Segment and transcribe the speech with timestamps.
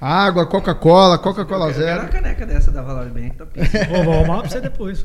[0.00, 2.00] Água, Coca-Cola, Coca-Cola Eu quero zero.
[2.02, 3.44] uma caneca dessa da Valor Bank, tá.
[3.90, 5.04] Vou, vou arrumar pra você depois.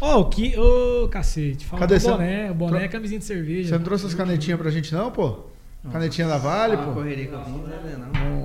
[0.00, 0.56] Ó, o que.
[0.58, 1.66] Ô, cacete.
[1.66, 2.10] Fala Cadê do você?
[2.10, 2.50] boné.
[2.50, 3.76] O boné é camisinha de Você cerveja.
[3.76, 5.46] não trouxe as canetinhas pra gente não, pô?
[5.90, 6.92] Canetinha da Vale, Uma pô?
[6.92, 7.96] correria que eu vim, né,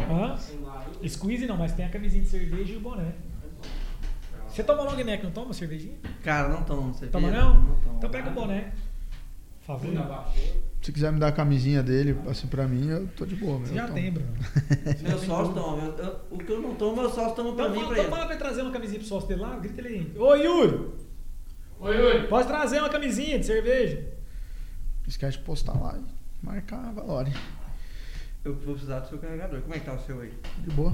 [0.10, 0.26] não.
[0.26, 0.38] Hã?
[1.08, 3.12] Squeeze não, mas tem a camisinha de cerveja e o boné.
[4.50, 5.96] Você toma long neck, não toma cervejinha?
[6.24, 7.12] Cara, não tomo cerveja.
[7.12, 7.54] Toma não?
[7.56, 7.78] tomo.
[7.98, 8.72] Então pega o boné.
[9.66, 9.92] Favor.
[10.82, 13.58] Se quiser me dar a camisinha dele, assim, pra mim, eu tô de boa.
[13.58, 13.96] meu, Você já tomo.
[13.96, 14.30] tem, Bruno.
[15.02, 15.84] Meu sócio toma.
[15.84, 17.94] eu- eu- o que eu não tomo, meu sócio toma pra Então, mim e fala,
[17.96, 20.14] pra então fala pra ele trazer uma camisinha pro sócio dele lá, grita ele aí.
[20.20, 20.90] Ô, Yuri!
[21.80, 22.28] Oi, oi.
[22.28, 24.08] Pode trazer uma camisinha de cerveja.
[25.08, 27.34] Esquece de postar lá e marcar a Valore.
[28.44, 29.62] Eu vou precisar do seu carregador.
[29.62, 30.32] Como é que tá o seu aí?
[30.60, 30.94] De boa.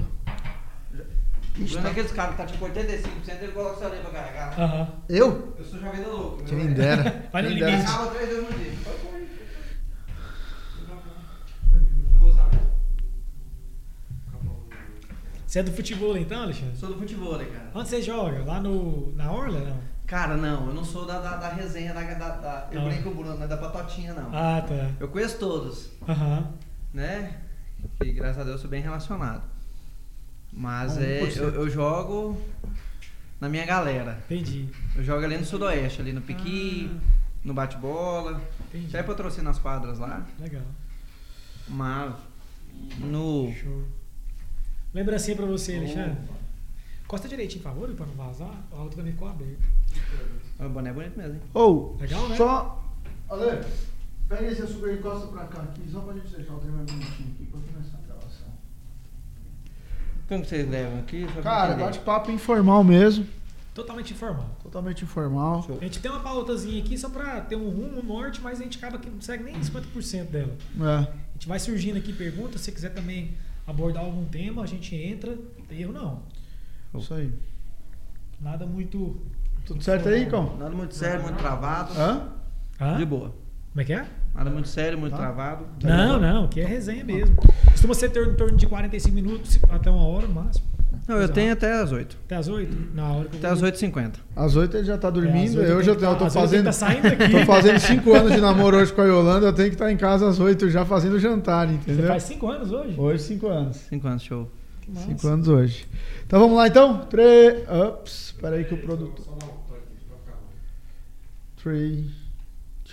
[1.52, 4.00] O problema tá- é aqueles caras que tá tipo 85%, ele coloca o seu ali
[4.00, 4.58] pra carregar.
[4.60, 4.88] Aham.
[5.08, 5.54] Eu?
[5.58, 6.42] Eu sou venda louco.
[6.44, 6.74] Quem meu.
[6.74, 7.28] dera.
[7.32, 7.82] Vai no Quem limite.
[7.90, 8.72] Acaba três vezes no dia.
[8.84, 9.28] Pode pôr aí.
[12.12, 12.72] Não vou usar mesmo.
[15.46, 16.76] Você é do futebol então, Alexandre?
[16.76, 17.70] Sou do futebol, né, cara?
[17.74, 18.42] Onde você joga?
[18.44, 19.92] Lá no, na Orla, não?
[20.06, 22.88] Cara, não, eu não sou da, da, da resenha, da, da, da- eu Não.
[22.88, 24.28] brinco com o Bruno, não é da patotinha, não.
[24.34, 24.90] Ah, tá.
[25.00, 26.52] Eu conheço todos, Aham.
[26.92, 27.40] né?
[28.04, 29.42] E graças a Deus sou bem relacionado.
[30.52, 32.40] Mas é, eu, eu jogo
[33.40, 34.18] na minha galera.
[34.26, 34.68] Entendi.
[34.94, 37.00] Eu jogo ali no Sudoeste, ali no Piqui, Ah.
[37.44, 38.40] no bate-bola.
[38.68, 38.86] Entendi.
[38.88, 40.26] Até patrocina as quadras lá.
[40.38, 40.62] Legal.
[41.68, 42.14] Mas
[42.98, 43.52] no.
[43.54, 43.84] Show.
[44.92, 46.18] Lembrancinha pra você, Alexandre.
[47.06, 48.54] Costa direitinho, por favor, pra não vazar.
[48.72, 49.62] A outra também ficou aberta.
[50.60, 51.40] O boné é bonito mesmo, hein?
[51.54, 52.36] Ou, Legal, né?
[52.36, 52.82] só...
[53.28, 53.64] Ale,
[54.28, 56.90] pega esse açúcar e encosta pra cá aqui, só pra gente deixar o trem mais
[56.90, 58.48] bonitinho aqui, pra começar a gravação.
[60.32, 61.26] Como que vocês levam aqui?
[61.42, 63.26] Cara, bate-papo informal mesmo.
[63.74, 64.48] Totalmente informal.
[64.62, 65.62] Totalmente informal.
[65.62, 65.76] Show.
[65.78, 68.64] A gente tem uma pautazinha aqui só pra ter um rumo um norte, mas a
[68.64, 70.56] gente acaba que não segue nem 50% dela.
[70.80, 70.84] É.
[70.84, 73.32] A gente vai surgindo aqui perguntas, se você quiser também
[73.66, 75.32] abordar algum tema, a gente entra.
[75.32, 76.22] Não tem erro não.
[76.94, 77.30] Isso aí.
[78.40, 79.20] Nada muito.
[79.66, 80.56] Tudo certo aí, Cão?
[80.56, 81.92] Nada muito sério, muito travado.
[81.92, 82.32] Hã?
[82.80, 82.96] Hã?
[82.96, 83.34] De boa.
[83.72, 84.04] Como é que é?
[84.34, 85.18] Nada muito sério, muito Tá.
[85.18, 85.64] travado.
[85.82, 87.36] Não, não, aqui é resenha mesmo.
[87.70, 90.66] Costuma ser em torno de 45 minutos até uma hora no máximo.
[91.08, 92.16] Não, eu tenho até as 8.
[92.26, 92.94] Até as 8?
[92.94, 94.12] Na hora que eu Até as 8h50.
[94.36, 96.24] Às oito ele já tá É, às dormindo, oito eu já tô, eu tá- tô
[96.26, 96.64] às que fazendo...
[96.66, 97.28] tá saindo daqui.
[97.32, 99.96] Tô fazendo cinco anos de namoro hoje com a Yolanda, eu tenho que estar em
[99.96, 102.06] casa às oito já fazendo jantar, Você entendeu?
[102.06, 102.94] faz 5 anos hoje?
[103.00, 103.76] Hoje, cinco anos.
[103.88, 104.48] 5 anos, show.
[104.82, 105.06] Que massa.
[105.06, 105.88] Cinco anos hoje.
[106.26, 106.98] Então vamos lá então?
[107.06, 107.64] Três.
[107.68, 109.26] Ups, peraí que o produtor.
[111.56, 112.10] Three,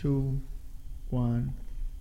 [0.02, 0.40] two,
[1.12, 1.48] one.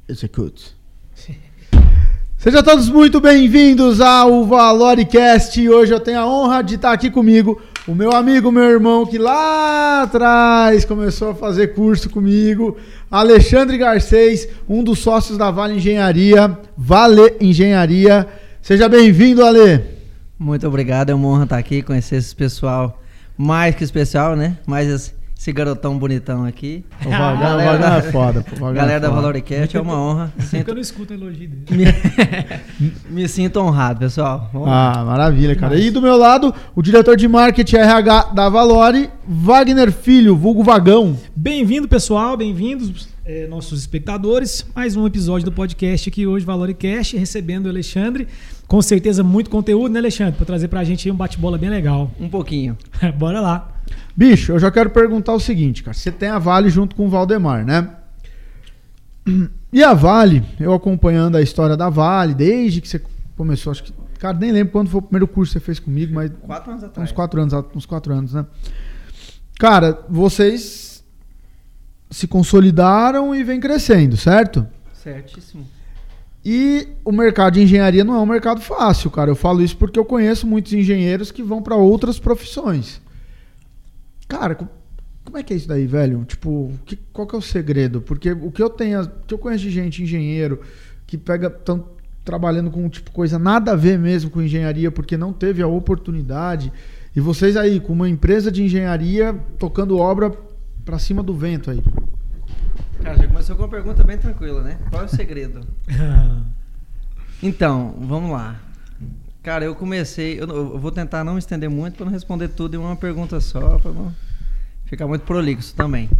[0.09, 0.77] Execute.
[2.37, 5.69] Sejam todos muito bem-vindos ao Valoricast.
[5.69, 9.17] Hoje eu tenho a honra de estar aqui comigo o meu amigo, meu irmão, que
[9.17, 12.77] lá atrás começou a fazer curso comigo,
[13.11, 18.29] Alexandre Garcês, um dos sócios da Vale Engenharia, Vale Engenharia.
[18.61, 19.83] Seja bem-vindo, Ale.
[20.39, 23.03] Muito obrigado, é uma honra estar aqui, conhecer esse pessoal
[23.39, 24.59] mais que especial, né?
[24.67, 26.85] Mais esse, garotão bonitão aqui.
[27.05, 28.57] O Vagão, o Galera Vagão da- é foda, pô.
[28.57, 29.21] o Vagão Galera é da foda.
[29.21, 30.33] Valoricast, é uma honra.
[30.37, 31.87] Porque eu Sinto, não escuto elogio dele.
[32.81, 34.51] me, me sinto honrado, pessoal.
[34.53, 34.93] Lá.
[34.99, 35.75] Ah, maravilha, cara.
[35.75, 35.89] Demais.
[35.89, 41.17] E do meu lado, o diretor de marketing RH da Valore, Wagner Filho, vulgo Vagão.
[41.37, 44.67] Bem-vindo, pessoal, bem-vindos, eh, nossos espectadores.
[44.75, 48.27] Mais um episódio do podcast aqui hoje, Valoricast, recebendo o Alexandre.
[48.67, 50.33] Com certeza, muito conteúdo, né, Alexandre?
[50.35, 52.11] Para trazer pra gente aí um bate-bola bem legal.
[52.21, 52.77] Um pouquinho.
[53.17, 53.78] Bora lá.
[54.17, 55.95] Bicho, eu já quero perguntar o seguinte, cara.
[55.95, 57.91] Você tem a Vale junto com o Valdemar, né?
[59.73, 63.03] E a Vale, eu acompanhando a história da Vale, desde que você
[63.37, 63.93] começou, acho que.
[64.19, 66.83] Cara, nem lembro quando foi o primeiro curso que você fez comigo, mas Quatro anos
[66.85, 67.09] atrás.
[67.09, 68.45] uns quatro anos, uns quatro anos, né?
[69.59, 71.05] Cara, vocês
[72.11, 74.67] se consolidaram e vem crescendo, certo?
[74.95, 75.67] Certíssimo.
[76.45, 79.31] E o mercado de engenharia não é um mercado fácil, cara.
[79.31, 83.01] Eu falo isso porque eu conheço muitos engenheiros que vão para outras profissões.
[84.29, 84.69] Cara, co-
[85.25, 86.25] como é que é isso daí, velho?
[86.25, 88.01] Tipo, que- qual que é o segredo?
[88.01, 90.61] Porque o que eu tenho, o que eu conheço de gente engenheiro
[91.07, 91.87] que pega tão
[92.25, 96.71] trabalhando com tipo coisa nada a ver mesmo com engenharia porque não teve a oportunidade.
[97.17, 100.31] E vocês aí com uma empresa de engenharia tocando obra
[100.85, 101.83] para cima do vento aí.
[103.03, 104.79] Cara, já começou com uma pergunta bem tranquila, né?
[104.91, 105.61] Qual é o segredo?
[107.43, 108.57] Então, vamos lá.
[109.49, 110.39] Cara, eu comecei.
[110.39, 113.79] Eu, eu vou tentar não estender muito para não responder tudo em uma pergunta só,
[113.79, 114.15] para não
[114.85, 116.11] ficar muito prolixo também.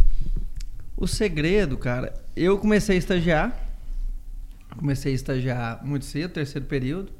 [0.97, 3.55] O segredo, cara, eu comecei a estagiar.
[4.75, 7.11] Comecei a estagiar muito cedo, terceiro período.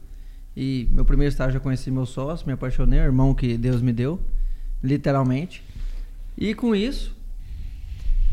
[0.58, 3.94] E meu primeiro estágio eu conheci meu sócio, me apaixonei, o irmão que Deus me
[3.94, 4.20] deu,
[4.84, 5.64] literalmente.
[6.36, 7.16] E com isso,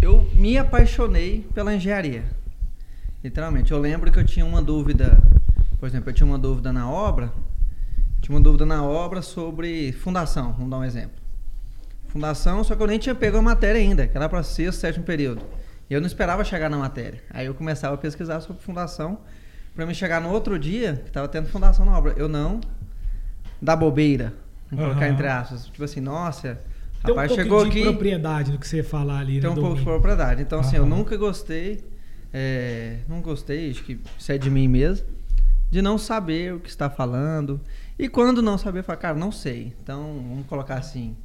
[0.00, 2.24] eu me apaixonei pela engenharia.
[3.22, 3.70] Literalmente.
[3.70, 5.22] Eu lembro que eu tinha uma dúvida,
[5.78, 7.30] por exemplo, eu tinha uma dúvida na obra,
[8.26, 11.14] Tinha uma dúvida na obra sobre fundação, vamos dar um exemplo.
[12.08, 15.04] Fundação, só que eu nem tinha pego a matéria ainda, que era para sexto, sétimo
[15.04, 15.42] período.
[15.88, 17.22] E eu não esperava chegar na matéria.
[17.30, 19.20] Aí eu começava a pesquisar sobre fundação,
[19.76, 22.14] para me chegar no outro dia, que estava tendo fundação na obra.
[22.16, 22.58] Eu não,
[23.62, 24.34] da bobeira,
[24.72, 25.14] vamos colocar Aham.
[25.14, 25.66] entre aspas.
[25.66, 26.60] Tipo assim, nossa,
[27.04, 27.82] Tem um rapaz, pouco chegou de aqui...
[27.82, 30.42] propriedade no que você falar ali, Tem né, um pouco de propriedade.
[30.42, 31.84] Então, assim, eu nunca gostei,
[32.34, 35.06] é, não gostei, acho que isso é de mim mesmo,
[35.70, 37.60] de não saber o que está falando.
[37.98, 39.74] E quando não saber, falar, cara, não sei.
[39.82, 41.16] Então, vamos colocar assim,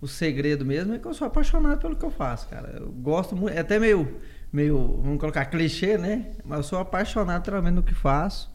[0.00, 2.78] o segredo mesmo é que eu sou apaixonado pelo que eu faço, cara.
[2.78, 4.20] Eu gosto muito, é até meio,
[4.52, 6.32] meio, vamos colocar clichê, né?
[6.44, 8.54] Mas eu sou apaixonado literalmente no que faço.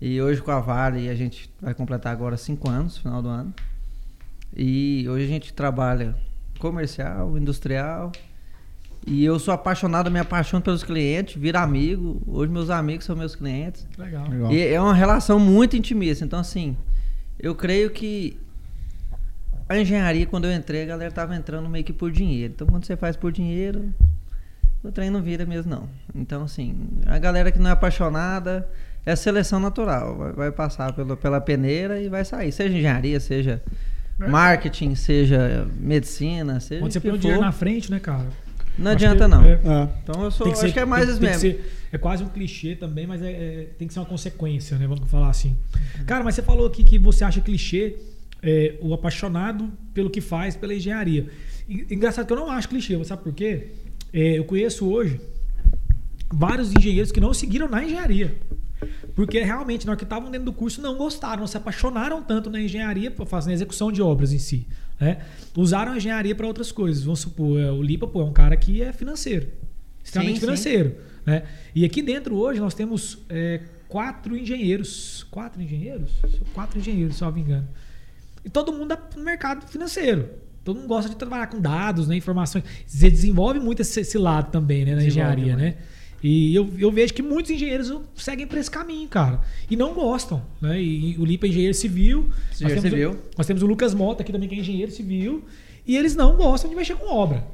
[0.00, 3.54] E hoje com a Vale, a gente vai completar agora cinco anos, final do ano.
[4.54, 6.14] E hoje a gente trabalha
[6.58, 8.12] comercial, industrial.
[9.06, 12.20] E eu sou apaixonado, me apaixono pelos clientes, viro amigo.
[12.26, 13.86] Hoje meus amigos são meus clientes.
[13.96, 14.28] Legal.
[14.28, 14.52] Legal.
[14.52, 16.24] E é uma relação muito intimista.
[16.24, 16.76] Então, assim,
[17.38, 18.36] eu creio que
[19.68, 22.52] a engenharia, quando eu entrei, a galera tava entrando meio que por dinheiro.
[22.54, 23.94] Então, quando você faz por dinheiro,
[24.82, 25.88] o trem não vira mesmo, não.
[26.12, 26.74] Então, assim,
[27.06, 28.68] a galera que não é apaixonada,
[29.04, 30.16] é seleção natural.
[30.16, 32.50] Vai, vai passar pelo, pela peneira e vai sair.
[32.50, 33.62] Seja engenharia, seja
[34.18, 38.26] marketing, seja medicina, seja Quando você o que põe o dinheiro na frente, né, cara?
[38.78, 39.44] Não Acho adianta, que- não.
[39.44, 39.52] é.
[39.52, 39.88] É.
[40.02, 41.62] Então, eu sou, Tem que acho ser- que é mais tem- isso tem que mesmo.
[41.64, 44.86] ser- é quase um clichê também, mas é, é- tem que ser uma consequência, né?
[44.86, 45.56] Vamos falar assim.
[46.06, 47.96] Cara, mas você falou aqui que você acha clichê
[48.42, 51.26] é, o apaixonado pelo que faz, pela engenharia.
[51.68, 53.68] E- Engraçado que eu não acho clichê, sabe por quê?
[54.12, 55.20] É, eu conheço hoje
[56.32, 58.36] vários engenheiros que não seguiram na engenharia.
[59.14, 62.50] Porque realmente, na hora que estavam dentro do curso, não gostaram, não se apaixonaram tanto
[62.50, 64.66] na engenharia, fazer a execução de obras em si.
[64.98, 65.18] Né?
[65.56, 67.04] Usaram a engenharia para outras coisas.
[67.04, 69.48] Vamos supor, é, o Lipa pô, é um cara que é financeiro,
[70.02, 70.46] extremamente Sim, sim.
[70.46, 70.96] financeiro.
[71.24, 71.42] Né?
[71.74, 75.26] E aqui dentro hoje nós temos é, quatro engenheiros.
[75.30, 76.12] Quatro engenheiros?
[76.54, 77.68] Quatro engenheiros, se eu não me engano.
[78.44, 80.30] E todo mundo é no mercado financeiro.
[80.64, 82.64] Todo mundo gosta de trabalhar com dados, né, informações.
[82.86, 85.76] Você desenvolve muito esse, esse lado também, né, na Desenvolve engenharia, né?
[86.22, 89.40] E eu, eu vejo que muitos engenheiros seguem para esse caminho, cara.
[89.70, 90.80] E não gostam, né?
[90.80, 92.28] E, e o Lipa é engenheiro civil.
[92.28, 93.10] nós Engenheiro temos, civil.
[93.10, 95.44] O, nós temos o Lucas Mota aqui também, que é engenheiro civil.
[95.86, 97.44] E eles não gostam de mexer com obra.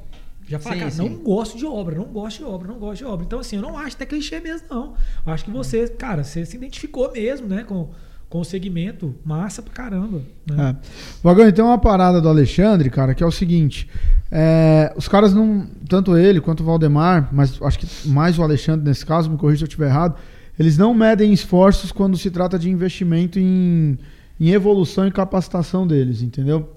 [0.47, 0.97] Já fala, Sim, cara, sim.
[0.97, 3.25] não gosto de obra, não gosto de obra, não gosto de obra.
[3.25, 4.95] Então, assim, eu não acho até clichê mesmo, não.
[5.25, 7.89] Eu acho que você, cara, você se identificou mesmo, né, com,
[8.33, 9.13] com o segmento.
[9.23, 10.23] Massa pra caramba.
[10.49, 10.75] Né?
[10.75, 10.87] É.
[11.21, 13.87] Vagão, tem uma parada do Alexandre, cara, que é o seguinte.
[14.31, 15.67] é, os caras não.
[15.87, 19.59] Tanto ele quanto o Valdemar, mas acho que mais o Alexandre nesse caso, me corrija
[19.59, 20.15] se eu estiver errado,
[20.57, 23.99] eles não medem esforços quando se trata de investimento em,
[24.39, 26.71] em evolução e capacitação deles, entendeu?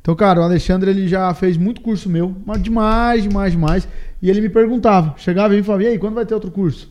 [0.00, 3.86] Então, cara, o Alexandre ele já fez muito curso meu, mas demais, demais, demais.
[4.22, 6.90] E ele me perguntava, chegava e falava, e aí, quando vai ter outro curso?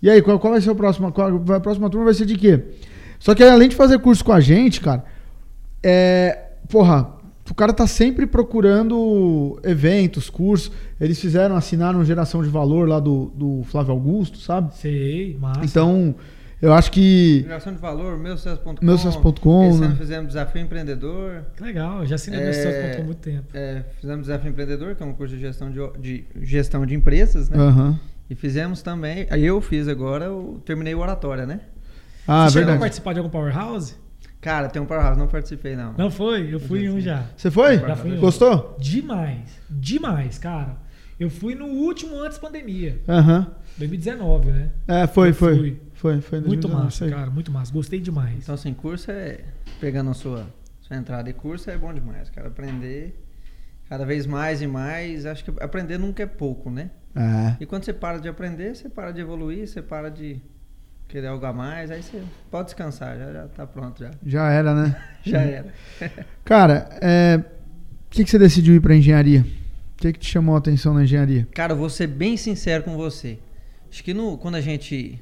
[0.00, 1.10] E aí, qual, qual vai ser o próximo?
[1.10, 2.62] Qual, a próxima turma vai ser de quê?
[3.20, 5.04] Só que além de fazer curso com a gente, cara,
[5.82, 6.46] é.
[6.68, 7.08] Porra,
[7.50, 10.72] o cara tá sempre procurando eventos, cursos.
[11.00, 14.74] Eles fizeram, assinaram geração de valor lá do, do Flávio Augusto, sabe?
[14.76, 15.64] Sei, massa.
[15.64, 16.14] Então,
[16.62, 17.40] eu acho que.
[17.42, 18.84] Geração de valor, meusucesso.com.
[18.84, 19.86] Meusucesso.com, Esse né?
[19.88, 21.44] ano fizemos Desafio Empreendedor.
[21.56, 23.44] Que legal, já assinei É, há muito tempo.
[23.52, 27.50] é, fizemos Desafio Empreendedor, que é um curso de gestão de, de gestão de empresas,
[27.50, 27.58] né?
[27.58, 27.98] Aham.
[28.28, 29.26] E fizemos também.
[29.28, 31.60] Aí eu fiz agora, eu terminei o oratória, né?
[32.26, 33.94] Ah, Você chegou a participar de algum Powerhouse?
[34.40, 35.92] Cara, tem um Powerhouse, não participei não.
[35.94, 36.52] Não foi?
[36.54, 37.24] Eu fui em um já.
[37.36, 37.78] Você foi?
[37.78, 38.20] Já fui em um.
[38.20, 38.76] Gostou?
[38.78, 40.76] Demais, demais, cara.
[41.18, 43.46] Eu fui no último antes pandemia, Aham.
[43.76, 44.70] 2019, né?
[44.88, 45.56] É, foi, Eu foi.
[45.58, 45.80] fui.
[45.92, 46.38] Foi, foi.
[46.38, 47.70] em Muito 2019, massa, cara, muito massa.
[47.72, 48.38] Gostei demais.
[48.42, 49.40] Então, assim, curso é.
[49.78, 50.46] Pegando a sua,
[50.80, 52.48] sua entrada em curso é bom demais, cara.
[52.48, 53.22] Aprender
[53.86, 55.26] cada vez mais e mais.
[55.26, 56.90] Acho que aprender nunca é pouco, né?
[57.14, 57.56] É.
[57.60, 60.40] E quando você para de aprender, você para de evoluir, você para de
[61.10, 64.10] querer algo a mais, aí você pode descansar, já, já tá pronto já.
[64.24, 65.02] Já era, né?
[65.24, 65.74] Já era.
[66.44, 67.50] Cara, é, por
[68.10, 69.44] que, que você decidiu ir pra engenharia?
[69.94, 71.46] O que, que te chamou a atenção na engenharia?
[71.52, 73.38] Cara, eu vou ser bem sincero com você.
[73.90, 75.20] Acho que no, quando a gente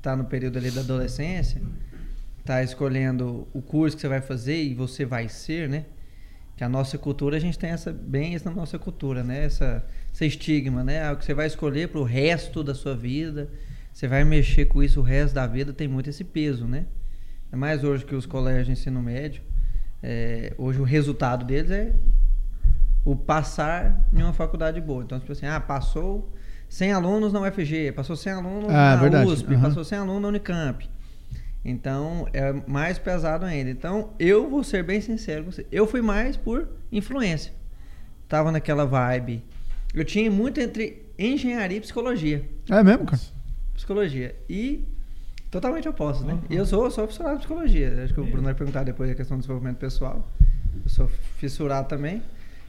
[0.00, 1.60] tá no período ali da adolescência,
[2.44, 5.84] tá escolhendo o curso que você vai fazer e você vai ser, né?
[6.56, 9.44] Que a nossa cultura, a gente tem essa bem isso na nossa cultura, né?
[9.44, 11.02] Essa, esse estigma, né?
[11.02, 13.48] Ah, O que você vai escolher pro resto da sua vida,
[13.92, 16.86] você vai mexer com isso o resto da vida, tem muito esse peso, né?
[17.52, 19.42] É mais hoje que os colégios de ensino médio,
[20.02, 21.94] é, hoje o resultado deles é
[23.04, 25.02] o passar em uma faculdade boa.
[25.02, 26.32] Então, tipo assim, ah, passou
[26.68, 29.30] 100 alunos na UFG, passou 100 alunos Ah, na verdade.
[29.30, 29.62] USP, Aham.
[29.62, 30.88] passou 100 alunos na Unicamp.
[31.64, 33.70] Então, é mais pesado ainda.
[33.70, 35.66] Então, eu vou ser bem sincero com você.
[35.70, 37.52] Eu fui mais por influência.
[38.28, 39.42] Tava naquela vibe.
[39.92, 42.48] Eu tinha muito entre engenharia e psicologia.
[42.70, 43.20] É mesmo, cara?
[43.80, 44.36] Psicologia.
[44.48, 44.86] E
[45.50, 46.34] Totalmente oposto, né?
[46.34, 46.42] Uhum.
[46.48, 48.04] Eu sou, sou fissurado em psicologia.
[48.04, 50.24] Acho que o Bruno vai perguntar depois a questão do desenvolvimento pessoal.
[50.84, 51.08] Eu sou
[51.38, 52.22] fissurado também.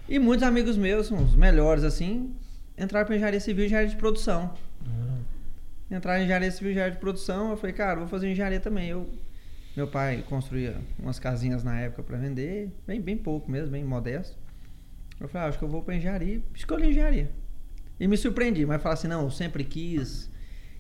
[0.10, 2.36] E muitos amigos meus, os melhores assim,
[2.76, 4.52] entraram para engenharia civil e engenharia de produção.
[5.92, 8.90] Entraram em engenharia civil e engenharia de produção, eu falei, cara, vou fazer engenharia também.
[8.90, 9.08] Eu,
[9.78, 14.36] meu pai construía umas casinhas na época para vender, bem, bem pouco mesmo, bem modesto.
[15.20, 16.42] Eu falei, ah, acho que eu vou para engenharia.
[16.56, 17.30] Escolhi engenharia.
[18.00, 20.31] E me surpreendi, mas falar assim, não, eu sempre quis,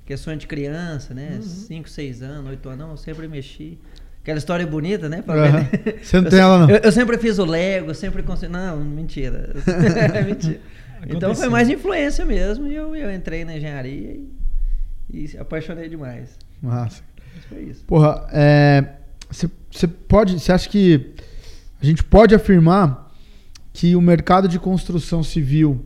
[0.05, 1.39] questões de criança, né?
[1.41, 3.77] 5, 6 anos, 8 anos, não, eu sempre mexi.
[4.21, 5.23] Aquela história bonita, né?
[5.25, 5.99] Vender.
[6.03, 6.69] Você não Eu tem ela, não?
[6.69, 8.53] Eu, eu sempre fiz o Lego, sempre consegui.
[8.53, 9.55] Não, mentira.
[10.13, 10.59] É mentira.
[11.07, 14.19] Então foi mais influência mesmo e eu, eu entrei na engenharia
[15.09, 16.37] e, e apaixonei demais.
[16.61, 17.01] Massa.
[17.35, 17.83] Mas foi isso.
[17.85, 18.85] Porra, é,
[19.31, 20.39] você pode.
[20.39, 21.13] Você acha que
[21.81, 23.11] a gente pode afirmar
[23.73, 25.83] que o mercado de construção civil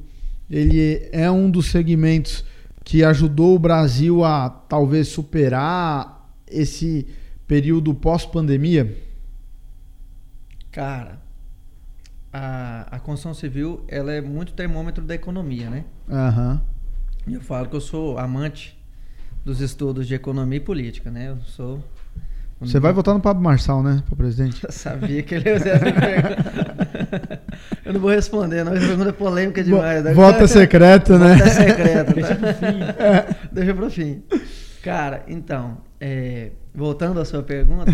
[0.49, 2.43] ele é um dos segmentos
[2.85, 7.07] que ajudou o Brasil a talvez superar esse
[7.47, 8.95] período pós-pandemia?
[10.71, 11.19] Cara,
[12.31, 15.83] a, a construção civil ela é muito termômetro da economia, né?
[16.07, 16.61] Aham.
[17.27, 18.77] E Eu falo que eu sou amante
[19.43, 21.29] dos estudos de economia e política, né?
[21.29, 21.83] Eu sou.
[22.59, 24.63] Você vai votar no Pablo Marçal, né, para presidente?
[24.63, 26.74] Eu sabia que ele ia fazer essa pergunta.
[27.85, 28.73] Eu não vou responder, não.
[28.73, 30.03] Essa pergunta é polêmica demais.
[30.03, 30.13] né?
[30.13, 31.35] Vota secreto, né?
[31.35, 32.13] Vota secreto.
[32.13, 32.35] Deixa tá?
[32.35, 32.79] pro fim.
[33.53, 34.23] Deixa pro fim.
[34.81, 37.91] Cara, então, é, voltando à sua pergunta,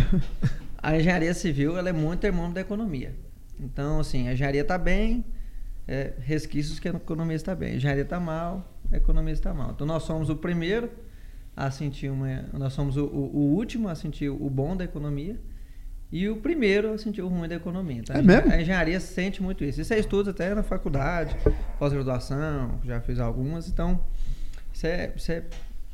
[0.82, 3.14] a engenharia civil ela é muito termômetro da economia.
[3.60, 5.24] Então, assim, a engenharia está bem,
[5.88, 7.74] é, resquícios que a economia está bem.
[7.74, 9.72] A engenharia está mal, a economia está mal.
[9.76, 10.90] Então, nós somos o primeiro
[11.56, 12.46] a sentir uma.
[12.54, 15.38] Nós somos o, o- o último a sentir o bom da economia
[16.12, 18.00] e o primeiro o ruim da economia.
[18.00, 18.52] Então, É a mesmo?
[18.52, 19.80] A engenharia sente muito isso.
[19.82, 21.36] Isso é estudo até na faculdade,
[21.80, 23.68] pós-graduação, já fiz algumas.
[23.70, 24.00] Então,
[24.74, 25.44] isso é, isso é-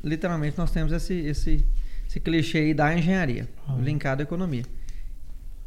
[0.02, 1.64] literalmente nós temos esse, esse,
[2.08, 3.76] esse clichê aí da engenharia, Ah.
[3.80, 4.64] linkado à economia.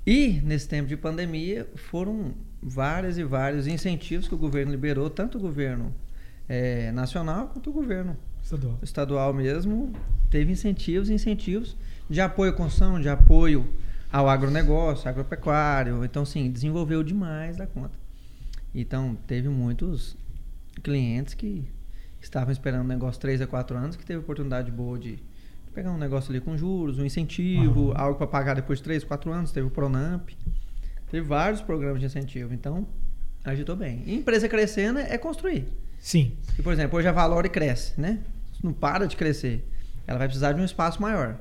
[0.06, 5.38] E nesse tempo de pandemia foram vários e vários incentivos que o governo liberou, tanto
[5.38, 5.94] o governo
[6.50, 8.80] eh, nacional quanto o governo Estadual.
[8.84, 9.94] estadual mesmo
[10.30, 11.78] teve incentivos e incentivos
[12.10, 13.66] de apoio à construção, de apoio
[14.12, 16.04] ao agronegócio, agropecuário.
[16.04, 17.98] Então, sim, desenvolveu demais da conta.
[18.74, 20.18] Então, teve muitos
[20.84, 21.68] clientes que
[22.22, 25.20] estavam esperando um negócio 3 a 4 anos, que teve oportunidade boa de
[25.74, 28.02] pegar um negócio ali com juros, um incentivo, Aham.
[28.02, 29.52] algo para pagar depois de 3, 4 anos.
[29.52, 30.30] Teve o Pronamp.
[31.10, 32.54] Teve vários programas de incentivo.
[32.54, 32.88] Então,
[33.44, 34.04] agitou bem.
[34.06, 35.68] E empresa crescendo é construir.
[36.00, 36.36] Sim.
[36.58, 38.20] E, por exemplo, hoje a Valore cresce, né?
[38.64, 39.68] Não para de crescer.
[40.08, 41.40] Ela vai precisar de um espaço maior.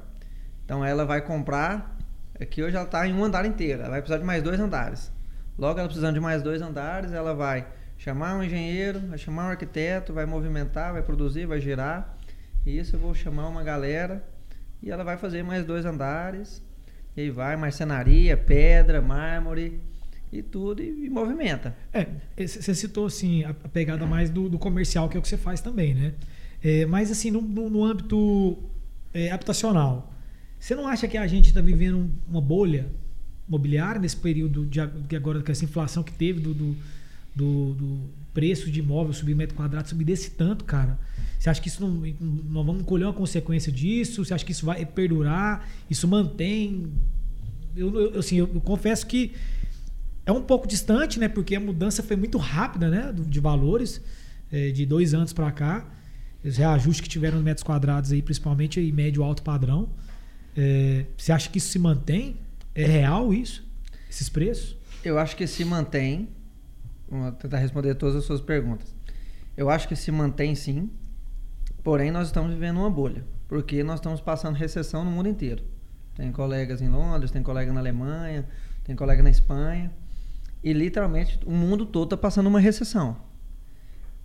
[0.64, 1.98] Então ela vai comprar.
[2.40, 3.80] Aqui hoje ela está em um andar inteiro.
[3.82, 5.12] Ela vai precisar de mais dois andares.
[5.58, 7.66] Logo, ela precisando de mais dois andares, ela vai
[7.98, 12.16] chamar um engenheiro, vai chamar um arquiteto, vai movimentar, vai produzir, vai girar.
[12.64, 14.24] E isso eu vou chamar uma galera
[14.82, 16.62] e ela vai fazer mais dois andares.
[17.16, 19.80] E aí vai marcenaria, pedra, mármore
[20.32, 21.74] e tudo e, e movimenta.
[21.92, 22.06] É,
[22.38, 25.36] você citou assim a a pegada mais do, do comercial, que é o que você
[25.36, 26.14] faz também, né?
[26.62, 28.56] É, mas assim, no, no- no âmbito
[29.12, 30.09] é, habitacional,
[30.60, 32.86] você não acha que a gente está vivendo um- uma bolha
[33.48, 36.76] imobiliária nesse período de que agora com essa inflação que teve do, do,
[37.34, 38.00] do- do
[38.32, 40.96] preço de imóvel subir metro quadrado, subir desse tanto, cara?
[41.38, 41.90] Você acha que isso não,
[42.50, 44.24] nós vamos colher uma consequência disso?
[44.24, 45.66] Você acha que isso vai perdurar?
[45.88, 46.92] Isso mantém?
[47.74, 49.32] Eu, eu, assim, eu- eu confesso que
[50.26, 51.28] é um pouco distante, né?
[51.28, 53.12] Porque a mudança foi muito rápida, né?
[53.26, 54.00] De valores,
[54.52, 55.88] eh, de dois anos para cá.
[56.44, 59.88] Os reajustes que tiveram nos metros quadrados aí, principalmente em médio alto padrão.
[60.62, 62.36] Eh, você acha que isso se mantém?
[62.74, 63.66] É real isso?
[64.10, 64.76] Esses preços?
[65.02, 66.28] Eu acho que se mantém.
[67.08, 68.94] Vou tentar responder todas as suas perguntas.
[69.56, 70.90] Eu acho que se mantém sim.
[71.82, 73.24] Porém, nós estamos vivendo uma bolha.
[73.48, 75.64] Porque nós estamos passando recessão no mundo inteiro.
[76.14, 78.46] Tem colegas em Londres, tem colega na Alemanha,
[78.84, 79.90] tem colega na Espanha.
[80.62, 83.16] E literalmente o mundo todo está passando uma recessão.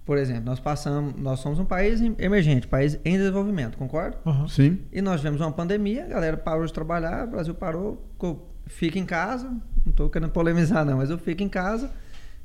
[0.05, 4.17] Por exemplo, nós passamos, nós somos um país em- emergente, país em desenvolvimento, concorda?
[4.25, 4.47] Aham.
[4.47, 4.79] Sim.
[4.93, 8.99] E nós tivemos uma pandemia, a galera parou de trabalhar, o Brasil parou, ficou- fica
[8.99, 11.89] em casa, não estou querendo polemizar não, mas eu fico em casa,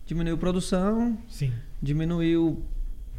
[0.06, 1.52] diminuiu produção, Sim.
[1.82, 2.62] diminuiu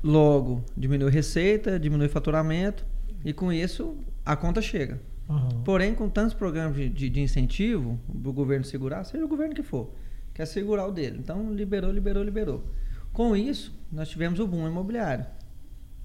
[0.03, 2.83] logo, diminuiu receita, diminuiu faturamento,
[3.23, 3.95] e com isso
[4.25, 4.99] a conta chega.
[5.29, 5.49] Aham.
[5.63, 9.61] Porém, com tantos programas de, de, de incentivo do governo segurar, seja o governo que
[9.63, 9.91] for,
[10.33, 11.17] quer segurar o dele.
[11.19, 12.63] Então, liberou, liberou, liberou.
[13.13, 15.25] Com isso, nós tivemos o boom imobiliário,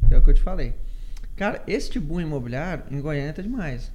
[0.09, 0.75] que é o que eu te falei.
[1.37, 3.93] Cara, este boom imobiliário em Goiânia tá demais.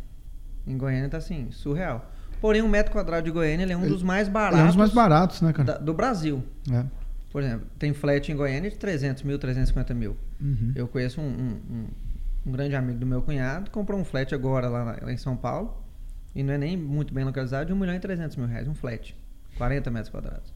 [0.66, 2.10] Em Goiânia tá assim, surreal.
[2.40, 4.68] Porém, um metro quadrado de Goiânia ele é um Ele- dos mais É baratos um
[4.68, 5.74] dos mais baratos, né, cara?
[5.74, 6.44] da- do Brasil.
[6.72, 6.86] É.
[7.32, 10.18] Por exemplo, tem flat em Goiânia de 300 mil, 350 mil.
[10.40, 10.72] Uhum.
[10.76, 11.88] Eu conheço um, um- um-
[12.48, 15.82] um grande amigo do meu cunhado, comprou um flat agora lá, lá em São Paulo.
[16.36, 18.74] E não é nem muito bem localizado, de 1 milhão e 300 mil reais, um
[18.74, 19.16] flat.
[19.58, 20.54] 40 metros quadrados.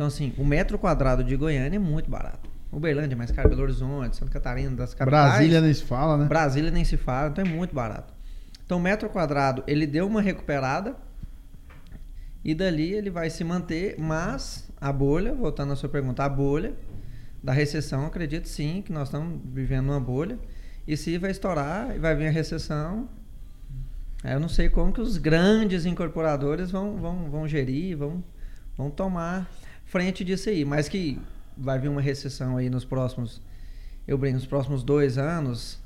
[0.00, 2.48] Então, assim, o metro quadrado de Goiânia é muito barato.
[2.72, 5.32] Uberlândia é mais caro, Belo Horizonte, Santa Catarina, das capitais.
[5.32, 6.24] Brasília nem se fala, né?
[6.24, 8.14] Brasília nem se fala, então é muito barato.
[8.64, 10.96] Então, o metro quadrado, ele deu uma recuperada
[12.42, 16.72] e dali ele vai se manter, mas a bolha, voltando à sua pergunta, a bolha
[17.42, 20.38] da recessão, acredito sim que nós estamos vivendo uma bolha.
[20.88, 23.06] E se vai estourar e vai vir a recessão,
[24.24, 28.24] aí eu não sei como que os grandes incorporadores vão, vão, vão gerir, vão,
[28.78, 29.46] vão tomar
[29.90, 30.64] frente disso aí.
[30.64, 31.18] Mas que
[31.56, 33.42] vai vir uma recessão aí nos próximos,
[34.06, 35.78] eu brinco, nos próximos dois anos,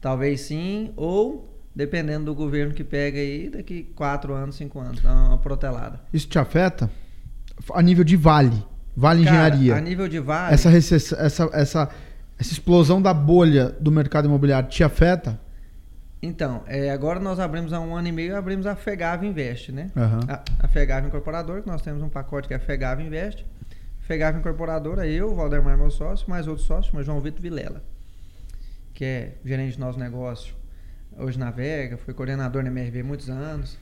[0.00, 5.12] talvez sim, ou dependendo do governo que pega aí, daqui quatro anos, cinco anos, dá
[5.12, 6.00] uma protelada.
[6.12, 6.90] Isso te afeta?
[7.72, 8.62] A nível de vale.
[8.94, 9.76] Vale Cara, Engenharia.
[9.76, 14.84] a nível de vale, Essa, essa, essa, essa explosão da bolha do mercado imobiliário te
[14.84, 15.40] afeta?
[16.22, 19.90] Então, é, agora nós abrimos há um ano e meio, abrimos a FEGAV Invest, né?
[19.96, 20.20] Aham.
[20.28, 23.44] A, a FEGAV Incorporadora, que nós temos um pacote que é a FEGAV Invest.
[24.02, 27.82] FEGAV Incorporadora, eu, Valdemar, meu sócio, mais outro sócio, mas João Vitor Vilela,
[28.94, 30.54] que é gerente de nosso negócio,
[31.18, 33.76] hoje navega, foi coordenador na MRV há muitos anos.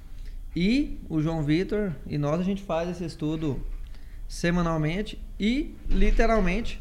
[0.56, 3.62] E o João Vitor e nós, a gente faz esse estudo
[4.26, 6.80] semanalmente e, literalmente,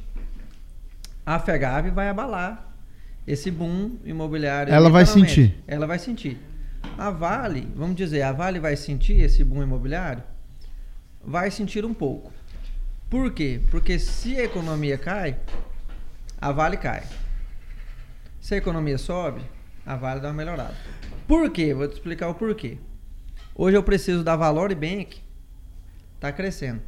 [1.26, 2.69] a FEGAV vai abalar
[3.32, 4.74] esse boom imobiliário.
[4.74, 5.36] Ela vai literalmente.
[5.36, 5.64] sentir.
[5.68, 6.40] Ela vai sentir.
[6.98, 10.24] A Vale, vamos dizer, a Vale vai sentir esse boom imobiliário?
[11.24, 12.34] Vai sentir um pouco.
[13.08, 13.62] Por quê?
[13.70, 15.38] Porque se a economia cai,
[16.42, 17.04] a Vale cai.
[18.42, 19.42] Se a economia sobe,
[19.86, 20.76] a Vale dá uma melhorada.
[21.28, 21.74] Por quê?
[21.74, 22.80] Vou te explicar o porquê.
[23.54, 25.22] Hoje eu preciso da Valor Bank,
[26.20, 26.82] tá crescendo.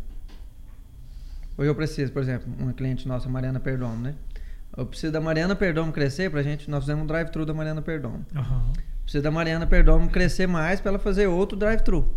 [1.56, 4.16] Hoje eu preciso, por exemplo, uma cliente nossa, Mariana Perdomo, né?
[4.76, 8.26] Eu preciso da Mariana Perdomo crescer pra gente, nós fizemos um drive-thru da Mariana Perdomo.
[8.36, 8.72] Aham.
[9.04, 12.08] Precisa da Mariana Perdomo crescer mais para ela fazer outro drive-thru.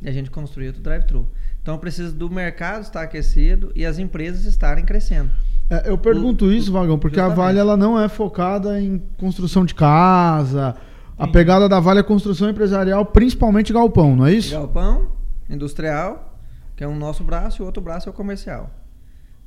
[0.00, 1.28] E a gente construir outro drive-thru.
[1.60, 5.30] Então eu preciso do mercado estar aquecido e as empresas estarem crescendo.
[5.70, 7.46] É, eu pergunto isso, Vagão, porque a Justamente.
[7.46, 10.76] Vale ela não é focada em construção de casa.
[11.16, 11.32] A Sim.
[11.32, 14.52] pegada da Vale é construção empresarial, principalmente galpão, não é isso?
[14.52, 15.12] Galpão,
[15.48, 16.38] industrial,
[16.76, 18.70] que é um nosso braço, e o outro braço é o comercial.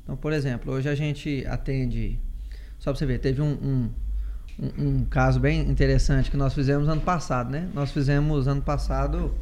[0.02, 2.18] Então, por exemplo, hoje a gente atende.
[2.78, 3.90] Só para você ver, teve um, um,
[4.58, 7.68] um- um caso bem interessante que nós fizemos ano passado, né?
[7.74, 9.34] Nós fizemos ano passado,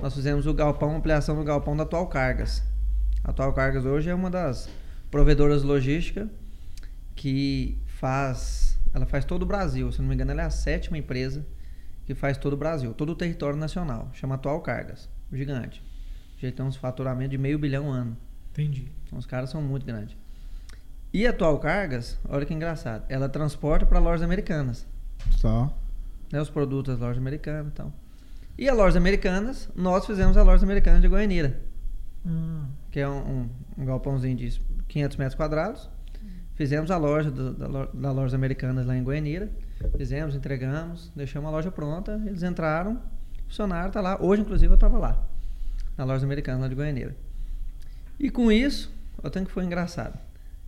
[0.00, 2.62] nós fizemos o galpão, ampliação do galpão da Atual Cargas.
[3.24, 4.68] A Atual Cargas hoje é uma das
[5.10, 6.28] provedoras logísticas
[7.14, 8.78] que faz.
[8.94, 9.90] Ela faz todo o Brasil.
[9.92, 11.46] Se não me engano, ela é a sétima empresa
[12.04, 14.10] que faz todo o Brasil, todo o território nacional.
[14.12, 15.08] Chama Atual Cargas.
[15.32, 15.82] Gigante.
[16.38, 18.16] Já tem uns faturamentos de meio bilhão ano.
[18.50, 18.90] Entendi.
[19.06, 20.16] Então, os caras são muito grandes.
[21.12, 24.86] E a Atual Cargas, olha que engraçado, ela transporta para lojas americanas.
[25.40, 25.70] Tá.
[26.32, 27.92] Né, os produtos das lojas americanas e tal.
[28.58, 31.60] E a lojas americanas, nós fizemos a loja americana de Goianira,
[32.24, 33.48] Hum, que é um, um,
[33.78, 35.90] um galpãozinho de 500 metros quadrados.
[36.54, 39.50] Fizemos a loja do- da, da lojas americanas lá em Goianira.
[39.96, 42.22] Fizemos, entregamos, deixamos a loja pronta.
[42.24, 43.02] Eles entraram,
[43.48, 44.16] funcionaram, tá lá.
[44.22, 45.20] Hoje, inclusive, eu estava lá,
[45.98, 47.16] na loja americana lá de Goianira.
[48.20, 50.16] E com isso, o tanto que foi engraçado.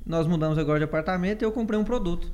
[0.05, 2.31] Nós mudamos agora de apartamento e eu comprei um produto.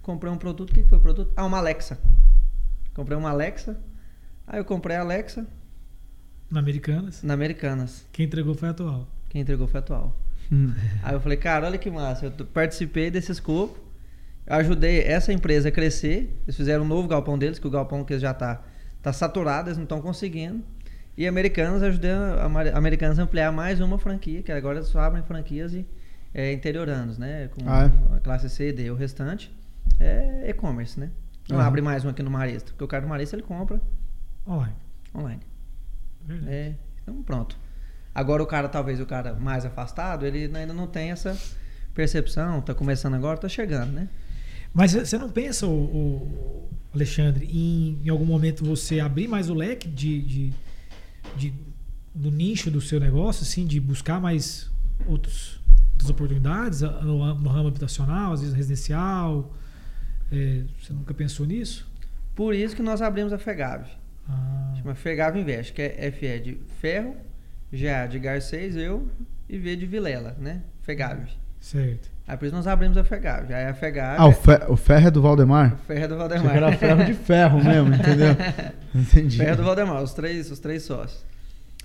[0.00, 1.32] Comprei um produto, o que foi o produto?
[1.36, 1.98] Ah, uma Alexa.
[2.94, 3.78] Comprei uma Alexa.
[4.46, 5.46] Aí eu comprei a Alexa
[6.50, 7.22] na Americanas.
[7.22, 8.04] na Americanas.
[8.12, 9.08] Quem entregou foi a atual.
[9.28, 10.16] Quem entregou foi a atual.
[10.50, 10.72] Hum.
[11.02, 12.26] Aí eu falei, cara, olha que massa.
[12.26, 13.78] Eu participei desse escopo.
[14.46, 16.36] Eu ajudei essa empresa a crescer.
[16.44, 18.60] Eles fizeram um novo galpão deles, que o galpão que já tá,
[19.00, 20.62] tá saturado, eles não estão conseguindo.
[21.16, 24.98] E Americanas ajudei a Ameri- Americanas a ampliar mais uma franquia, que agora eles só
[25.00, 25.86] abrem franquias e
[26.34, 27.48] é, interioranos, né?
[27.48, 28.16] Com Ah, é?
[28.16, 28.90] a classe C e D.
[28.90, 29.52] O restante
[30.00, 31.10] é e-commerce, né?
[31.48, 31.66] Não Aham.
[31.66, 33.80] abre mais um aqui no Marista, porque o cara do Marista ele compra
[34.46, 34.74] Online.
[35.14, 35.40] online.
[36.24, 36.52] Verdade.
[36.52, 37.56] É, então pronto.
[38.14, 41.36] Agora o cara, talvez o cara mais afastado, ele ainda não tem essa
[41.94, 44.08] percepção, tá começando agora, tá chegando, né?
[44.72, 49.54] Mas você não pensa, o, o Alexandre, em, em algum momento você abrir mais o
[49.54, 50.52] leque de, de,
[51.36, 51.54] de-
[52.14, 54.70] do nicho do seu negócio, assim, de buscar mais
[55.06, 55.60] outros,
[56.02, 59.52] outras oportunidades no, no ramo habitacional, às vezes residencial?
[60.30, 61.90] É, você nunca pensou nisso?
[62.34, 63.84] Por isso que nós abrimos a FEGAV.
[64.28, 67.16] Ah, Chama FEGAV Invest, que é FE de ferro,
[67.72, 69.08] GA de Garcês, eu
[69.48, 70.62] e V de Vilela, né?
[70.82, 71.28] FEGAV.
[71.60, 72.10] certo.
[72.26, 73.52] Aí por isso nós abrimos a FEGAV.
[73.52, 74.16] Aí a FEGAV.
[74.20, 75.74] Ah, o, fe- o ferro é do Valdemar?
[75.74, 76.56] o ferro é do Valdemar.
[76.56, 78.28] era ferro de ferro mesmo, entendeu?
[78.94, 79.38] Entendi.
[79.38, 81.24] Ferro do Valdemar, os três, os três sócios.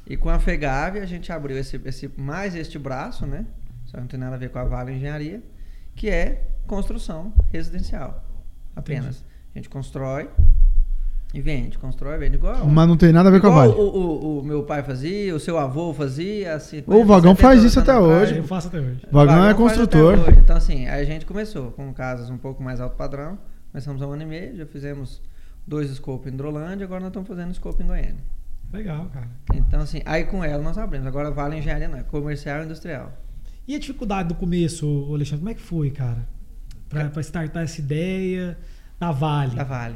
[0.06, 3.46] E com a FEGAV a gente abriu esse, esse, mais este braço, né?
[4.00, 5.42] Não tem nada a ver com a Vale Engenharia,
[5.96, 8.24] que é construção residencial.
[8.76, 9.24] Apenas.
[9.54, 10.30] A gente constrói
[11.34, 11.78] e vende.
[11.78, 12.36] Constrói e vende.
[12.36, 13.74] Igual, Mas não tem nada a ver com a Vale.
[13.74, 16.56] o, o, o meu pai fazia, o seu avô fazia.
[16.56, 18.38] Assim, O Vagão faz isso até hoje.
[18.38, 19.02] Eu faço até hoje.
[19.12, 20.18] Vagão é faz construtor.
[20.38, 23.38] Então, assim, aí a gente começou com casas um pouco mais alto padrão.
[23.72, 25.22] Começamos há um ano e meio, já fizemos
[25.68, 28.24] dois scopes em Hidrolândia, agora nós estamos fazendo scope em Goiânia.
[28.72, 29.28] Legal, cara.
[29.54, 31.08] Então, assim, aí com ela nós abrimos.
[31.08, 33.12] Agora vale engenharia, não, é comercial e industrial.
[33.68, 36.28] E a dificuldade do começo, Alexandre, como é que foi, cara?
[36.88, 38.58] Pra, pra startar essa ideia
[39.00, 39.56] da Vale.
[39.56, 39.96] Da Vale.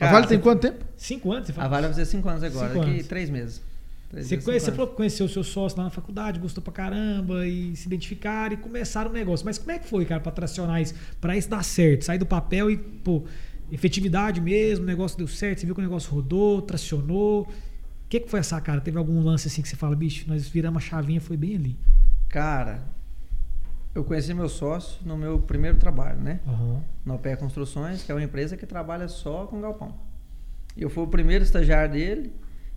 [0.00, 0.84] A Vale tem quanto tempo?
[0.96, 1.68] Cinco anos, você A fala?
[1.68, 3.06] Vale vai fazer cinco anos agora, Cinco daqui anos.
[3.06, 3.62] três meses.
[4.10, 6.62] Três Você, meses, conhece, você falou que conheceu o seu sócio lá na faculdade, gostou
[6.62, 9.46] pra caramba e se identificaram e começaram o negócio.
[9.46, 10.94] Mas como é que foi, cara, pra tracionar isso?
[11.20, 13.22] Pra isso dar certo, sair do papel e, pô,
[13.70, 17.42] efetividade mesmo, o negócio deu certo, você viu que o negócio rodou, tracionou.
[17.44, 17.48] O
[18.08, 18.80] que, que foi essa cara?
[18.80, 21.76] Teve algum lance assim que você fala, bicho, nós viramos a chavinha, foi bem ali.
[22.32, 22.82] Cara,
[23.94, 26.40] eu conheci meu sócio no meu primeiro trabalho, né?
[26.48, 26.82] Aham.
[27.04, 29.94] Na OPE Construções, que é uma empresa que trabalha só com galpão.
[30.74, 32.32] Eu fui o primeiro estagiário dele,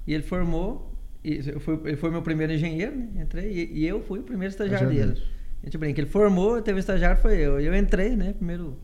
[0.06, 3.24] e ele formou, e eu fui, ele foi meu primeiro engenheiro, né?
[3.24, 5.24] Entrei, e, e eu fui o primeiro estagiário dele.
[5.63, 7.58] A gente brinca, ele formou, teve um estagiário, foi eu.
[7.62, 8.34] E eu entrei, né?
[8.34, 8.78] Primeiro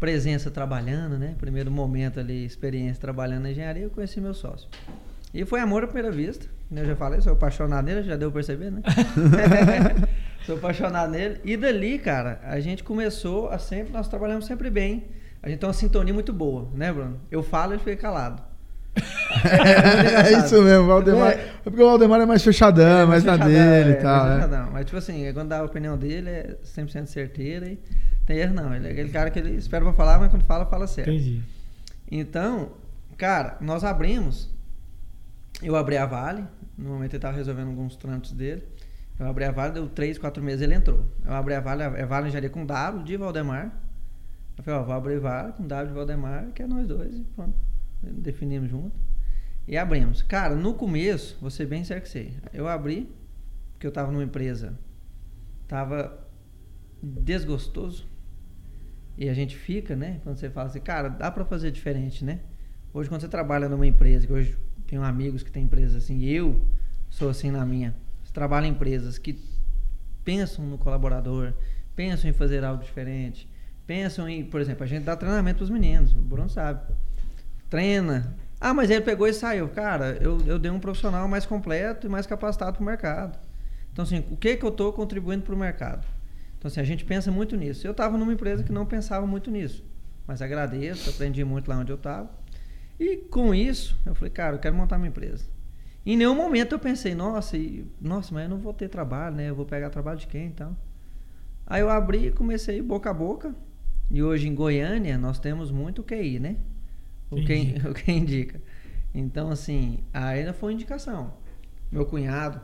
[0.00, 1.36] presença trabalhando, né?
[1.38, 4.68] Primeiro momento ali, experiência trabalhando na engenharia, eu conheci meu sócio.
[5.32, 6.48] E foi amor à primeira vista?
[6.74, 8.82] Eu já falei, sou apaixonado nele, já deu pra perceber, né?
[10.46, 11.40] sou apaixonado nele.
[11.44, 15.04] E dali, cara, a gente começou a sempre, nós trabalhamos sempre bem.
[15.42, 17.20] A gente tem uma sintonia muito boa, né, Bruno?
[17.30, 18.42] Eu falo e ele fica calado.
[18.94, 20.46] É engraçado.
[20.46, 21.32] isso mesmo, o Valdemar.
[21.32, 21.34] É.
[21.34, 24.24] É porque o Valdemar é mais fechadão, É, mais na fechadão, dele é, e tal.
[24.24, 24.34] mais é.
[24.36, 24.70] fechadão.
[24.72, 27.78] Mas, tipo assim, quando dá a opinião dele, é 100% certeira e
[28.26, 28.74] tem erro não.
[28.74, 31.10] Ele é aquele cara que ele espera pra falar, mas quando fala, fala certo.
[31.10, 31.42] Entendi.
[32.10, 32.72] Então,
[33.16, 34.50] cara, nós abrimos.
[35.62, 36.44] Eu abri a Vale.
[36.82, 38.66] No momento ele estava resolvendo alguns trâmites dele.
[39.18, 41.04] Eu abri a Vale, deu 3, 4 meses ele entrou.
[41.24, 43.80] Eu abri a Vale, é Vale Engenharia com W de Valdemar.
[44.58, 47.14] Eu falei, ó, vou abrir Vale com W de Valdemar, que é nós dois.
[47.14, 47.56] E pronto.
[48.02, 48.92] Definimos junto.
[49.68, 50.22] E abrimos.
[50.22, 52.36] Cara, no começo, ser bem sério que sei.
[52.52, 53.08] Eu abri,
[53.72, 54.76] porque eu estava numa empresa.
[55.68, 56.26] Tava
[57.00, 58.08] desgostoso.
[59.16, 60.20] E a gente fica, né?
[60.24, 62.40] Quando você fala assim, cara, dá pra fazer diferente, né?
[62.92, 64.58] Hoje, quando você trabalha numa empresa, que hoje
[64.92, 66.60] tenho amigos que têm empresas assim, eu
[67.08, 67.94] sou assim na minha.
[68.22, 69.42] Você trabalha em empresas que
[70.22, 71.54] pensam no colaborador,
[71.96, 73.48] pensam em fazer algo diferente,
[73.86, 76.92] pensam em, por exemplo, a gente dá treinamento pros meninos, o Bruno sabe.
[77.70, 78.36] Treina.
[78.60, 79.66] Ah, mas ele pegou e saiu.
[79.70, 83.38] Cara, eu, eu dei um profissional mais completo e mais capacitado pro mercado.
[83.94, 86.06] Então, assim, o que que eu estou contribuindo para o mercado?
[86.58, 87.86] Então, assim, a gente pensa muito nisso.
[87.86, 89.82] Eu estava numa empresa que não pensava muito nisso.
[90.26, 92.41] Mas agradeço, aprendi muito lá onde eu estava.
[92.98, 95.44] E com isso, eu falei, cara, eu quero montar minha empresa.
[96.04, 99.50] Em nenhum momento eu pensei, nossa, e, nossa, mas eu não vou ter trabalho, né?
[99.50, 100.76] Eu vou pegar trabalho de quem então?
[101.66, 103.54] Aí eu abri e comecei boca a boca.
[104.10, 106.56] E hoje em Goiânia nós temos muito QI, né?
[107.30, 107.86] O que, Entendi.
[107.88, 108.60] o que indica.
[109.14, 111.34] Então, assim, ainda foi indicação.
[111.90, 112.60] Meu cunhado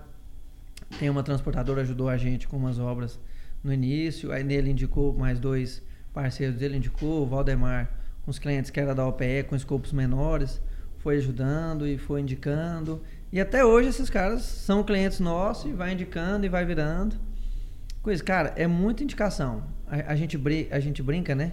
[0.98, 3.20] tem uma transportadora, ajudou a gente com umas obras
[3.62, 4.32] no início.
[4.32, 7.97] Aí nele indicou mais dois parceiros dele, indicou o Valdemar
[8.30, 10.60] os clientes que era da OPE, com escopos menores,
[10.98, 13.02] foi ajudando e foi indicando.
[13.32, 17.16] E até hoje esses caras são clientes nossos e vai indicando e vai virando.
[18.02, 19.62] Coisa, cara, é muita indicação.
[19.86, 21.52] A, a gente, bri- a gente brinca, né?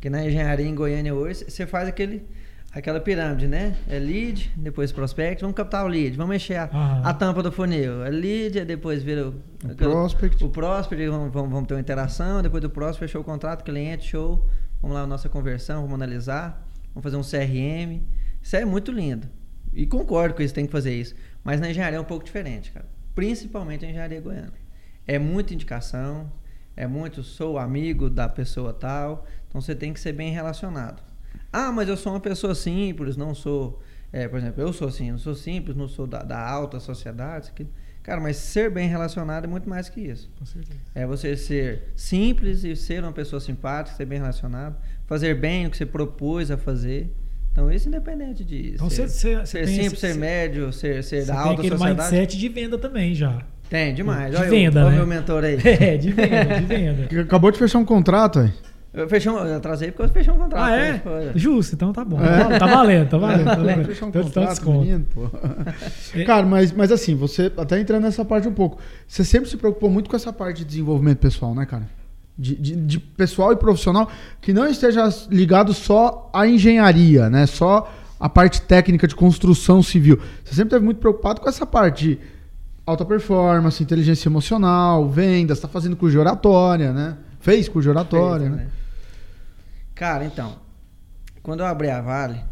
[0.00, 2.22] Que na engenharia em Goiânia hoje, você faz aquele,
[2.70, 3.76] aquela pirâmide, né?
[3.88, 6.68] É lead, depois prospect, vamos captar o lead, vamos mexer a,
[7.04, 8.04] a tampa do funil.
[8.04, 9.34] É lead, depois vira o,
[9.64, 10.44] O prospect.
[10.44, 14.06] o prospect, vamos, vamos, vamos ter uma interação, depois do prospect fechou o contrato, cliente,
[14.08, 14.46] show.
[14.86, 18.04] Vamos lá, nossa conversão, vamos analisar, vamos fazer um CRM.
[18.40, 19.28] Isso é muito lindo.
[19.72, 21.12] E concordo com isso, tem que fazer isso.
[21.42, 22.86] Mas na engenharia é um pouco diferente, cara.
[23.12, 24.52] Principalmente a engenharia goiana.
[25.04, 26.30] É muita indicação,
[26.76, 31.02] é muito sou amigo da pessoa tal, então você tem que ser bem relacionado.
[31.52, 33.82] Ah, mas eu sou uma pessoa simples, não sou.
[34.12, 37.46] é, por exemplo, eu sou assim, não sou simples, não sou da, da alta sociedade.
[37.46, 37.66] isso aqui.
[38.06, 40.30] Cara, mas ser bem relacionado é muito mais que isso.
[40.38, 40.78] Com certeza.
[40.94, 45.70] É você ser simples e ser uma pessoa simpática, ser bem relacionado, fazer bem o
[45.70, 47.12] que você propôs a fazer.
[47.50, 51.32] Então, isso independente de Então ser, ser tem simples, esse- ser médio, ser, ser da
[51.32, 52.10] tem alta aquele sociedade.
[52.12, 53.42] mindset de venda também já.
[53.68, 54.30] Tem, demais.
[54.30, 54.94] De olha venda, olha né?
[54.94, 55.56] o meu mentor aí.
[55.66, 57.06] É, de venda, de venda.
[57.08, 58.52] Que Acabou de fechar um contrato, aí.
[58.94, 60.62] Eu, fechei um, eu atrasei porque eu fechei um contrato.
[60.62, 60.92] Ah, é?
[60.92, 61.00] né?
[61.04, 61.32] Foi.
[61.38, 62.18] Justo, então tá bom.
[62.18, 62.58] É.
[62.58, 63.44] Tá valendo, tá valendo.
[63.44, 63.88] Tá valendo.
[64.02, 64.78] um Então, contrato, desconto.
[64.80, 65.28] menino, pô.
[66.14, 66.24] É.
[66.24, 69.90] Cara, mas, mas assim, você até entrando nessa parte um pouco, você sempre se preocupou
[69.90, 71.86] muito com essa parte de desenvolvimento pessoal, né, cara?
[72.38, 77.46] De, de, de pessoal e profissional que não esteja ligado só à engenharia, né?
[77.46, 80.18] Só a parte técnica de construção civil.
[80.42, 82.18] Você sempre esteve muito preocupado com essa parte de
[82.86, 87.16] alta performance, inteligência emocional, vendas, tá fazendo curso de oratória, né?
[87.46, 88.70] Fez curso de oratória, Feito, né?
[89.94, 90.58] Cara, então,
[91.44, 92.42] quando eu abri a Vale,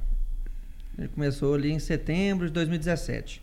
[0.97, 3.43] ele começou ali em setembro de 2017.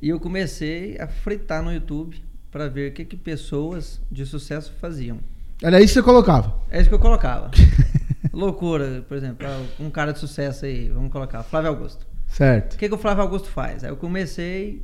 [0.00, 4.72] E eu comecei a fritar no YouTube para ver o que, que pessoas de sucesso
[4.80, 5.18] faziam.
[5.60, 6.60] Era isso que você colocava.
[6.70, 7.50] É isso que eu colocava.
[8.32, 12.06] Loucura, por exemplo, ah, um cara de sucesso aí, vamos colocar, Flávio Augusto.
[12.28, 12.74] Certo.
[12.74, 13.82] O que, que o Flávio Augusto faz?
[13.82, 14.80] Aí eu comecei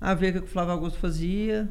[0.00, 1.68] a ver o que, que o Flávio Augusto fazia.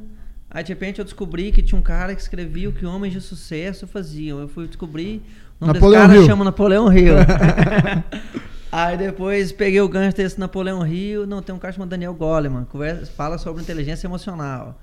[0.49, 3.21] Aí de repente eu descobri que tinha um cara que escrevia o que homens de
[3.21, 4.39] sucesso faziam.
[4.39, 5.21] Eu fui descobrir.
[5.59, 6.27] O nome Napoleão desse cara Hill.
[6.27, 7.15] chama Napoleão Hill.
[8.71, 11.25] Aí depois peguei o gancho desse Napoleão Hill.
[11.25, 14.81] Não, tem um cara chamado Daniel Goleman, conversa, fala sobre inteligência emocional.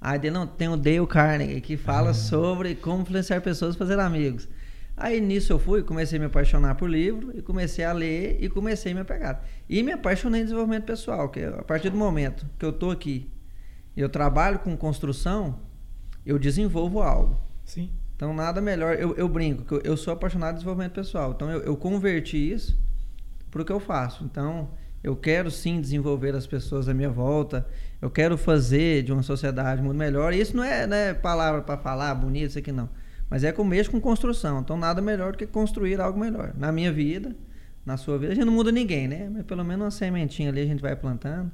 [0.00, 4.48] Aí não, tem o Dale Carnegie, que fala sobre como influenciar pessoas e fazer amigos.
[4.96, 8.48] Aí nisso eu fui, comecei a me apaixonar por livro, e comecei a ler e
[8.48, 9.42] comecei a me apegar.
[9.68, 13.30] E me apaixonei em desenvolvimento pessoal, que a partir do momento que eu tô aqui
[14.00, 15.60] eu trabalho com construção,
[16.24, 17.40] eu desenvolvo algo.
[17.64, 17.90] Sim.
[18.16, 18.96] Então, nada melhor.
[18.96, 21.32] Eu, eu brinco, que eu, eu sou apaixonado em desenvolvimento pessoal.
[21.32, 22.78] Então, eu, eu converti isso
[23.50, 24.24] para o que eu faço.
[24.24, 24.70] Então,
[25.02, 27.66] eu quero sim desenvolver as pessoas à minha volta.
[28.00, 30.34] Eu quero fazer de uma sociedade muito melhor.
[30.34, 32.88] E isso não é, não é palavra para falar bonito, isso aqui não.
[33.30, 34.60] Mas é com mesmo com construção.
[34.60, 36.52] Então, nada melhor do que construir algo melhor.
[36.56, 37.34] Na minha vida,
[37.84, 38.32] na sua vida.
[38.32, 39.30] A gente não muda ninguém, né?
[39.32, 41.50] Mas pelo menos uma sementinha ali a gente vai plantando.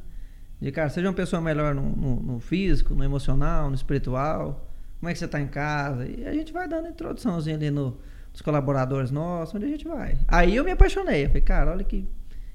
[0.61, 4.71] De cara, seja uma pessoa melhor no, no- no físico, no emocional, no espiritual.
[4.99, 6.09] Como é que você está em casa?
[6.09, 7.99] E a gente vai dando introduçãozinha ali no,
[8.33, 10.16] nos colaboradores nossos, onde a gente vai.
[10.27, 11.25] Aí eu me apaixonei.
[11.25, 12.07] Eu falei, cara, olha que,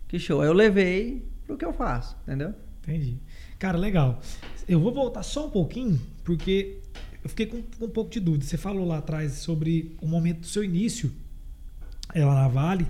[0.08, 0.42] que show.
[0.42, 2.54] Aí eu levei pro que eu faço, entendeu?
[2.82, 3.18] Entendi.
[3.60, 4.20] Cara, legal.
[4.68, 6.80] Eu vou voltar só um pouquinho, porque
[7.24, 8.44] eu fiquei com, com um pouco de dúvida.
[8.46, 11.12] Você falou lá atrás sobre o momento do seu início
[12.16, 12.88] é, lá na Vale,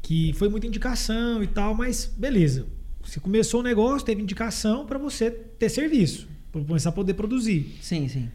[0.00, 2.66] que foi muita indicação e tal, mas beleza.
[3.08, 7.78] Você começou o negócio, teve indicação para você ter serviço, para começar a poder produzir.
[7.80, 8.28] Sim, sim.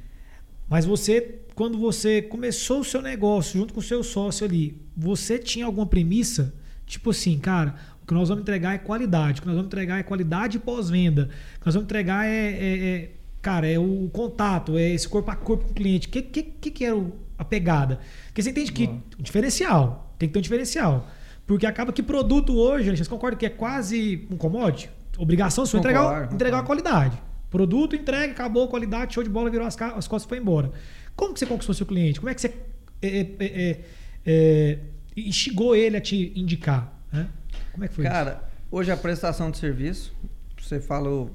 [0.68, 5.38] Mas você, quando você começou o seu negócio junto com o seu sócio ali, você
[5.38, 6.56] tinha alguma premissa?
[6.88, 10.00] Tipo assim, cara, o que nós vamos entregar é qualidade, o que nós vamos entregar
[10.00, 13.12] é qualidade pós-venda, o que nós vamos entregar é, é- é,
[13.44, 16.08] cara, é o contato, é esse corpo a corpo com o cliente.
[16.08, 16.90] O que, que, que, que é
[17.38, 18.00] a pegada?
[18.26, 21.08] Porque você entende que o diferencial, tem que ter um diferencial.
[21.46, 24.90] Porque acaba que produto hoje, vocês concordam que é quase um commodity?
[25.18, 27.22] Obrigação sua entregar, Concordo, entregar a qualidade.
[27.50, 30.72] Produto, entrega, acabou a qualidade, show de bola, virou as, as costas e foi embora.
[31.16, 32.20] Como que você conquistou seu cliente?
[32.20, 32.54] Como é que você
[33.02, 33.80] é, é, é,
[34.26, 34.80] é,
[35.16, 36.92] instigou ele a te indicar?
[37.12, 37.30] né?
[37.72, 40.14] Como é que foi Cara, hoje a prestação de serviço,
[40.60, 41.30] você falou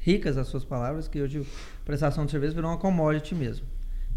[0.00, 3.66] ricas as suas palavras, que hoje a prestação de serviço virou uma commodity mesmo.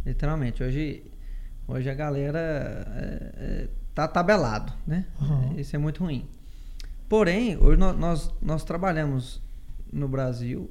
[0.05, 0.63] Literalmente.
[0.63, 1.03] Hoje,
[1.67, 2.39] hoje a galera
[2.95, 5.05] é, é, tá tabelado, né?
[5.21, 5.55] Uhum.
[5.57, 6.27] Isso é muito ruim.
[7.07, 9.41] Porém, hoje nó- nós, nós trabalhamos
[9.91, 10.69] no Brasil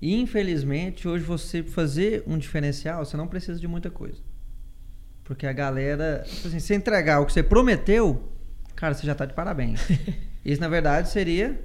[0.00, 4.20] e infelizmente hoje você fazer um diferencial, você não precisa de muita coisa.
[5.24, 8.22] Porque a galera, tipo assim, se entregar o que você prometeu,
[8.76, 9.80] cara, você já tá de parabéns.
[10.44, 11.60] Isso na verdade seria?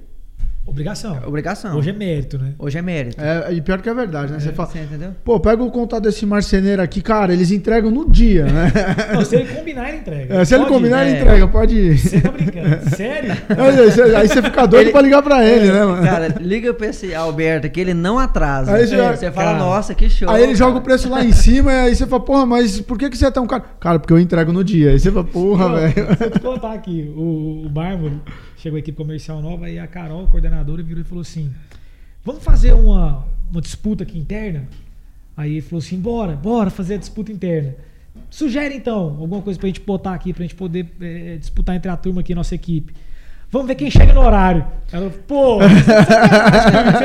[0.64, 1.18] Obrigação.
[1.26, 1.76] obrigação.
[1.76, 2.52] Hoje é mérito, né?
[2.56, 3.20] Hoje é mérito.
[3.20, 4.38] É, e pior que é verdade, né?
[4.38, 5.10] Você fala, Você entendeu?
[5.24, 8.72] pô, pega o contato desse marceneiro aqui, cara, eles entregam no dia, né?
[9.12, 10.34] Não, se ele combinar, ele entrega.
[10.34, 11.20] É, se ele Pode combinar, ele é.
[11.20, 11.98] entrega, pode ir.
[11.98, 12.90] Você tá brincando?
[12.96, 13.32] Sério?
[13.32, 16.02] Aí você, aí você fica doido Ele- pra ligar pra ele, né, mano?
[16.04, 18.72] Cara, liga pra esse Alberto que ele não atrasa.
[18.72, 20.30] Aí você- você fala, cara, nossa, que show.
[20.30, 20.84] Aí ele joga o cara.
[20.84, 23.30] preço lá em cima e aí você fala, porra, mas por que, que você é
[23.32, 23.64] tão caro?
[23.80, 24.90] Cara, porque eu entrego no dia.
[24.92, 25.92] Aí você fala, porra, velho.
[26.06, 27.12] Deixa eu te contar aqui.
[27.16, 28.20] O, o Bárbaro
[28.62, 31.52] chegou aqui comercial nova e a Carol, coordenadora, virou e falou assim:
[32.24, 34.68] Vamos fazer uma, uma disputa aqui interna?
[35.36, 37.74] Aí ele falou assim: Bora, bora fazer a disputa interna.
[38.30, 41.96] Sugere então alguma coisa pra gente botar aqui, pra gente poder eh, disputar entre a
[41.96, 42.94] turma aqui, nossa equipe.
[43.50, 44.64] Vamos ver quem chega no horário.
[44.92, 45.82] Ela, pô, você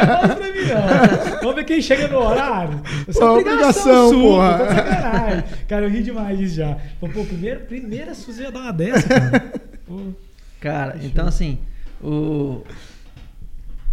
[0.05, 1.39] fala pra mim, não.
[1.41, 2.81] Vamos ver quem chega no horário.
[3.07, 4.57] Essa é Pô, obrigação, porra.
[4.57, 5.43] De sacanagem.
[5.67, 6.77] Cara, eu ri demais disso já.
[6.99, 9.53] Falei, Pô, primeiro, primeira ia dar uma dessa, cara.
[9.87, 10.26] Pô.
[10.59, 11.59] Cara, então assim,
[12.01, 12.63] o,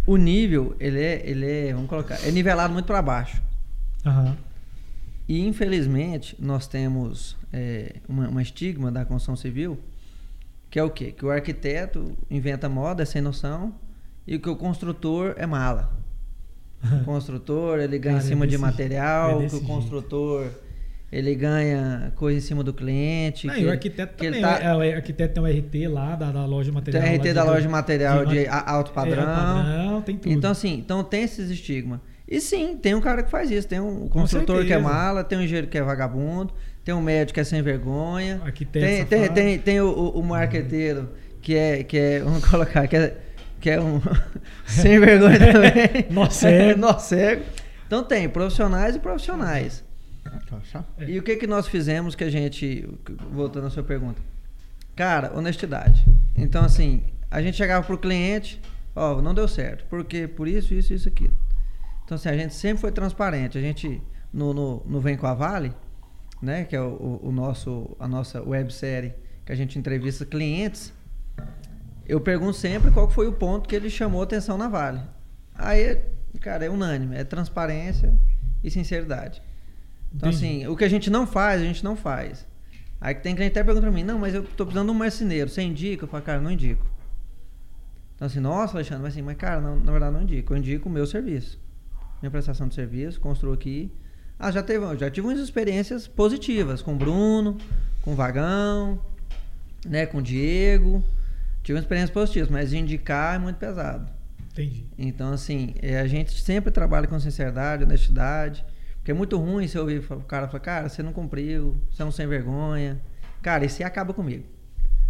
[0.05, 3.41] o nível, ele é, ele é, vamos colocar, é nivelado muito para baixo.
[4.05, 4.35] Aham.
[5.27, 9.79] E infelizmente nós temos é, uma, uma estigma da construção civil,
[10.69, 11.11] que é o quê?
[11.11, 13.73] Que o arquiteto inventa moda, é sem noção,
[14.27, 15.91] e que o construtor é mala.
[17.01, 19.65] O construtor, ele ganha em é cima de desse- material, é que o jeito.
[21.17, 23.47] Ele ganha coisa em cima do cliente.
[23.47, 24.41] Não, que e o arquiteto também.
[24.41, 27.15] tá- é, o arquiteto tem um RT lá da, da loja de Tem material.
[27.15, 29.23] RT lá da de- loja de material de, de- a- alto É, padrão.
[29.25, 30.31] padrão, tem tudo.
[30.33, 31.99] Então, assim, então tem esses estigmas.
[32.27, 33.67] E sim, tem um cara que faz isso.
[33.67, 37.35] Tem um construtor que é mala, tem um engenheiro que é vagabundo, tem um médico
[37.35, 38.41] que é sem vergonha.
[38.43, 41.09] Arquiteto Tem, tem, tem, tem o, o, o marqueteiro
[41.41, 42.19] que é, que é.
[42.19, 43.15] Vamos colocar, que é,
[43.61, 44.01] que é um.
[44.65, 46.05] sem vergonha também.
[46.09, 46.79] Nó cego.
[46.79, 47.43] Nó cego.
[47.85, 49.83] Então tem profissionais e profissionais.
[51.07, 52.87] E o que, que nós fizemos que a gente.
[53.31, 54.21] Voltando à sua pergunta.
[54.95, 56.05] Cara, honestidade.
[56.35, 58.61] Então, assim, a gente chegava pro cliente,
[58.95, 59.85] ó, não deu certo.
[59.85, 60.27] Por quê?
[60.27, 61.37] Por isso, isso, isso, aquilo.
[62.03, 63.57] Então, assim, a gente sempre foi transparente.
[63.57, 65.73] A gente, no, no, no Vem com a Vale,
[66.41, 69.13] né, que é o, o nosso, a nossa websérie,
[69.45, 70.93] que a gente entrevista clientes,
[72.07, 75.01] eu pergunto sempre qual foi o ponto que ele chamou atenção na Vale.
[75.53, 75.99] Aí,
[76.39, 78.13] cara, é unânime, é transparência
[78.63, 79.41] e sinceridade.
[80.15, 80.45] Então, Entendi.
[80.45, 82.47] assim, o que a gente não faz, a gente não faz.
[83.01, 84.97] Aí tem cliente que até pergunta pra mim, não, mas eu tô precisando de um
[84.97, 86.05] marceneiro, você indica?
[86.05, 86.85] Eu falo, cara, não indico.
[88.15, 90.53] Então assim, nossa, Alexandre, mas assim, mas cara, não, na verdade não indico.
[90.53, 91.59] Eu indico o meu serviço.
[92.21, 93.91] Minha prestação de serviço, construo aqui.
[94.39, 97.57] Ah, já teve, já tive umas experiências positivas com o Bruno,
[98.01, 98.99] com o Vagão,
[99.85, 101.03] né, com o Diego.
[101.61, 104.09] Tive uma experiência positiva, mas indicar é muito pesado.
[104.51, 104.85] Entendi.
[104.97, 108.65] Então, assim, é, a gente sempre trabalha com sinceridade, honestidade.
[109.05, 112.01] Porque é muito ruim se eu ouvir o cara falar, cara, você não cumpriu, você
[112.01, 112.99] é um sem vergonha.
[113.39, 114.43] Cara, isso aí acaba comigo.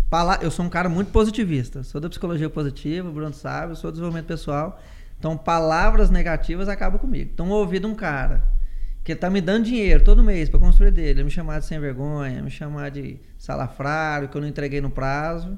[0.09, 1.81] Pala- Eu sou um cara muito positivista.
[1.81, 4.81] Sou da psicologia positiva, o Bruno sabe, eu sou do desenvolvimento pessoal.
[5.17, 7.31] Então, palavras negativas acabam comigo.
[7.33, 8.43] Então, ouvir de um cara
[9.01, 12.41] que tá me dando dinheiro todo mês para construir dele, me chamar de sem vergonha,
[12.41, 15.57] me chamar de salafrário, que eu não entreguei no prazo.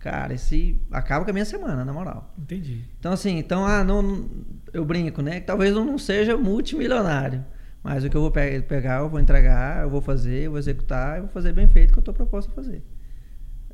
[0.00, 2.30] Cara, esse acaba com a minha semana, na moral.
[2.38, 2.84] Entendi.
[2.98, 4.28] Então, assim, então, ah, não-
[4.70, 5.40] eu brinco, né?
[5.40, 7.42] Que talvez eu não seja multimilionário.
[7.82, 10.58] Mas o que eu vou pe- pegar, eu vou entregar, eu vou fazer, eu vou
[10.58, 12.82] executar, eu vou fazer bem feito o que eu estou proposto a fazer.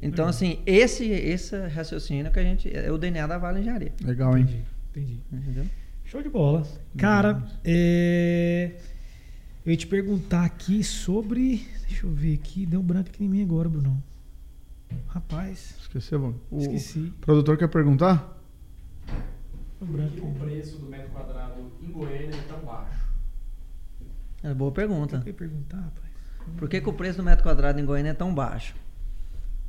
[0.00, 0.28] Então, Legal.
[0.28, 2.74] assim, esse, esse raciocínio que a gente.
[2.74, 3.92] É o DNA da Vale Engenharia.
[4.04, 4.44] Legal, hein?
[4.44, 4.62] Entendi.
[4.90, 5.20] Entendi.
[5.32, 5.64] Entendeu?
[6.04, 6.64] Show de bola.
[6.96, 8.72] Cara, é...
[9.64, 11.66] eu ia te perguntar aqui sobre.
[11.88, 12.64] Deixa eu ver aqui.
[12.66, 14.00] Deu um branco aqui em mim agora, Bruno.
[15.08, 16.40] Rapaz, Esqueceu, mano.
[16.50, 17.12] O esqueci.
[17.22, 18.38] produtor quer perguntar?
[19.80, 23.05] Um branco que o preço do metro quadrado em Goiânia é tão baixo?
[24.50, 25.22] É boa pergunta.
[25.26, 26.06] Eu perguntar, rapaz.
[26.56, 28.74] Por que, que o preço do metro quadrado em Goiânia é tão baixo?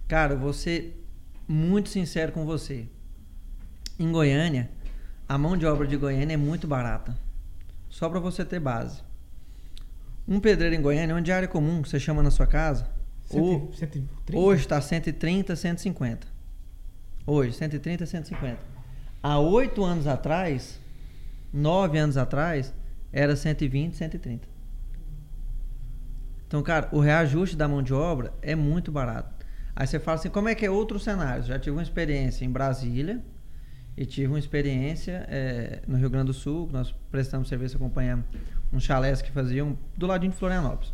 [0.08, 1.04] Cara, eu vou ser
[1.48, 2.88] muito sincero com você.
[4.00, 4.70] Em Goiânia,
[5.28, 7.18] a mão de obra de Goiânia é muito barata.
[7.90, 9.02] Só para você ter base.
[10.28, 12.88] Um pedreiro em Goiânia, uma diária comum que você chama na sua casa,
[13.32, 14.08] o- 130?
[14.38, 16.28] hoje está 130, 150.
[17.26, 18.60] Hoje, 130, 150.
[19.24, 20.80] Há oito anos atrás,
[21.52, 22.74] nove anos atrás,
[23.12, 24.48] era 120, 130.
[26.48, 29.36] Então, cara, o reajuste da mão de obra é muito barato.
[29.76, 31.44] Aí você fala assim, como é que é outro cenário?
[31.44, 33.22] Já tive uma experiência em Brasília
[33.96, 38.26] e tive uma experiência eh, no Rio Grande do Sul, que nós prestamos serviço, acompanhamos
[38.72, 40.94] uns chalés que faziam do ladinho de Florianópolis.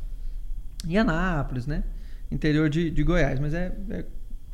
[0.88, 1.84] E Anápolis, né?
[2.32, 4.06] Interior de, de Goiás, mas é, é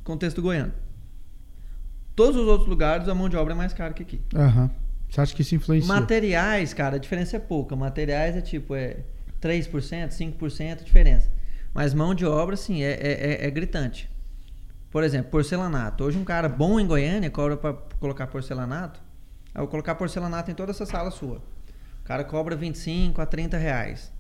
[0.04, 0.74] contexto goiano.
[2.16, 4.22] Todos os outros lugares a mão de obra é mais cara que aqui.
[4.36, 4.70] Aham.
[5.10, 5.92] Você acha que isso influencia?
[5.92, 7.76] Materiais, cara, a diferença é pouca.
[7.76, 8.98] Materiais é tipo, é
[9.42, 11.32] 3%, 5% a diferença.
[11.74, 13.12] Mas mão de obra, sim, é, é,
[13.44, 14.10] é- é gritante.
[14.92, 16.04] Por exemplo, porcelanato.
[16.04, 19.00] Hoje um cara bom em Goiânia cobra para colocar porcelanato.
[19.54, 21.38] Eu vou colocar porcelanato em toda essa sala sua.
[22.02, 24.12] O cara cobra 25 a 30 reais.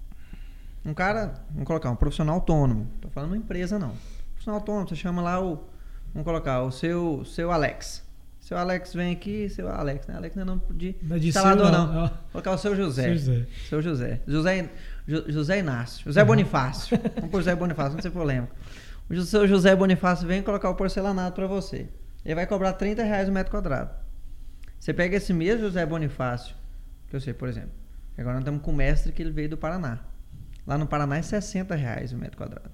[0.85, 2.87] Um cara, vamos colocar, um profissional autônomo.
[3.01, 3.93] Tô falando uma empresa, não.
[4.31, 5.67] Profissional autônomo, você chama lá o.
[6.13, 8.07] Vamos colocar, o seu, seu Alex.
[8.39, 10.15] Seu Alex vem aqui, seu Alex, né?
[10.15, 11.93] Alex não é nome de Não é de instalador, não.
[11.93, 12.03] não.
[12.05, 12.09] Ó.
[12.31, 13.03] Colocar o seu José.
[13.03, 13.47] Seu José.
[13.69, 14.21] Seu José.
[14.27, 14.69] José, Jo-
[15.27, 16.05] José Inácio.
[16.05, 16.97] José Bonifácio.
[17.15, 18.47] Vamos por José Bonifácio, não tem problema.
[19.09, 21.89] O seu José Bonifácio vem colocar o porcelanato para você.
[22.23, 23.91] Ele vai cobrar 30 reais o metro quadrado.
[24.79, 26.55] Você pega esse mesmo José Bonifácio,
[27.07, 27.71] que eu sei, por exemplo.
[28.17, 29.99] Agora nós estamos com o mestre que ele veio do Paraná.
[30.67, 32.71] Lá no Paraná é 60 reais o metro quadrado.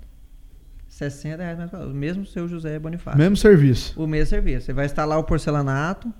[0.87, 1.93] 60 reais o metro quadrado.
[1.93, 3.17] O mesmo seu José Bonifácio.
[3.17, 4.01] Mesmo serviço.
[4.01, 4.65] O mesmo serviço.
[4.65, 6.13] Você vai instalar o porcelanato,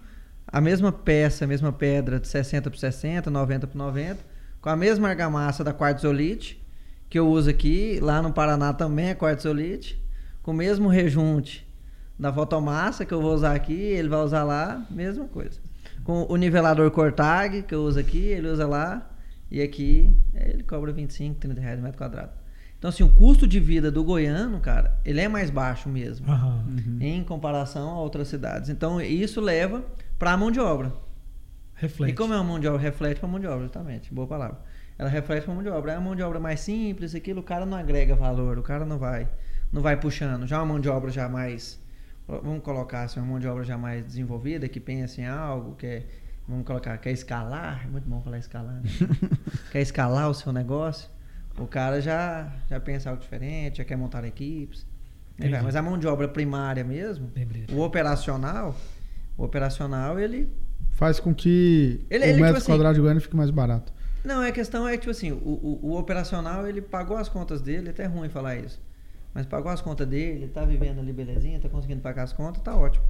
[0.48, 4.35] a mesma peça, a mesma pedra de 60 por 60, 90 por 90,
[4.66, 6.60] com a mesma argamassa da quartzolite,
[7.08, 10.04] que eu uso aqui, lá no Paraná também é quartzolite,
[10.42, 11.72] com o mesmo rejunte
[12.18, 15.60] da fotomassa que eu vou usar aqui, ele vai usar lá, mesma coisa.
[16.04, 19.08] Com o nivelador Cortag, que eu uso aqui, ele usa lá,
[19.52, 22.32] e aqui eh, ele cobra 25, 30 reais metro quadrado.
[22.80, 26.66] Então, assim, o custo de vida do goiano, cara, ele é mais baixo mesmo Aham.
[27.00, 28.72] em comparação a outras cidades.
[28.72, 29.86] Então isso leva
[30.18, 30.92] para a mão de obra.
[31.76, 32.12] Reflete.
[32.12, 34.14] E como é uma mão de obra, reflete para a mão de obra, justamente.
[34.14, 34.60] Boa palavra.
[34.98, 35.92] Ela reflete para a mão de obra.
[35.92, 38.86] É uma mão de obra mais simples, aquilo, o cara não agrega valor, o cara
[38.86, 39.28] não vai,
[39.72, 40.48] não vai puxando.
[40.48, 41.82] Já uma mão de obra já mais,
[42.28, 45.86] vamos colocar assim, uma mão de obra já mais desenvolvida, que pensa em algo, que
[45.86, 46.06] é,
[46.48, 48.90] vamos colocar, quer escalar, é muito bom falar escalar, né?
[49.72, 51.10] quer escalar o seu negócio,
[51.58, 54.86] o cara já, já pensa algo diferente, já quer montar equipes.
[55.40, 55.50] Aí.
[55.50, 57.30] Mas a mão de obra primária mesmo,
[57.72, 58.76] o operacional,
[59.38, 60.50] o operacional, ele.
[60.96, 63.94] Faz com que Ele- o ele, tipo metro assim- quadrado de Goiânia fique mais barato.
[64.24, 67.62] Não, a questão é que, tipo assim, o, o, o operacional, ele pagou as contas
[67.62, 68.82] dele, é até ruim falar isso.
[69.34, 72.76] Mas pagou as contas dele, tá vivendo ali belezinha, tá conseguindo pagar as contas, tá
[72.76, 73.04] ótimo.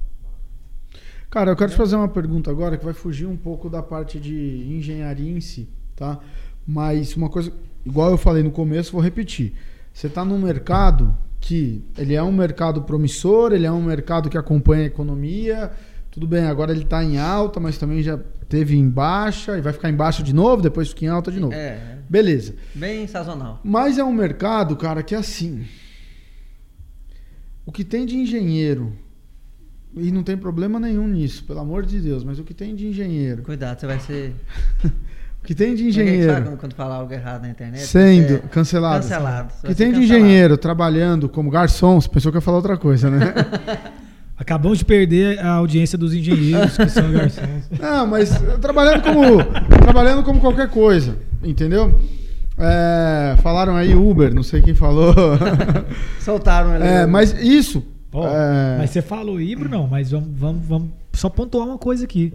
[1.30, 4.20] Cara, eu quero te fazer uma pergunta agora que vai fugir um pouco da parte
[4.20, 4.36] de
[4.70, 6.20] engenharia em si, tá?
[6.66, 7.52] Mas uma coisa,
[7.86, 9.54] igual eu falei no começo, vou repetir.
[9.94, 14.38] Você está num mercado que ele é um mercado promissor, ele é um mercado que
[14.38, 15.72] acompanha a economia.
[16.16, 19.74] Tudo bem, agora ele está em alta, mas também já teve em baixa e vai
[19.74, 21.54] ficar em baixa de novo, depois fica em alta de novo.
[21.54, 22.56] É, Beleza.
[22.74, 23.60] bem sazonal.
[23.66, 25.66] Mas é um mercado, cara, que é assim.
[27.66, 28.94] O que tem de engenheiro,
[29.94, 32.88] e não tem problema nenhum nisso, pelo amor de Deus, mas o que tem de
[32.88, 34.34] engenheiro, Cuidado, você vai ser.
[35.44, 37.82] o que tem de é engenheiro Sabe quando- falar algo errado na internet?
[37.84, 39.02] sendo é cancelado.
[39.04, 39.54] Cancelado.
[39.66, 40.24] O que tem de cancelado.
[40.26, 43.34] engenheiro trabalhando como garçom, você pensou que eu ia falar outra coisa, né?
[44.38, 47.70] Acabamos de perder a audiência dos engenheiros, que são garçons.
[47.80, 48.32] Não, mas
[48.62, 49.44] trabalhando como
[49.82, 51.98] trabalhando como qualquer coisa, entendeu?
[52.58, 55.14] É, falaram aí Uber, não sei quem falou.
[56.20, 56.84] Soltaram ele.
[56.86, 57.84] É, mas isso.
[58.12, 62.06] Ó, é, Mas você falou híbrido, não, mas vamos, vamos, vamos só pontuar uma coisa
[62.06, 62.34] aqui.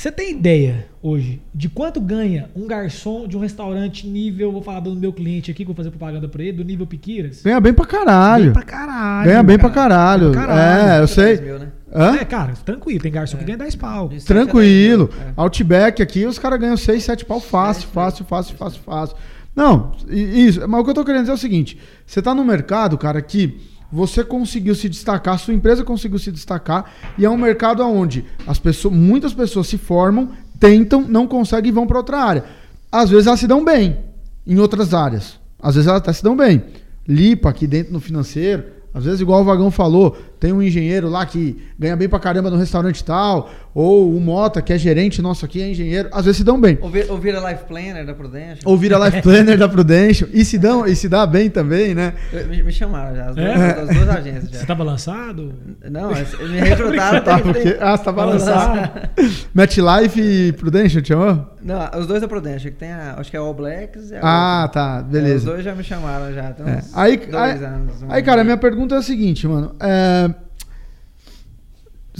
[0.00, 4.80] Você tem ideia hoje de quanto ganha um garçom de um restaurante nível, vou falar
[4.80, 7.42] do meu cliente aqui, que eu vou fazer propaganda pra ele, do nível Piquiras?
[7.42, 8.44] ganha bem pra caralho.
[8.44, 9.28] Bem pra caralho.
[9.28, 9.90] Ganha bem pra cara.
[9.90, 10.32] caralho.
[10.32, 10.90] Pra caralho.
[10.90, 11.36] É, eu sei.
[11.36, 11.68] 10 mil, né?
[11.94, 12.16] Hã?
[12.16, 14.10] É, cara, tranquilo, tem garçom que ganha 10 pau.
[14.10, 14.26] Isso.
[14.26, 15.10] Tranquilo.
[15.20, 15.32] É.
[15.36, 19.16] Outback aqui, os caras ganham 6, 7 pau fácil, É, fácil, fácil, fácil, fácil.
[19.54, 20.66] Não, isso.
[20.66, 23.20] Mas o que eu tô querendo dizer é o seguinte: você tá no mercado, cara,
[23.20, 23.60] que
[23.92, 28.58] você conseguiu se destacar, sua empresa conseguiu se destacar, e é um mercado onde as
[28.58, 32.44] pessoas, muitas pessoas se formam, tentam, não conseguem e vão para outra área.
[32.90, 33.98] Às vezes elas se dão bem
[34.46, 35.38] em outras áreas.
[35.62, 36.62] Às vezes elas até se dão bem.
[37.06, 38.64] Lipa aqui dentro no financeiro.
[38.92, 42.50] Às vezes, igual o Vagão falou, tem um engenheiro lá que ganha bem pra caramba
[42.50, 46.08] no restaurante tal, ou o Mota, que é gerente nosso aqui, é engenheiro.
[46.12, 46.78] Às vezes se dão bem.
[46.80, 48.58] Ou vira, ou vira Life Planner da Prudential.
[48.64, 50.28] Ou vira Life Planner da Prudential.
[50.32, 52.14] E se, dão, e se dá bem também, né?
[52.48, 53.80] Me, me chamaram já, as duas, É?
[53.82, 54.66] as duas agências Você já.
[54.66, 55.54] tava lançado?
[55.88, 57.20] Não, me recrutaram.
[57.22, 58.50] Tá, porque, ah, você tá balançando.
[58.50, 59.10] Balançado.
[59.54, 61.46] MetLife e Prudential, te chamou?
[61.62, 64.16] Não, os dois da Prudential, que tem a, acho que é a All Blacks e
[64.16, 64.72] a Ah, outra.
[64.82, 65.36] tá, É, beleza.
[65.36, 66.52] os dois já me chamaram já.
[66.52, 66.80] Tem É.
[66.94, 67.92] Aí, dois aí, anos.
[68.08, 69.74] aí, cara, minha pergunta é a seguinte, mano.
[69.80, 70.29] É,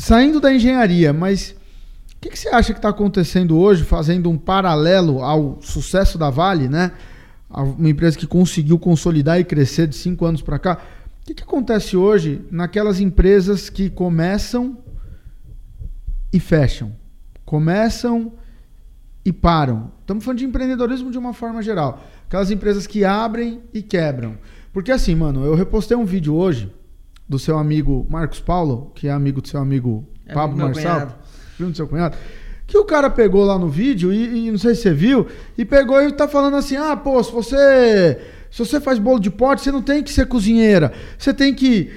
[0.01, 1.55] Saindo da engenharia, mas
[2.16, 6.30] o que, que você acha que está acontecendo hoje, fazendo um paralelo ao sucesso da
[6.30, 6.92] Vale, né?
[7.51, 10.78] Uma empresa que conseguiu consolidar e crescer de cinco anos para cá.
[11.20, 14.78] O que, que acontece hoje naquelas empresas que começam
[16.32, 16.92] e fecham?
[17.44, 18.32] Começam
[19.22, 19.92] e param.
[20.01, 22.03] Estamos falando de empreendedorismo de uma forma geral.
[22.26, 24.38] Aquelas empresas que abrem e quebram.
[24.72, 26.72] Porque assim, mano, eu repostei um vídeo hoje
[27.31, 31.16] do seu amigo Marcos Paulo, que é amigo do seu amigo É Pablo Marçal,
[31.57, 32.16] primo do seu cunhado,
[32.66, 35.64] que o cara pegou lá no vídeo e, e não sei se você viu, e
[35.64, 38.18] pegou e tá falando assim: "Ah, pô, se você
[38.51, 40.93] se você faz bolo de pote, você não tem que ser cozinheira.
[41.16, 41.89] Você tem que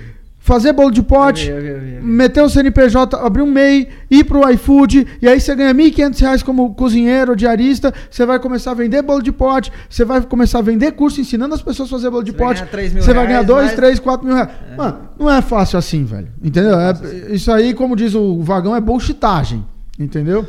[0.45, 2.05] fazer bolo de pote, Eu vi, eu vi, eu vi, eu vi.
[2.05, 6.43] meter o CNPJ, abrir um MEI, ir pro iFood, e aí você ganha 1.500 reais
[6.43, 10.59] como cozinheiro ou diarista, você vai começar a vender bolo de pote, você vai começar
[10.59, 13.01] a vender curso ensinando as pessoas a fazer bolo de Você pote, ganhar 3 mil
[13.03, 14.49] você vai ganhar reais, 2, mas- 3, 4 mil reais.
[14.77, 16.77] Mano, não é fácil assim, velho, entendeu?
[16.77, 16.93] É-
[17.33, 19.63] isso aí, como diz o Vagão, é bullshitagem,
[19.97, 20.45] entendeu?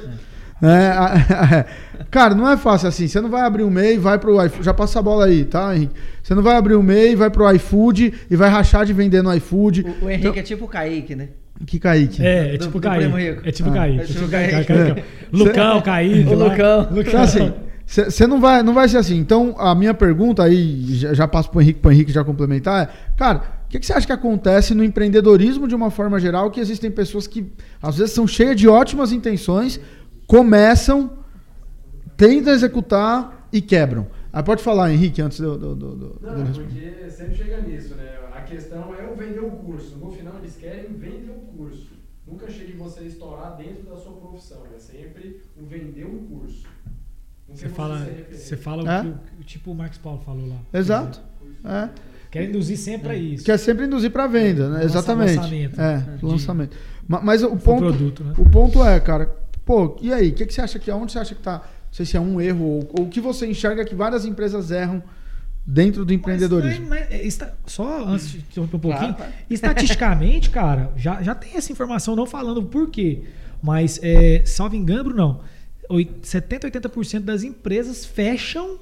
[0.61, 1.65] É, a-
[2.15, 3.09] cara, não é fácil assim.
[3.09, 4.65] Você não vai abrir um MEI e vai pro iFood.
[4.65, 5.95] Já passa a bola aí, tá, Henrique?
[6.23, 9.21] Você não vai abrir um MEI e vai pro iFood e vai rachar de vender
[9.21, 9.85] no iFood.
[10.01, 11.31] O, o Henrique é tipo o Kaique, né?
[11.67, 12.25] Que Kaique.
[12.25, 13.41] É, é tipo Kaique.
[13.45, 13.73] É tipo Ah.
[13.73, 14.01] Kaique.
[14.01, 14.65] É tipo tipo Kaique.
[14.65, 15.05] Kaique.
[15.33, 16.29] Lucão, Kaique.
[16.29, 16.47] O lá.
[16.47, 16.89] Lucão.
[17.01, 17.53] Então, assim,
[17.85, 19.19] você não vai, não vai ser assim.
[19.19, 23.17] Então, a minha pergunta aí, já, já passo pro Henrique, pro Henrique já complementar, é,
[23.17, 26.61] cara, o que, que você acha que acontece no empreendedorismo de uma forma geral, que
[26.61, 27.53] existem pessoas que,
[27.83, 29.81] às vezes, são cheias de ótimas intenções,
[30.27, 31.24] começam,
[32.17, 34.07] tentam executar e quebram.
[34.33, 35.57] Aí pode falar, Henrique, antes do...
[35.57, 36.65] do, do, do- Não, responder.
[36.91, 38.11] porque sempre chega nisso, né?
[38.35, 39.97] A questão é o vender o curso.
[39.97, 41.93] No final eles querem vender o curso.
[42.27, 44.63] Nunca chega em você estourar dentro da sua profissão.
[44.75, 46.65] É sempre o vender um curso.
[47.49, 49.01] Você fala, você fala É?
[49.01, 50.57] o que o, o tipo o Marcos Paulo falou lá.
[50.73, 51.21] Exato.
[51.65, 51.89] É.
[52.31, 53.45] Quer induzir sempre a isso.
[53.45, 54.75] Que é sempre induzir para venda, né?
[54.77, 55.37] Lança- Exatamente.
[55.37, 55.81] lançamento.
[55.81, 56.77] É, De- lançamento.
[57.07, 58.35] Ma- Mas o ponto, produto, né?
[58.37, 59.27] o ponto é, cara,
[59.65, 60.31] pô, e aí?
[60.31, 61.63] O que, que você acha que aonde você acha que tá?
[61.95, 64.73] Não sei se é um erro ou, ou o que você enxerga que várias empresas
[64.73, 65.01] erram
[65.65, 66.89] dentro do empreendedorismo.
[66.89, 69.33] Mas, mas, está- só antes de interromper um pouquinho, claro.
[69.49, 73.23] estatisticamente, cara, já, já tem essa informação, não falando o porquê,
[73.63, 75.41] mas, é, salvo engano, não,
[75.89, 78.77] oi- 70, 80% das empresas fecham,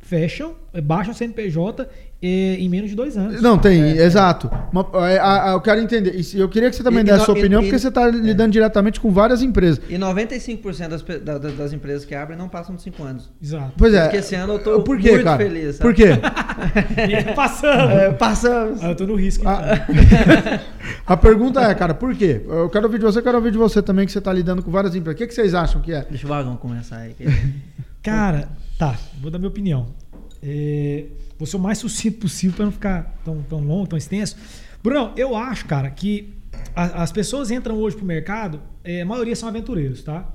[0.00, 1.88] fecham, é, baixam o CNPJ
[2.20, 3.40] em menos de dois anos.
[3.40, 4.50] Não, tem, exato.
[4.72, 6.20] Uma- é, a- a- eu quero entender.
[6.34, 8.08] Eu queria que você também E- desse a sua e- opinião, e- porque você está
[8.08, 9.80] lidando diretamente com várias empresas.
[9.88, 13.30] E 95% das, da- da- das empresas que abrem não passam de 5 anos.
[13.40, 13.72] Exato.
[13.76, 14.02] Pois é.
[14.02, 15.38] Porque esse ano eu quê, muito cara?
[15.44, 15.88] feliz, sabe?
[15.90, 16.08] Por quê?
[17.36, 17.90] Passando.
[17.92, 18.82] É, passamos.
[18.82, 19.42] Ah, eu tô no risco.
[19.42, 19.52] então.
[19.54, 20.60] A,
[21.14, 22.42] a pergunta é, cara, por quê?
[22.48, 24.62] Eu quero ouvir de você, eu quero ouvir de você também, que você está lidando
[24.62, 25.14] com várias empresas.
[25.14, 26.04] O que, que vocês acham que é?
[26.08, 27.14] Deixa o vagão começar aí.
[27.14, 27.26] que-
[28.02, 28.48] Cara,
[28.78, 29.86] tá, vou dar minha opinião.
[30.42, 31.04] É,
[31.38, 34.36] vou ser o mais sucinto possível para não ficar tão, tão longo, tão extenso.
[34.82, 36.34] Bruno, eu acho, cara, que
[36.74, 40.34] a- as pessoas entram hoje pro mercado, é, a maioria são aventureiros, tá?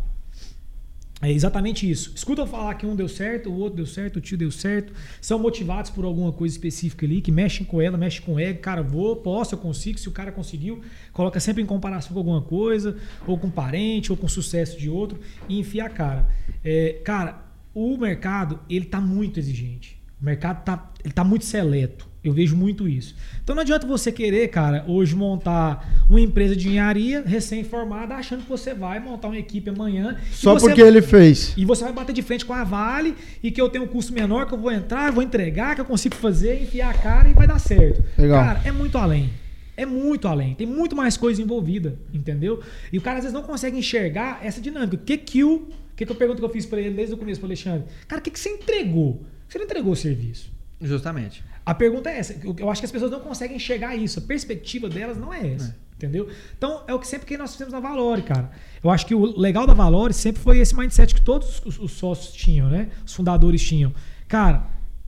[1.22, 2.12] É exatamente isso.
[2.14, 4.92] Escutam falar que um deu certo, o outro deu certo, o tio deu certo.
[5.22, 8.60] São motivados por alguma coisa específica ali, que mexem com ela, mexem com o ego.
[8.60, 9.98] Cara, vou, posso, eu consigo.
[9.98, 10.82] Se o cara conseguiu,
[11.14, 14.90] coloca sempre em comparação com alguma coisa, ou com um parente, ou com sucesso de
[14.90, 16.28] outro, e enfia a cara.
[16.62, 17.42] É, cara,
[17.74, 19.98] o mercado, ele tá muito exigente.
[20.24, 22.08] O mercado tá, ele tá muito seleto.
[22.24, 23.14] Eu vejo muito isso.
[23.44, 28.50] Então não adianta você querer, cara, hoje montar uma empresa de engenharia recém-formada, achando que
[28.50, 30.16] você vai montar uma equipe amanhã.
[30.32, 31.54] Só porque ele fez.
[31.58, 34.14] e você vai bater de frente com a Vale e que eu tenho um custo
[34.14, 37.34] menor, que eu vou entrar, vou entregar, que eu consigo fazer, enfiar a cara e
[37.34, 38.02] vai dar certo.
[38.18, 38.46] Legal.
[38.46, 39.30] Cara, é muito além.
[39.76, 40.56] É muito além.
[40.56, 42.62] Tem muito mais coisa envolvida, entendeu?
[42.94, 44.96] E o cara às vezes não consegue enxergar essa dinâmica.
[44.96, 45.56] O que que o.
[45.56, 47.84] O que, que eu pergunto que eu fiz pra ele desde o começo pro Alexandre?
[48.08, 49.22] Cara, o que, que você entregou?
[49.54, 50.52] Você não entregou o serviço.
[50.82, 51.44] Justamente.
[51.64, 52.36] A pergunta é essa.
[52.58, 54.18] Eu acho que as pessoas não conseguem enxergar isso.
[54.18, 55.78] A perspectiva delas não é essa.
[55.96, 56.28] Entendeu?
[56.58, 58.50] Então, é o que sempre que nós fizemos na Valore, cara.
[58.84, 61.92] Eu acho que o legal da Valore sempre foi esse mindset que todos os, os
[61.92, 62.90] sócios tinham, né?
[63.06, 63.94] Os fundadores tinham.
[64.28, 64.58] Cara,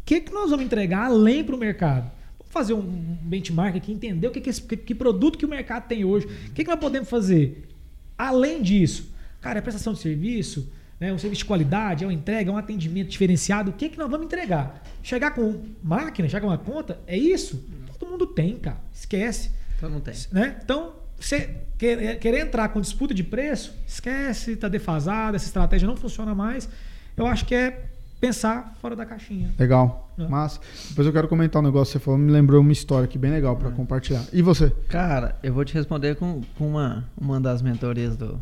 [0.01, 2.11] o que, que nós vamos entregar além para o mercado?
[2.37, 2.83] Vamos fazer um
[3.23, 6.27] benchmark aqui, entender o que, que, esse- que, que produto que o mercado tem hoje.
[6.27, 7.67] O que, que nós podemos fazer?
[8.15, 11.11] Além disso, cara, é prestação de serviço, né?
[11.13, 13.71] um serviço de qualidade, é uma entrega, é um atendimento diferenciado.
[13.71, 14.83] O que, que nós vamos entregar?
[15.03, 17.63] Chegar com máquina, chegar com uma conta, é isso?
[17.99, 18.77] Todo mundo tem, cara.
[18.93, 19.51] Esquece.
[19.77, 20.13] Então não tem.
[20.31, 20.57] Né?
[20.63, 25.95] Então, você querer, querer entrar com disputa de preço, esquece, tá defasado, essa estratégia não
[25.95, 26.69] funciona mais.
[27.15, 27.85] Eu acho que é
[28.19, 29.53] pensar fora da caixinha.
[29.57, 30.11] Legal.
[30.17, 30.27] É.
[30.27, 30.59] Massa.
[30.89, 33.31] Depois eu quero comentar um negócio que você falou, me lembrou uma história aqui bem
[33.31, 34.23] legal para compartilhar.
[34.31, 34.69] E você?
[34.87, 38.41] Cara, eu vou te responder com, com uma, uma das mentorias do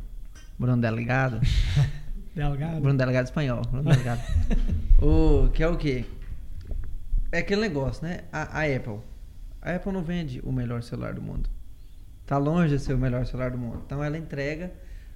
[0.58, 1.40] Bruno Delegado.
[2.36, 2.82] Delgado.
[2.82, 3.62] Bruno Delegado espanhol.
[3.70, 4.22] Bruno Delegado.
[5.02, 6.06] o, que é o quê?
[7.32, 8.22] É aquele negócio, né?
[8.32, 9.00] A, a Apple.
[9.62, 11.50] A Apple não vende o melhor celular do mundo.
[12.26, 13.82] Tá longe de ser o melhor celular do mundo.
[13.86, 14.72] Então ela entrega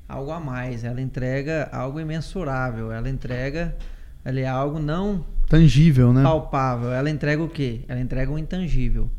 [0.07, 0.83] algo a mais.
[0.83, 2.91] Ela entrega algo imensurável.
[2.91, 3.75] Ela entrega
[4.23, 6.23] ali, algo não Tangível, né?
[6.23, 6.91] palpável.
[6.91, 7.81] Ela entrega o quê?
[7.87, 9.09] Ela entrega um intangível.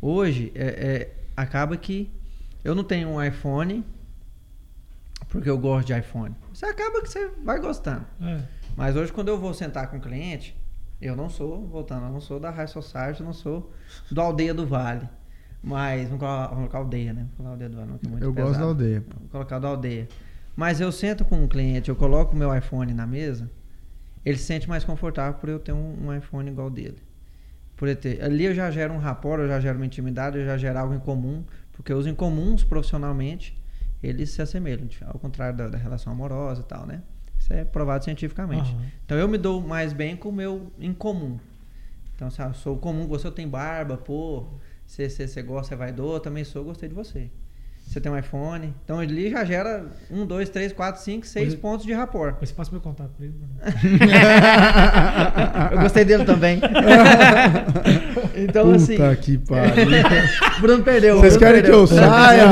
[0.00, 2.10] Hoje, é, é, acaba que
[2.62, 3.84] eu não tenho um iPhone
[5.30, 6.34] porque eu gosto de iPhone.
[6.52, 8.04] Você acaba que você vai gostando.
[8.20, 8.42] É.
[8.76, 10.56] Mas hoje, quando eu vou sentar com o cliente,
[11.00, 13.72] eu não sou, voltando, eu não sou da High Society, eu não sou
[14.10, 15.08] do Aldeia do Vale.
[15.62, 17.20] Mas, vamos colocar, vamos colocar Aldeia, né?
[17.20, 18.64] Vamos colocar Aldeia do Vale, não, que é muito Eu gosto pesado.
[18.64, 19.04] da aldeia.
[19.20, 20.08] Vou colocar do Aldeia.
[20.56, 23.50] Mas eu sento com um cliente, eu coloco o meu iPhone na mesa,
[24.24, 26.98] ele se sente mais confortável por eu ter um, um iPhone igual dele.
[27.76, 30.44] Por eu ter, ali eu já gero um rapport, eu já gero uma intimidade, eu
[30.44, 33.58] já gero algo em comum, porque os incomuns profissionalmente,
[34.02, 37.02] eles se assemelham, ao contrário da, da relação amorosa e tal, né?
[37.38, 38.72] Isso é provado cientificamente.
[38.72, 38.86] Aham.
[39.04, 41.38] Então eu me dou mais bem com o meu em comum.
[42.14, 44.46] Então, sabe, eu sou comum, você tem barba, pô,
[44.86, 47.30] você, você, você gosta, é vaidoso, eu também sou, gostei de você.
[47.90, 51.56] Você tem um iPhone, então ali já gera um, dois, três, quatro, cinco, seis Hoje-
[51.56, 52.36] pontos de rapport.
[52.38, 53.34] Você passa meu contato pra ele.
[53.34, 53.50] Bruno.
[55.72, 56.60] Eu gostei dele também.
[58.36, 59.86] então, Puta assim, que pariu.
[60.62, 61.18] Bruno perdeu.
[61.18, 61.80] Vocês Bruno querem que perdeu.
[61.80, 62.48] eu saia?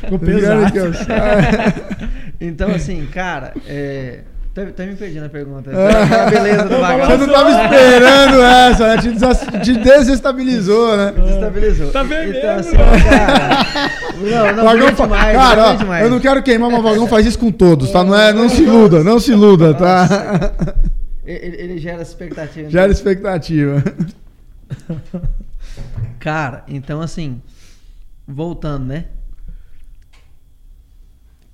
[0.00, 1.06] Ficou Vocês querem que eu pesado.
[1.06, 1.74] saia?
[2.38, 4.24] Então, assim, cara, é...
[4.62, 5.70] Até, até me perdi na pergunta.
[5.70, 7.26] A beleza do Você vagabundo.
[7.26, 9.02] não tava esperando essa, né?
[9.02, 11.12] Te, desas- te desestabilizou, né?
[11.16, 11.90] Desestabilizou.
[11.90, 13.66] Tá bem então, assim, cara.
[14.20, 15.36] Não, não, Vagão fa- demais.
[15.36, 18.04] Cara, ó, eu não quero queimar, mas o Vagão faz isso com todos, tá?
[18.04, 20.52] Não, é, não se iluda, não se iluda, tá?
[21.24, 22.64] Ele, ele gera expectativa.
[22.64, 22.70] né?
[22.70, 23.82] Gera expectativa.
[26.18, 27.40] Cara, então assim,
[28.26, 29.04] voltando, né?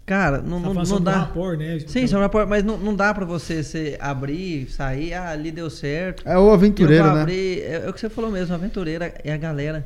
[0.06, 1.18] Cara, não, Tá não, não dá.
[1.18, 1.80] rapport, né?
[1.80, 5.68] Sim, sobre rapport, mas não, não dá pra você se abrir, sair, ah, ali deu
[5.68, 6.22] certo.
[6.24, 7.22] É o aventureiro, né?
[7.22, 9.84] abrir, é, é o que você falou mesmo, aventureira é a galera.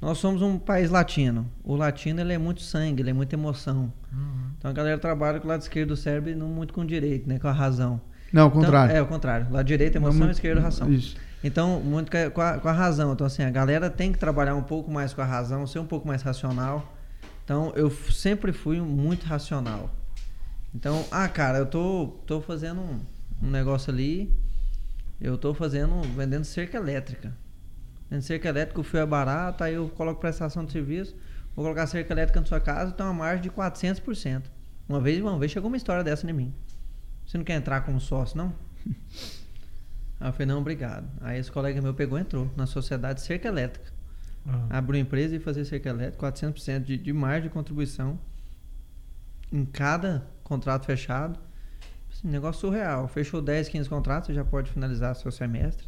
[0.00, 1.46] Nós somos um país latino.
[1.62, 3.92] O latino ele é muito sangue, ele é muita emoção.
[4.10, 4.50] Uhum.
[4.56, 6.86] Então a galera trabalha com o lado esquerdo do cérebro e não muito com o
[6.86, 7.38] direito, né?
[7.38, 8.00] Com a razão.
[8.32, 8.96] Não, ao Então, contrário.
[8.96, 9.46] é, o contrário.
[9.50, 10.90] Lado direito, emoção, muito- esquerdo, razão.
[10.90, 11.14] Isso.
[11.44, 13.12] Então, muito com a- com a, com a razão.
[13.12, 15.84] Então, assim, a galera tem que trabalhar um pouco mais com a razão, ser um
[15.84, 16.94] pouco mais racional.
[17.48, 19.88] Então, eu sempre fui muito racional.
[20.74, 23.00] Então, ah, cara, eu tô, tô fazendo um,
[23.42, 24.30] um negócio ali
[25.18, 27.34] Eu tô fazendo, vendendo cerca elétrica.
[28.10, 31.16] Vendendo cerca elétrica, o fio é barato, aí eu coloco prestação de serviço,
[31.56, 34.42] vou colocar cerca elétrica na sua casa, tem uma margem de 400%.
[34.86, 36.54] Uma vez, uma vez chegou uma história dessa em mim.
[37.24, 38.52] Você não quer entrar como sócio, não?
[40.20, 41.08] Aí eu falei, não, obrigado.
[41.22, 43.97] Aí esse colega meu pegou e entrou na sociedade cerca elétrica.
[44.46, 44.78] Ah.
[44.78, 48.18] Abriu empresa e fazer cerca elétrica, 400% de, de margem de contribuição
[49.52, 51.38] em cada contrato fechado.
[52.10, 53.08] Assim, negócio surreal.
[53.08, 55.86] Fechou 10, 15 contratos, você já pode finalizar seu semestre.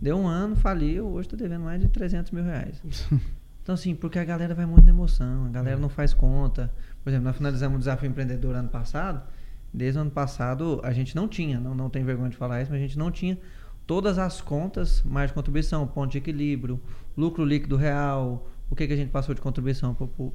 [0.00, 2.82] Deu um ano, faliu, hoje está devendo mais de 300 mil reais.
[3.68, 6.72] Então, assim, porque a galera vai muito na emoção, a galera não faz conta.
[7.04, 9.22] Por exemplo, nós finalizamos o desafio empreendedor ano passado.
[9.74, 12.70] Desde o ano passado, a gente não tinha, não, não tem vergonha de falar isso,
[12.70, 13.38] mas a gente não tinha
[13.88, 16.78] todas as contas, mais de contribuição, ponto de equilíbrio,
[17.16, 20.32] lucro líquido real, o que, que a gente passou de contribuição para o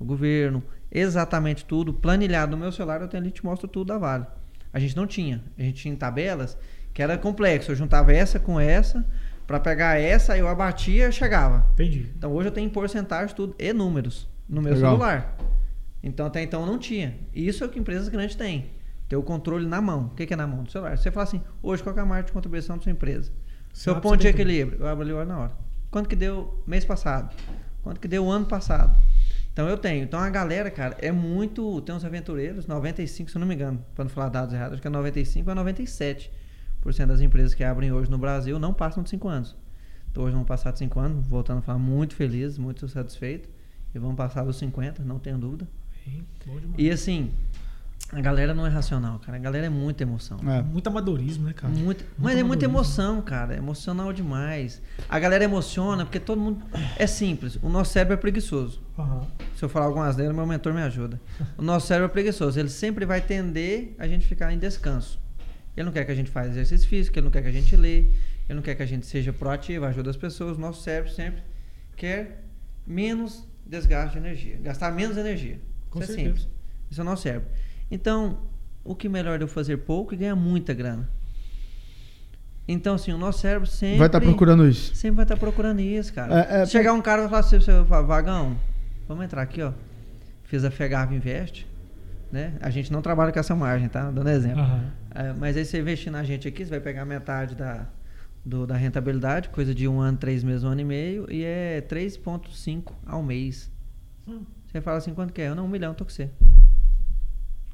[0.00, 4.24] governo, exatamente tudo, planilhado no meu celular, eu tenho ali te mostro tudo da Vale.
[4.72, 6.56] A gente não tinha, a gente tinha tabelas
[6.94, 9.04] que era complexo, eu juntava essa com essa,
[9.48, 11.66] para pegar essa, eu abatia e chegava.
[11.72, 12.08] Entendi.
[12.16, 14.92] Então hoje eu tenho porcentagem tudo e números no meu Legal.
[14.92, 15.36] celular.
[16.04, 17.16] Então até então eu não tinha.
[17.34, 18.70] Isso é o que empresas grandes têm.
[19.12, 20.06] Ter o controle na mão.
[20.06, 20.64] O que que é na mão?
[20.64, 20.96] Do celular.
[20.96, 23.30] Você fala assim, hoje qual é a margem de contribuição da sua empresa?
[23.70, 24.78] Seu ponto de equilíbrio.
[24.80, 25.52] Eu abro ali olho na hora.
[25.90, 27.36] Quanto que deu mês passado?
[27.82, 28.98] Quanto que deu ano passado?
[29.52, 30.02] Então eu tenho.
[30.02, 31.82] Então a galera, cara, é muito.
[31.82, 34.80] Tem uns aventureiros, 95, se eu não me engano, para não falar dados errados, acho
[34.80, 36.30] que é 95 a 97%
[37.06, 39.54] das empresas que abrem hoje no Brasil não passam de 5 anos.
[40.10, 43.50] Então hoje vão passar de 5 anos, voltando a falar, muito feliz, muito satisfeito.
[43.94, 45.68] E vão passar dos 50, não tenho dúvida.
[46.06, 46.26] Bem.
[46.78, 47.30] E assim,
[48.10, 49.38] a galera não é racional, cara.
[49.38, 50.38] A galera é muita emoção.
[50.50, 50.60] É.
[50.62, 51.72] Muito amadorismo, né, cara?
[51.72, 53.54] Muito, mas é muita emoção, cara.
[53.54, 54.82] É emocional demais.
[55.08, 56.62] A galera emociona porque todo mundo.
[56.98, 57.58] É simples.
[57.62, 58.82] O nosso cérebro é preguiçoso.
[58.98, 59.26] Aham.
[59.56, 61.18] Se eu falar algumas delas, meu mentor me ajuda.
[61.56, 62.58] O nosso cérebro é preguiçoso.
[62.60, 65.18] Ele sempre vai tender a gente ficar em descanso.
[65.74, 67.74] Ele não quer que a gente faça exercício físico, ele não quer que a gente
[67.76, 67.98] lê,
[68.46, 70.58] ele não quer que a gente seja proativo, ajuda as pessoas.
[70.58, 71.42] O nosso cérebro sempre
[71.96, 72.44] quer
[72.86, 75.58] menos desgaste de energia, gastar menos energia.
[75.88, 76.36] Com Isso é certeza.
[76.36, 76.52] simples.
[76.90, 77.48] Isso é o nosso cérebro.
[77.92, 78.38] Então,
[78.82, 81.06] o que melhor de eu fazer pouco e ganhar muita grana?
[82.66, 83.98] Então, assim, o nosso cérebro sempre.
[83.98, 84.94] Vai estar procurando isso.
[84.94, 86.46] Sempre vai estar procurando isso, cara.
[86.48, 87.58] É, é, Se chegar um cara e falar assim,
[88.06, 88.56] Vagão,
[89.06, 89.72] vamos entrar aqui, ó.
[90.44, 91.66] Fiz a Fegarve Invest,
[92.30, 92.54] né?
[92.62, 94.10] A gente não trabalha com essa margem, tá?
[94.10, 94.60] Dando exemplo.
[94.60, 94.84] Aham.
[95.14, 97.86] É, mas aí você investir na gente aqui, você vai pegar metade da,
[98.42, 101.82] do- da rentabilidade, coisa de um ano, três meses, um ano e meio, e é
[101.82, 103.70] 3,5 ao mês.
[104.26, 104.40] Hum.
[104.66, 105.48] Você fala assim, quanto que é?
[105.48, 106.30] Eu não, um milhão, tô com você.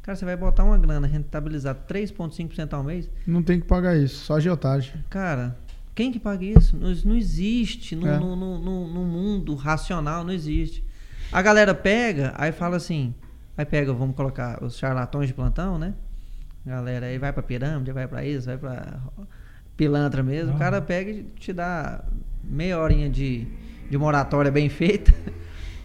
[0.09, 4.25] Cara, você vai botar uma grana, rentabilizar 3,5% ao mês, Não tem que pagar isso,
[4.25, 4.95] só agiotagem.
[5.11, 5.55] Cara,
[5.95, 6.75] quem que paga isso?
[6.79, 8.19] Não, não existe no, É.
[8.19, 10.83] no, no, no- mundo racional, não existe.
[11.31, 13.15] A galera pega, aí fala assim,
[13.55, 15.93] aí pega, vamos colocar os charlatões de plantão, né?
[16.65, 18.99] Galera, aí vai pra pirâmide, vai pra isso, vai pra
[19.77, 20.55] pilantra mesmo.
[20.55, 22.03] O cara pega e te dá
[22.43, 23.47] meia horinha de,
[23.91, 25.13] de moratória bem feita.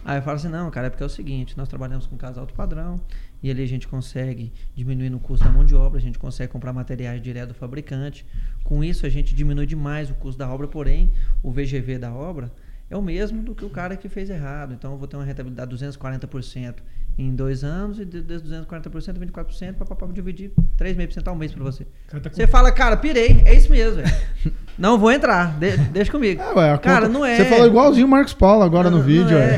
[0.06, 2.52] Aí fala assim, não, cara, é porque é o seguinte, nós trabalhamos com casa alto
[2.52, 3.00] padrão,
[3.44, 6.50] e ali a gente consegue diminuir no custo da mão de obra, a gente consegue
[6.50, 8.24] comprar materiais direto do fabricante.
[8.64, 12.50] Com isso a gente diminui demais o custo da obra, porém o VGV da obra
[12.88, 14.72] é o mesmo do que o cara que fez errado.
[14.72, 16.76] Então eu vou ter uma rentabilidade de 240%
[17.16, 21.84] em dois anos e de de 240%, 24%, para dividir 3,5% ao mês para você.
[22.12, 24.14] O tá com- Você fala, cara, pirei, é isso mesmo, velho.
[24.76, 26.42] Não vou entrar, de- deixa comigo.
[26.42, 27.36] É, ué, cara, conta- não é.
[27.36, 29.56] Você falou igualzinho o Marcos Paulo agora no Não, vídeo, não é.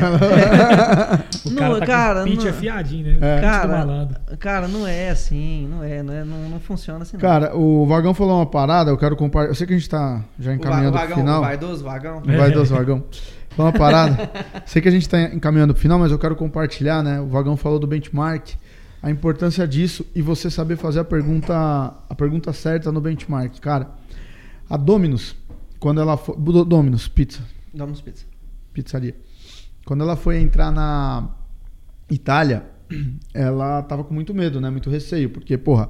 [1.47, 3.37] O Não, cara tá cara, com o pitch não- afiadinho, né?
[3.39, 3.41] É.
[3.41, 7.17] Cara, cara, não é assim, não é, não é, não, não funciona assim.
[7.17, 7.21] não.
[7.23, 9.53] Cara, o Vagão falou uma parada, eu quero compartilhar.
[9.53, 11.41] Eu sei que a gente tá já o, o encaminhando pro vagão, final.
[11.41, 12.23] o vaidoso vagão.
[12.23, 13.03] Vai dos Vagão.
[13.57, 14.31] Uma parada.
[14.67, 17.21] sei que a gente tá encaminhando pro final, mas eu quero compartilhar, né?
[17.21, 18.51] O Vagão falou do benchmark,
[19.03, 21.55] a importância disso e você saber fazer a pergunta,
[22.09, 23.59] a pergunta certa no benchmark.
[23.61, 23.91] Cara,
[24.69, 25.35] a Domino's,
[25.79, 26.37] quando ela foi.
[26.37, 27.41] Do- Domino's, pizza.
[27.73, 28.25] Domino's Pizza.
[28.73, 29.15] pizzaria.
[29.85, 31.29] Quando ela foi entrar na
[32.11, 32.65] Itália,
[33.33, 34.69] ela tava com muito medo, né?
[34.71, 35.89] Muito receio, porque, porra,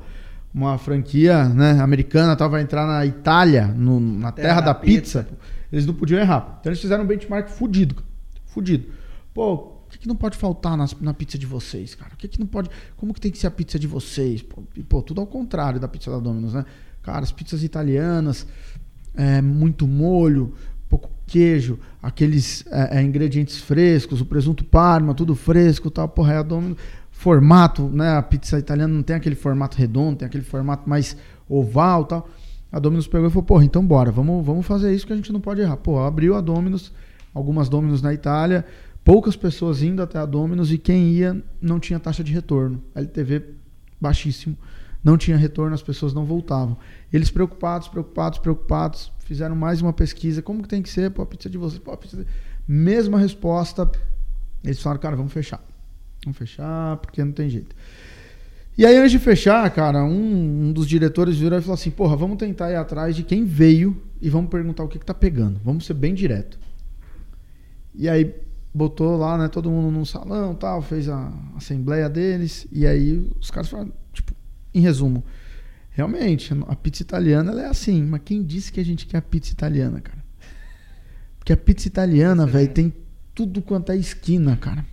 [0.54, 5.26] uma franquia né, americana tava a entrar na Itália, no- na terra, da, pizza,
[5.72, 6.58] eles não podiam errar.
[6.60, 7.96] Então eles fizeram um benchmark fudido,
[8.44, 8.86] fudido.
[9.34, 12.12] Pô, o que, que não pode faltar nas- na pizza de vocês, cara?
[12.14, 12.70] O que, que não pode.
[12.96, 14.42] Como que tem que ser a pizza de vocês?
[14.42, 16.64] Pô, e, pô, tudo ao contrário da pizza da Domino's, né?
[17.02, 18.46] Cara, as pizzas italianas,
[19.14, 20.54] é, muito molho,
[20.88, 26.36] pouco queijo, aqueles é, é, ingredientes frescos, o presunto parma, tudo fresco, tal, porra, é
[26.38, 26.78] a Domino's.
[27.10, 28.16] Formato, né?
[28.16, 31.16] A pizza italiana não tem aquele formato redondo, tem aquele formato mais
[31.48, 32.28] oval, tal.
[32.70, 35.32] A Domino's pegou e falou: "Porra, então bora, vamos, vamos fazer isso que a gente
[35.32, 35.76] não pode errar".
[35.76, 36.92] Pô, abriu a Domino's,
[37.32, 38.64] algumas Domino's na Itália,
[39.04, 42.82] poucas pessoas indo até a Domino's e quem ia não tinha taxa de retorno.
[42.94, 43.44] LTV
[44.00, 44.56] baixíssimo,
[45.02, 46.76] não tinha retorno, as pessoas não voltavam.
[47.12, 50.42] Eles preocupados, preocupados, preocupados, fizeram mais uma pesquisa.
[50.42, 51.10] Como que tem que ser?
[51.10, 52.26] Pô, a pizza de vocês, pô, a pizza de...
[52.66, 53.88] Mesma resposta.
[54.64, 55.64] Eles falaram, cara, vamos fechar.
[56.24, 57.76] Vamos fechar, porque não tem jeito.
[58.78, 62.16] E aí, antes de fechar, cara, um, um dos diretores virou e falou assim: porra,
[62.16, 65.58] vamos tentar ir atrás de quem veio e vamos perguntar o que, que tá pegando.
[65.64, 66.58] Vamos ser bem direto.
[67.94, 68.34] E aí
[68.76, 73.50] botou lá, né, todo mundo num salão tal, fez a assembleia deles, e aí os
[73.50, 74.34] caras falaram, tipo,
[74.74, 75.24] em resumo,
[75.88, 79.22] realmente, a pizza italiana ela é assim, mas quem disse que a gente quer a
[79.22, 80.22] pizza italiana, cara?
[81.38, 82.92] Porque a pizza italiana, velho, tem
[83.34, 84.84] tudo quanto é esquina, cara.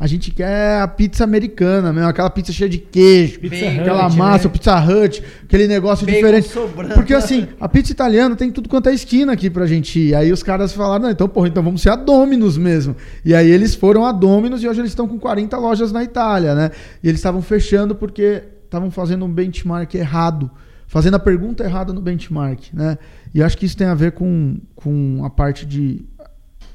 [0.00, 4.16] A gente quer a pizza americana mesmo, aquela pizza cheia de queijo, Pizza aquela Hut,
[4.16, 4.52] massa, né?
[4.52, 6.48] Pizza Hut, aquele negócio Bacon diferente.
[6.48, 6.94] sobrando.
[6.94, 10.14] Porque assim, a pizza italiana tem tudo quanto é esquina aqui pra gente ir.
[10.14, 12.96] Aí os caras falaram, não, então, porra, então vamos ser a Domino's mesmo.
[13.24, 16.54] E aí eles foram a Domino's e hoje eles estão com 40 lojas na Itália,
[16.54, 16.70] né?
[17.02, 20.50] E eles estavam fechando porque estavam fazendo um benchmark errado.
[20.88, 22.98] Fazendo a pergunta errada no benchmark, né?
[23.32, 26.04] E acho que isso tem a ver com, com a parte de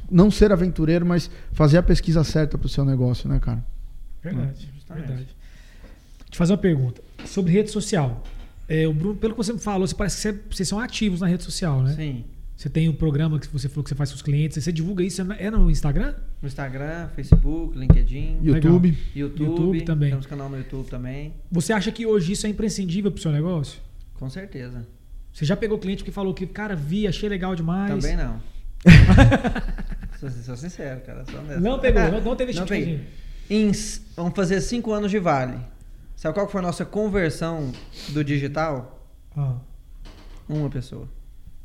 [0.10, 3.64] não ser aventureiro, mas fazer a pesquisa certa pro seu negócio, né, cara?
[4.24, 5.06] Verdade, Justamente.
[5.08, 5.26] verdade.
[5.26, 7.02] Deixa eu te fazer uma pergunta.
[7.26, 8.24] Sobre rede social.
[8.68, 11.22] É, o Bruno, pelo que você me falou, você parece que você- vocês são ativos
[11.22, 11.94] na rede social, né?
[11.94, 12.26] Sim.
[12.56, 15.04] Você tem um programa que você falou que você faz com os clientes, você divulga
[15.04, 16.16] isso, é no Instagram?
[16.42, 18.98] No Instagram, Facebook, LinkedIn, YouTube.
[19.16, 19.44] YouTube.
[19.44, 20.10] YouTube também.
[20.10, 21.34] Temos canal no YouTube também.
[21.52, 23.80] Você acha que hoje isso é imprescindível pro seu negócio?
[24.16, 24.88] Com certeza.
[25.32, 28.04] Você já pegou cliente que falou que, cara, vi, achei legal demais.
[28.04, 28.42] Também não.
[30.20, 31.24] sou, sou sincero, cara.
[31.26, 31.42] Sou.
[31.60, 33.04] Não pegou, não, não teve esse Não tipo.
[33.50, 33.72] Em
[34.16, 35.58] vamos fazer cinco anos de vale.
[36.16, 37.72] Sabe qual foi a nossa conversão
[38.10, 39.08] do digital?
[39.36, 39.58] Ah.
[40.50, 41.08] Uma pessoa.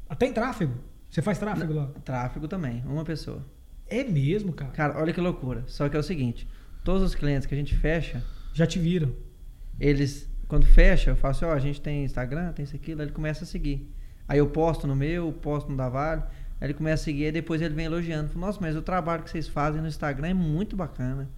[0.08, 0.74] Até em tráfego.
[1.10, 1.90] Você faz tráfego lá?
[2.04, 3.44] Tráfego também, uma pessoa.
[3.88, 4.70] É mesmo, cara.
[4.72, 5.64] Cara, olha que loucura.
[5.66, 6.48] Só que é o seguinte:
[6.84, 8.22] todos os clientes que a gente fecha,
[8.52, 9.14] Já te viram.
[9.80, 13.44] eles, quando fecha, eu assim: ó, a gente tem Instagram, tem isso aqui, ele começa
[13.44, 13.90] a seguir.
[14.28, 16.22] Aí eu posto no meu, posto no da Vale,
[16.62, 18.28] aí ele começa a seguir, e depois ele vem elogiando.
[18.28, 21.28] Falo, Nossa, mas o trabalho que vocês fazem no Instagram é muito bacana.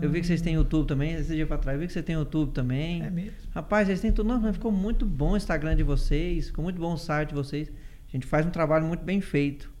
[0.00, 2.02] Eu vi que vocês têm YouTube também, esse dia pra trás, eu vi que você
[2.02, 3.02] tem YouTube também.
[3.02, 3.32] É mesmo.
[3.52, 4.28] Rapaz, eles têm tudo.
[4.28, 7.34] Não, mas ficou muito bom o Instagram de vocês, ficou muito bom o site de
[7.34, 7.68] vocês.
[8.08, 9.72] A gente faz um trabalho muito bem feito.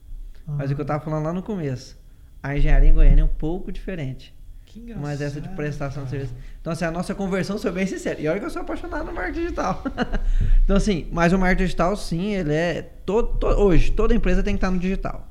[0.46, 1.98] Mas é o que eu tava falando lá no começo.
[2.42, 4.34] A engenharia em Goiânia é um pouco diferente.
[4.70, 6.20] Que engraçado, Mas essa de prestação de cara.
[6.26, 6.34] serviço.
[6.60, 8.20] Então, assim, a nossa conversão, sou bem sincero.
[8.20, 9.82] E olha que eu sou apaixonado no marketing digital.
[10.62, 12.82] então, assim, mas o marketing digital, sim, ele é.
[13.06, 15.26] Todo, to- hoje, toda empresa tem que estar no digital.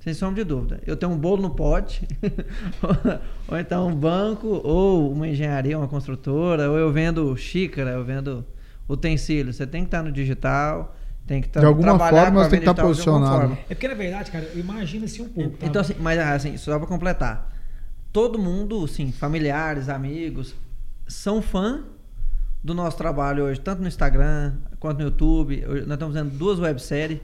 [0.00, 0.80] Sem sombra de dúvida.
[0.86, 2.08] Eu tenho um bolo no pote,
[3.46, 8.44] ou então um banco, ou uma engenharia, uma construtora, ou eu vendo xícara, eu vendo
[8.88, 9.52] utensílio.
[9.52, 10.96] Você tem que estar no digital,
[11.26, 13.40] tem que estar De alguma forma, você tem que estar digital de alguma posicionado.
[13.54, 13.58] forma.
[13.70, 15.56] É porque, na verdade, cara, imagina assim um pouco.
[15.56, 15.66] tá?
[15.66, 17.51] Então, assim, mas assim, só pra completar.
[18.12, 20.54] Todo mundo, sim, familiares, amigos,
[21.08, 21.82] são fã
[22.62, 25.64] do nosso trabalho hoje, tanto no Instagram quanto no YouTube.
[25.66, 27.20] Hoje Nós estamos fazendo duas webséries.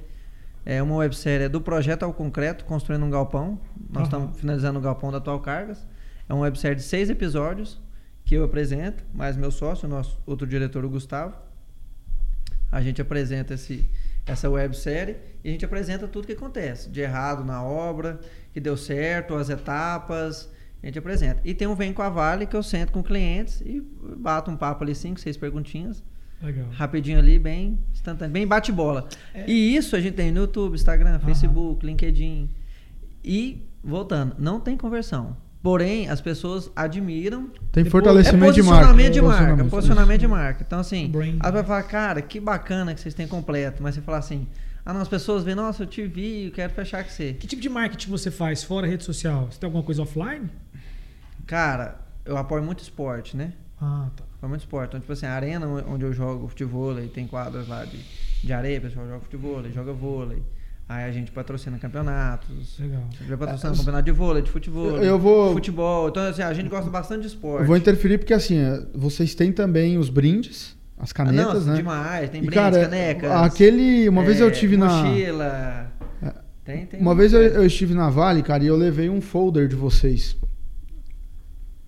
[0.65, 3.61] É, uma websérie é do Projeto ao Concreto, construindo um galpão.
[3.91, 4.05] Nós Aham.
[4.05, 5.87] estamos finalizando o galpão da Atual Cargas.
[6.27, 7.79] É uma websérie de seis episódios
[8.25, 11.35] que eu apresento, mais meu sócio, o nosso outro diretor, o Gustavo.
[12.73, 13.87] A gente apresenta esse,
[14.25, 18.19] essa websérie e a gente apresenta tudo que acontece de errado na obra,
[18.55, 20.57] que deu certo, as etapas.
[20.83, 21.41] A gente apresenta.
[21.45, 23.83] E tem um Vem com a Vale que eu sento com clientes e
[24.17, 26.03] bato um papo ali, cinco, seis perguntinhas,
[26.41, 26.67] Legal.
[26.71, 29.09] rapidinho ali, bem instantâneo, bem bate-bola.
[29.35, 29.45] É.
[29.51, 32.49] E isso a gente tem no YouTube, Instagram, Facebook, LinkedIn.
[33.25, 35.37] E, voltando, não tem conversão.
[35.61, 38.87] Porém, as pessoas admiram Tem Depois- fortalecimento é de marca.
[38.87, 39.35] posicionamento de marca.
[39.39, 39.71] Posicionamento.
[39.71, 40.65] Posicionamento de marca.
[40.67, 43.83] Então, assim, aí vai falar, cara, que bacana que vocês têm completo.
[43.83, 44.47] Mas você fala assim,
[44.87, 47.33] ah, não, as pessoas veem, nossa, eu te vi, eu quero fechar com você.
[47.35, 49.49] Que tipo de marketing você faz fora rede social?
[49.51, 50.49] Você tem alguma coisa offline?
[51.49, 51.97] Cara,
[52.27, 53.55] eu apoio muito esporte, né?
[53.81, 54.23] Ah, tá.
[54.37, 54.89] Apoio muito esporte.
[54.91, 57.99] Então, tipo assim, a arena onde eu jogo futebol, tem quadras lá de,
[58.45, 60.43] de areia, o pessoal joga futebol, joga vôlei.
[60.87, 62.79] Aí a gente patrocina campeonatos.
[62.79, 63.03] Legal.
[63.11, 64.99] A gente vai patrocinando campeonato de vôlei, de futebol.
[64.99, 66.09] Eu- vou- Futebol.
[66.11, 67.63] Então, assim, a gente gosta bastante de esporte.
[67.63, 71.73] Eu vou interferir porque assim, é, vocês têm também os brindes, as Ah, canetas, não,
[71.73, 71.79] né?
[71.79, 72.31] demais.
[72.31, 73.31] Tem E, brindes, cara, canecas.
[73.33, 74.07] aquele.
[74.09, 74.87] Uma vez eu é, tive na.
[75.03, 75.93] mochila.
[76.65, 77.01] Tem, tem.
[77.01, 80.37] Uma vez eu, eu estive na Vale, cara, e eu levei um folder de vocês.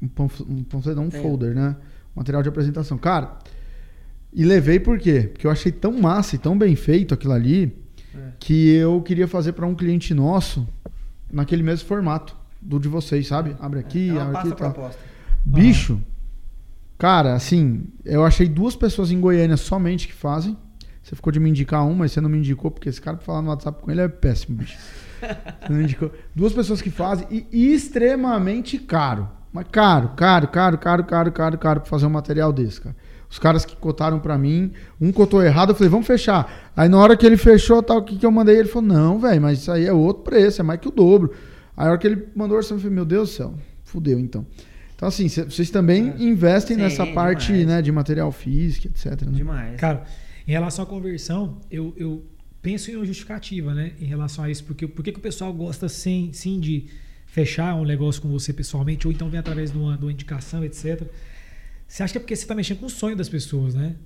[0.03, 1.21] Um, panf- um panfleto, um Tem.
[1.23, 1.77] folder, né?
[2.15, 2.97] Material de apresentação.
[2.99, 3.39] Cara,
[4.33, 5.29] e levei por quê?
[5.33, 7.77] Porque eu achei tão massa e tão bem feito aquilo ali
[8.15, 8.19] É.
[8.39, 10.67] que eu queria fazer para um cliente nosso
[11.31, 13.57] naquele mesmo formato do de vocês, sabe?
[13.61, 14.73] Abre aqui, é uma abre aqui e tal.
[14.73, 14.99] proposta.
[15.45, 16.01] Bicho,
[16.99, 20.57] cara, assim, eu achei duas pessoas em Goiânia somente que fazem.
[21.03, 23.25] Você ficou de me indicar uma, mas você não me indicou, porque esse cara pra
[23.27, 24.77] falar no WhatsApp com ele é péssimo, bicho.
[25.21, 26.11] Você não indicou.
[26.35, 29.29] Duas pessoas que fazem e extremamente caro.
[29.53, 32.95] Mas caro, caro, caro, caro, caro, caro, caro pra fazer um material desse, cara.
[33.29, 36.73] Os caras que cotaram pra mim, um cotou errado, eu falei, vamos fechar.
[36.77, 39.19] Aí na hora que ele fechou, tal, o que, que eu mandei, ele falou, não,
[39.21, 41.33] velho, mas isso aí é outro preço, é mais que o dobro.
[41.77, 44.19] Aí na hora que ele mandou o orçamento, eu falei, meu Deus do céu, fudeu
[44.19, 44.45] então.
[44.97, 47.67] Então, assim, cê- vocês também investem Sim, nessa parte demais.
[47.67, 49.23] né, de material físico, etc.
[49.23, 49.33] Né?
[49.33, 49.81] Demais.
[49.81, 50.03] Cara,
[50.47, 52.23] em relação à conversão, eu, eu
[52.61, 53.93] penso em uma justificativa, né?
[54.01, 54.63] Em relação a isso.
[54.65, 56.87] Porque por que, o pessoal gosta sim, sim de
[57.31, 60.65] fechar um negócio com você pessoalmente, ou então vem através de uma, de uma indicação,
[60.65, 61.03] etc.
[61.87, 63.97] Você acha que é porque você está mexendo com o sonho das pessoas, né?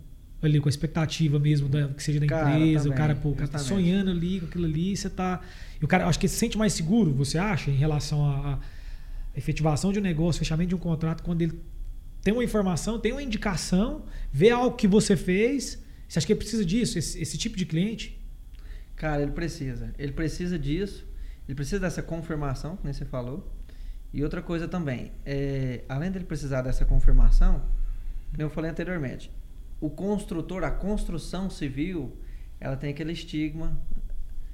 [0.43, 3.31] Ali, com a expectativa mesmo da, que seja da Cara, empresa, o também, cara, pô,
[3.31, 5.41] o cara tá sonhando ali com aquilo ali, você tá.
[5.81, 8.61] E o cara, acho que se sente mais seguro, você acha, em relação à
[9.35, 11.61] à efetivação de um negócio, fechamento de um contrato, quando ele
[12.23, 15.83] tem uma informação, tem uma indicação, vê algo que você fez.
[16.09, 18.19] Você acha que ele precisa disso, esse, esse tipo de cliente?
[18.97, 19.93] Cara, ele precisa.
[19.99, 21.05] Ele precisa disso.
[21.47, 23.51] Ele precisa dessa confirmação, que nem você falou.
[24.13, 27.63] E outra coisa também, é, além dele precisar dessa confirmação,
[28.31, 29.31] como eu falei anteriormente,
[29.81, 32.17] o construtor, a construção civil,
[32.61, 33.77] ela tem aquele estigma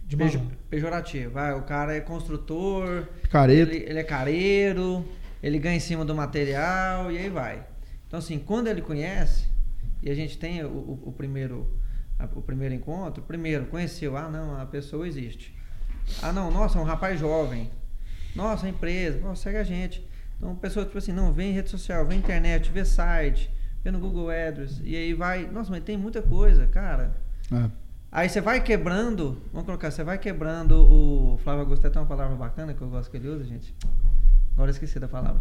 [0.06, 1.38] De pejo- pejorativo.
[1.38, 3.06] Ah, o cara é construtor,
[3.54, 5.06] ele, ele é careiro,
[5.42, 7.64] ele ganha em cima do material e aí vai.
[8.08, 9.46] Então, assim, quando ele conhece,
[10.02, 11.70] e a gente tem o, o- o primeiro,
[12.18, 15.54] a- o primeiro encontro, primeiro, conheceu, ah, não, a pessoa existe.
[16.22, 17.70] Ah, não, nossa, é um rapaz jovem.
[18.34, 20.06] Nossa, empresa, pô, segue a gente.
[20.36, 23.50] Então, pessoa, tipo assim, não, vem em rede social, vem internet, vê site,
[23.84, 27.14] vê no Google AdWords, e aí vai, nossa, mas tem muita coisa, cara.
[27.52, 27.70] É.
[28.12, 31.38] Aí você vai quebrando, vamos colocar, você vai quebrando o.
[31.44, 33.74] Flávio Augusto até tem uma palavra bacana que eu gosto que ele usa, gente.
[34.52, 35.40] Agora eu esqueci da palavra.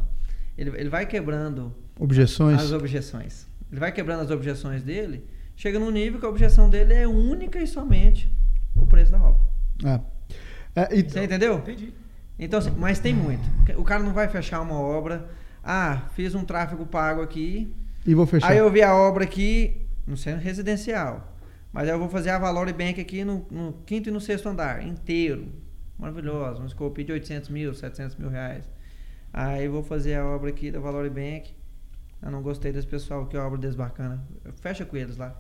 [0.57, 2.61] Ele, ele vai quebrando Objeções.
[2.61, 3.47] as objeções.
[3.71, 7.59] Ele vai quebrando as objeções dele, chega num nível que a objeção dele é única
[7.59, 8.31] e somente
[8.75, 9.41] o preço da obra.
[9.83, 9.99] É.
[10.89, 11.57] É, e- Você entendeu?
[11.59, 11.93] Entendi.
[12.37, 13.41] Então, assim, mas tem muito.
[13.77, 15.29] O cara não vai fechar uma obra.
[15.63, 17.73] Ah, fiz um tráfego pago aqui,
[18.05, 18.49] e vou fechar.
[18.49, 21.35] Aí eu vi a obra aqui, no centro residencial.
[21.71, 24.47] Mas aí eu vou fazer a Valore Bank aqui no, no quinto e no sexto
[24.49, 25.47] andar, inteiro.
[25.97, 26.63] Maravilhoso.
[26.63, 28.63] Um scope de 800 mil, 700 mil reais.
[29.31, 31.53] Aí eu vou fazer a obra aqui da Valore Bank.
[32.23, 34.25] Eu não gostei desse pessoal, que obra deles bacana.
[34.61, 35.35] Fecha com eles lá.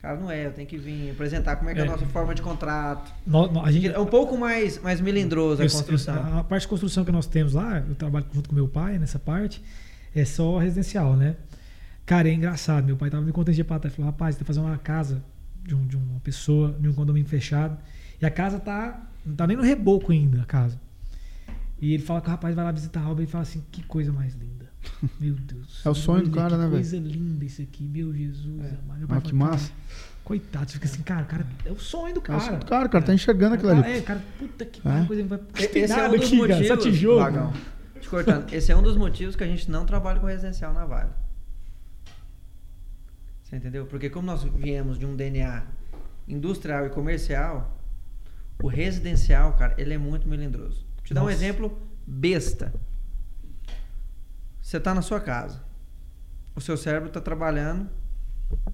[0.00, 1.88] Cara, não é, eu tenho que vir apresentar como é que é a É.
[1.90, 3.12] nossa forma de contrato.
[3.26, 6.14] No- no- a gente, É um pouco mais, mais melindroso a Eu- construção.
[6.16, 8.98] eu- a parte de construção que nós temos lá, eu trabalho junto com meu pai
[8.98, 9.62] nessa parte,
[10.14, 11.36] é só residencial, né?
[12.06, 12.86] Cara, é engraçado.
[12.86, 13.94] Meu pai tava me contando dia pra trás.
[13.94, 15.22] Falou, rapaz, você tá fazendo uma casa
[15.62, 17.76] de, um- de uma pessoa, de um condomínio fechado.
[18.20, 19.06] E a casa tá.
[19.24, 20.80] Não tá nem no reboco ainda, a casa.
[21.78, 23.82] E ele fala que o rapaz vai lá visitar a obra e fala assim: que
[23.82, 24.59] coisa mais linda.
[25.20, 25.82] Meu Deus.
[25.84, 26.72] É o sonho do cara, né, velho?
[26.72, 28.60] coisa linda isso aqui, meu Jesus.
[28.84, 28.98] amado.
[28.98, 29.68] Meu pai Ah, que massa.
[29.68, 32.40] "Cara, Coitado, você fica assim, cara, o cara, é o sonho do É o cara.
[32.40, 33.82] sonho do cara, o cara tá enxergando aquilo ali.
[33.82, 35.04] É, cara, puta que É.
[35.06, 35.40] coisa vai.
[35.58, 37.18] Esse é nada um dos aqui, cara, motivos, só tijolo.
[37.20, 37.52] Vagão,
[38.00, 40.84] te cortando, esse é um dos motivos que a gente não trabalha com residencial na
[40.84, 41.10] Vale.
[43.42, 43.86] Você entendeu?
[43.86, 45.64] Porque como nós viemos de um DNA
[46.28, 47.76] industrial e comercial,
[48.62, 50.86] o residencial, cara, ele é muito melindroso.
[50.96, 51.36] Vou te dar um Nossa.
[51.36, 51.76] exemplo
[52.06, 52.72] besta.
[54.70, 55.60] Você está na sua casa.
[56.54, 57.90] O seu cérebro está trabalhando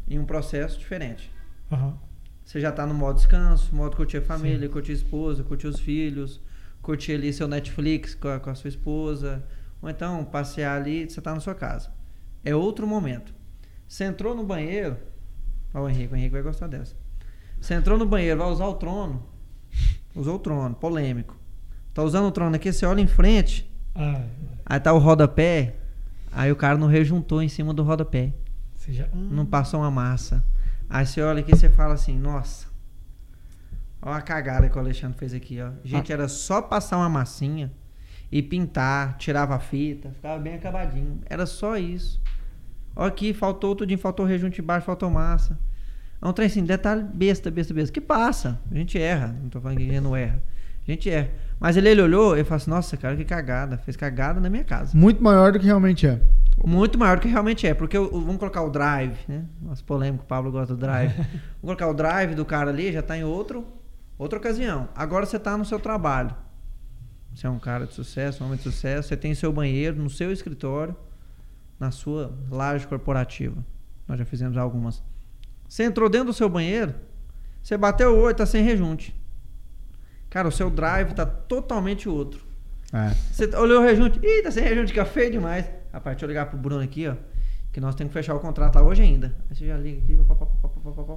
[0.07, 1.33] em um processo diferente.
[1.73, 1.99] Aham.
[2.45, 5.81] Você já tá no modo descanso, modo curtir a família, curtir a esposa, curtir os
[5.81, 6.39] filhos,
[6.83, 9.43] curtir ali seu Netflix com a, com a sua esposa,
[9.81, 11.91] ou então passear ali, você tá na sua casa.
[12.45, 13.33] É outro momento.
[13.89, 14.99] Você entrou no banheiro,
[15.73, 16.95] ó o Henrique, o Henrique vai gostar dessa.
[17.59, 19.27] Você entrou no banheiro, vai usar o trono,
[20.15, 21.35] usou o trono, polêmico.
[21.95, 24.27] Tá usando o trono aqui, você olha em frente, Ah,
[24.67, 25.75] aí tá o rodapé,
[26.37, 28.33] aí o cara não rejuntou em cima do rodapé
[28.93, 29.07] já.
[29.13, 30.45] Hum, não passou uma massa.
[30.89, 32.67] Aí você olha aqui e você fala assim, nossa.
[34.01, 35.71] Olha a cagada que o Alexandre fez aqui, ó.
[35.83, 37.73] Gente, era só passar uma massinha
[38.31, 41.21] e pintar, tirava a fita, ficava bem acabadinho.
[41.27, 42.21] Era só isso.
[42.95, 45.59] Olha aqui, faltou tudinho, faltou rejunte embaixo, faltou massa.
[46.21, 47.93] É um trem assim, detalhe besta, besta, besta.
[47.93, 48.61] Que passa.
[48.71, 49.37] A gente erra.
[49.43, 50.43] Não tô falando que a gente não erra.
[50.87, 51.31] A gente erra.
[51.59, 53.79] Mas ele, ele olhou e falou assim, nossa, cara, que cagada.
[53.79, 54.97] Fez cagada na minha casa.
[54.97, 56.21] Muito maior do que realmente é.
[56.65, 59.45] Muito maior do que realmente é, porque o- vamos colocar o drive, né?
[59.61, 61.13] Nossa, polêmico, o Pablo gosta do drive.
[61.17, 63.67] vamos colocar o drive do cara ali, já tá em outro,
[64.19, 64.89] outra ocasião.
[64.95, 66.35] Agora você tá no seu trabalho.
[67.35, 70.09] Você é um cara de sucesso, um homem de sucesso, você tem seu banheiro no
[70.09, 70.97] seu escritório,
[71.79, 73.63] na sua laje corporativa.
[74.09, 75.03] Nós já fizemos algumas.
[75.69, 76.95] Você entrou dentro do seu banheiro,
[77.63, 79.15] você bateu o olho, tá sem rejunte.
[80.31, 82.45] Cara, o seu drive tá totalmente outro.
[82.93, 83.15] É.
[83.33, 84.19] Você olhou o rejunte.
[84.23, 85.67] Ih, tá sem rejunte, que é feio demais.
[85.93, 87.15] Rapaz, deixa eu ligar pro Bruno aqui, ó.
[87.73, 89.35] Que nós temos que fechar o contrato lá hoje ainda.
[89.51, 90.17] Aí você já liga aqui.
[90.17, 91.15] pá, pá, pá, pá, pá, pá, pá.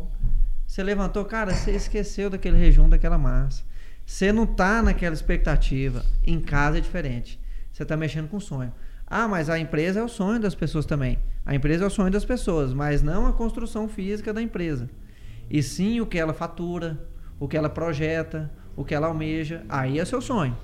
[0.66, 3.64] Você levantou, cara, você esqueceu daquele rejunte, daquela massa.
[4.05, 6.03] Você não tá naquela expectativa.
[6.26, 7.39] Em casa é diferente.
[7.72, 8.72] Você tá mexendo com sonho.
[9.05, 11.18] Ah, mas a empresa é o sonho das pessoas também.
[11.45, 14.89] A empresa é o sonho das pessoas, mas não a construção física da empresa.
[15.49, 16.99] E sim o que ela fatura,
[17.39, 19.64] o que ela projeta, o que ela almeja.
[19.68, 20.56] Aí é seu sonho.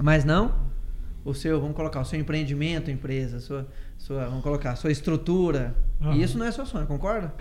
[0.00, 0.54] Mas não
[1.24, 3.68] o seu, vamos colocar, o seu empreendimento, empresa, sua,
[3.98, 5.74] sua, vamos colocar, sua estrutura.
[6.00, 6.16] Aham.
[6.16, 7.32] Isso não é seu sonho, concorda?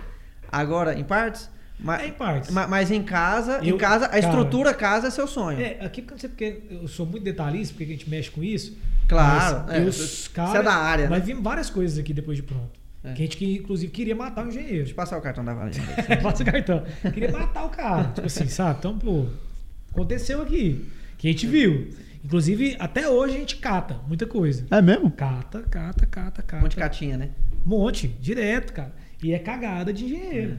[0.52, 1.50] Agora, em partes,
[1.80, 2.52] mas, É em partes.
[2.52, 5.60] ma- mas em casa, Eu- em casa, a cara, estrutura casa é seu sonho.
[5.60, 8.78] É, aqui não sei porque eu sou muito detalhista, porque a gente mexe com isso.
[9.08, 11.26] Claro, mas é, os cara, você é da área, Nós né?
[11.26, 12.80] vimos várias coisas aqui depois de pronto.
[13.04, 13.14] É.
[13.14, 14.78] Que a gente, que, inclusive, queria matar o engenheiro.
[14.78, 15.72] Deixa eu passar o cartão da Vale.
[16.22, 16.84] Passa o cartão.
[17.12, 18.04] Queria matar o cara.
[18.14, 18.78] Tipo assim, sabe?
[18.78, 19.26] Então, pô,
[19.92, 20.86] aconteceu aqui.
[21.18, 21.90] Que a gente viu.
[22.24, 24.66] Inclusive, até hoje a gente cata muita coisa.
[24.72, 25.12] É mesmo?
[25.12, 26.58] Cata, cata, cata, cata.
[26.58, 27.30] Um monte de catinha, né?
[27.66, 28.94] Monte, direto, cara.
[29.24, 30.58] E é cagada de engenheiro.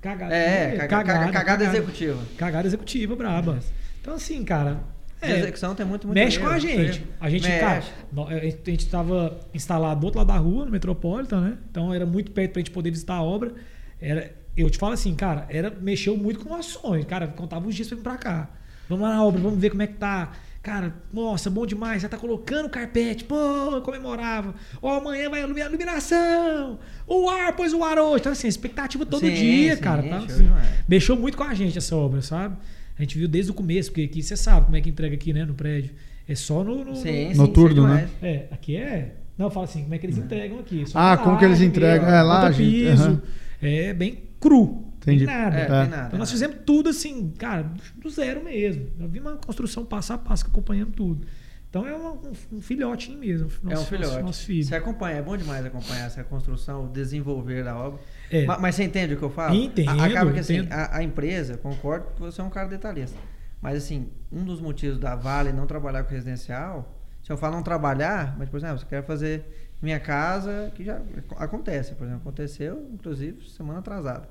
[0.00, 0.88] Cagada de É, engenheiro.
[0.88, 2.22] caga- caga- cagada executiva.
[2.36, 3.58] Cagada executiva braba.
[4.00, 4.80] Então, assim, cara.
[5.22, 7.04] De É, execução tem muito, muito mexe erro, com a muito gente.
[7.18, 7.58] A gente, Mexe.
[7.60, 7.82] cara,
[8.28, 11.58] a gente a gente tava instalado do outro lado da rua, no Metropolitan, né?
[11.70, 13.54] Então era muito perto pra gente poder visitar a obra.
[14.00, 17.06] Era, eu te falo assim, cara, era, mexeu muito com o nosso sonho.
[17.06, 18.50] Cara, contava uns dias pra vir pra cá.
[18.88, 20.32] Vamos lá na obra, vamos ver como é que tá.
[20.62, 22.00] Cara, nossa, bom demais.
[22.00, 23.24] Já tá colocando carpete.
[23.24, 24.54] Pô, comemorava.
[24.80, 26.78] Ó, amanhã vai ilumina- iluminação.
[27.06, 28.20] O ar, pois o ar hoje.
[28.20, 30.02] Então, assim, expectativa todo Sim, dia, sim, cara.
[30.02, 30.50] Tá, show assim,
[30.88, 32.56] mexeu muito com a gente essa obra, sabe?
[32.98, 35.32] A gente viu desde o começo, porque aqui você sabe como é que entrega aqui,
[35.34, 35.90] né, no prédio.
[36.26, 36.82] É só no.
[36.84, 38.08] no- Sim, no- Noturno, né?
[38.22, 39.16] É, aqui é.
[39.36, 40.84] Não, fala assim, como é que eles entregam aqui?
[40.88, 42.08] Só Ah, como que eles entregam?
[42.08, 43.02] É, laje, piso.
[43.02, 43.22] aham.
[43.60, 44.93] É bem cru.
[45.04, 45.26] Entendi.
[45.26, 45.56] Tem nada.
[45.56, 45.66] É, É.
[45.66, 46.06] tem nada.
[46.08, 48.88] Então nós fizemos tudo assim, cara, do zero mesmo.
[48.98, 51.26] Eu vi uma construção passo a passo, acompanhando tudo.
[51.70, 52.20] Então é um,
[52.52, 53.48] um filhotinho mesmo.
[53.64, 54.10] É um nosso- filhote.
[54.12, 54.64] Nosso, nosso filho.
[54.64, 57.98] Você acompanha, é bom demais acompanhar essa construção, o desenvolver da obra.
[58.30, 58.46] É.
[58.46, 59.54] Ma- Mas, você entende o que eu falo?
[59.54, 63.18] Entendo, A- Acaba que assim, a, a empresa, concordo que você é um cara detalhista.
[63.60, 67.62] Mas assim, um dos motivos da Vale não trabalhar com residencial, se eu falo não
[67.62, 69.44] trabalhar, mas por exemplo, você quer fazer
[69.82, 71.00] minha casa, que já
[71.38, 74.28] acontece, por exemplo, aconteceu, inclusive, semana atrasada.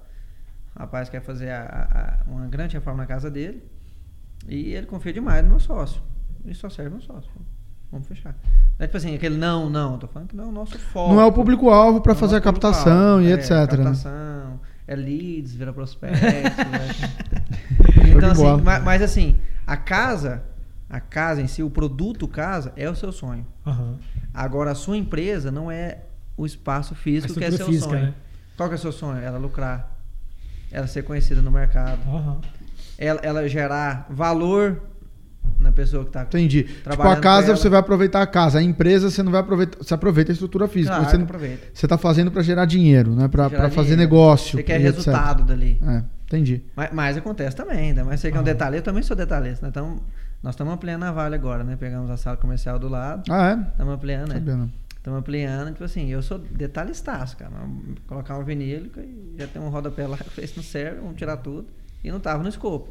[0.75, 3.63] O rapaz quer fazer a- a- uma grande reforma na casa dele
[4.47, 6.01] e ele confia demais no meu sócio.
[6.45, 7.29] E só serve meu sócio.
[7.91, 8.35] Vamos fechar.
[8.79, 9.97] Não é tipo assim, aquele não, não.
[9.99, 11.13] Tô falando que não é o nosso foco.
[11.13, 13.49] Não é o público-alvo para é fazer o a captação e É, etc.
[13.51, 13.67] né?
[13.67, 16.17] Captação, é leads, vira prospecto.
[17.93, 18.61] Show então, assim, bola.
[18.61, 20.43] ma- mas, assim, a casa,
[20.89, 23.45] a casa em si, o produto casa, é o seu sonho.
[23.65, 23.97] Aham.
[24.33, 25.99] Agora, a sua empresa não é
[26.35, 28.01] o espaço físico que é seu física, sonho.
[28.07, 28.13] né?
[28.57, 29.19] Qual que é o seu sonho?
[29.19, 29.92] Ela lucrar.
[30.73, 31.99] Ela ser conhecida no mercado.
[32.07, 32.41] Aham.
[32.97, 34.81] Ela, ela gerar valor
[35.59, 36.63] na pessoa que está Entendi.
[36.63, 38.59] Tipo, Trabalhando a casa você vai aproveitar a casa.
[38.59, 39.77] A empresa você não vai aproveitar.
[39.83, 40.89] Você aproveita a estrutura física.
[40.95, 41.67] Claro, mas você, não- aproveita.
[41.73, 43.27] você tá fazendo para gerar dinheiro, né?
[43.27, 43.95] Para fazer dinheiro.
[43.97, 44.57] negócio.
[44.57, 44.95] Você quer e etc.
[44.97, 45.79] resultado dali.
[45.87, 46.63] É, entendi.
[46.75, 49.65] Mas, mas acontece também, ainda mais você que é um detalhista, eu também sou detalhista,
[49.65, 49.69] né?
[49.69, 50.01] Então,
[50.41, 51.77] nós estamos ampliando a Vale agora, né?
[51.79, 53.71] Pegamos a sala comercial do lado, Ah, é?
[53.71, 54.35] estamos ampliando, né?
[54.35, 54.69] Sabia não.
[55.03, 57.51] Estamos ampliando, tipo assim, eu sou detalhistaço, cara.
[57.51, 61.35] Vamos Colocar uma vinílica e já tem um rodapé lá, esse não serve, vamos tirar
[61.35, 61.67] tudo.
[62.01, 62.89] E não tava no escopo.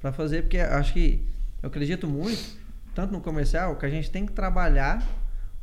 [0.00, 1.28] Pra fazer, porque acho que,
[1.62, 2.58] eu acredito muito,
[2.94, 5.06] tanto no comercial, que a gente tem que trabalhar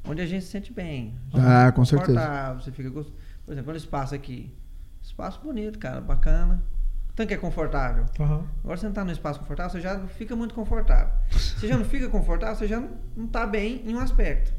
[0.08, 1.16] onde a gente se sente bem.
[1.34, 2.20] Ah, com certeza.
[2.20, 3.18] Confortável, Você fica gostoso.
[3.44, 4.56] Por exemplo, olha o espaço aqui.
[5.02, 6.64] Espaço bonito, cara, bacana.
[7.16, 8.06] Tanto que é confortável.
[8.20, 8.46] Aham.
[8.64, 11.12] Agora você não tá num espaço confortável, você já não fica muito confortável.
[11.32, 14.59] Você já não fica confortável, você já não, não tá bem em um aspecto.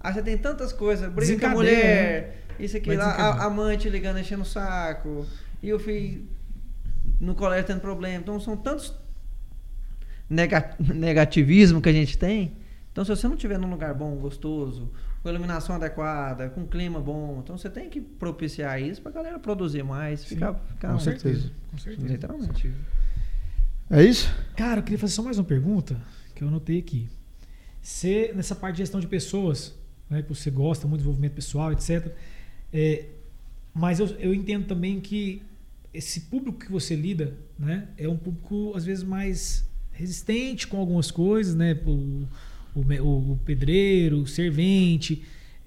[0.00, 4.18] Aí você tem tantas coisas, briga com a mulher, isso aqui lá, a, amante ligando,
[4.18, 5.26] enchendo o saco,
[5.62, 6.26] e o filho
[7.20, 8.16] no colégio tendo problema.
[8.16, 8.94] Então são tantos
[10.28, 12.56] nega- negativismo que a gente tem.
[12.92, 14.90] Então se você não tiver num lugar bom, gostoso,
[15.22, 19.82] com iluminação adequada, com clima bom, então você tem que propiciar isso pra galera produzir
[19.82, 21.50] mais, ficar, ficar com um- certeza.
[21.70, 22.08] Com certeza.
[22.08, 22.74] Literalmente.
[23.90, 24.32] É isso?
[24.56, 25.96] Cara, eu queria fazer só mais uma pergunta
[26.34, 27.08] que eu anotei aqui.
[27.82, 29.74] Você, nessa parte de gestão de pessoas,
[30.10, 32.12] né, que você gosta muito de desenvolvimento pessoal, etc.
[32.72, 33.06] é,
[33.72, 35.42] mas eu, eu entendo também que
[35.94, 41.10] esse público que você lida né, é um público, às vezes, mais resistente com algumas
[41.10, 41.78] coisas, né?
[41.84, 42.26] O,
[42.74, 45.22] o, o pedreiro, o servente.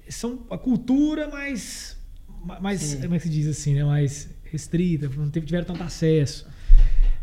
[0.10, 1.98] São a cultura mais.
[2.62, 3.02] mais Sim.
[3.02, 3.84] como é que se diz assim, né?
[3.84, 6.48] Mais restrita, não tiveram tanto acesso.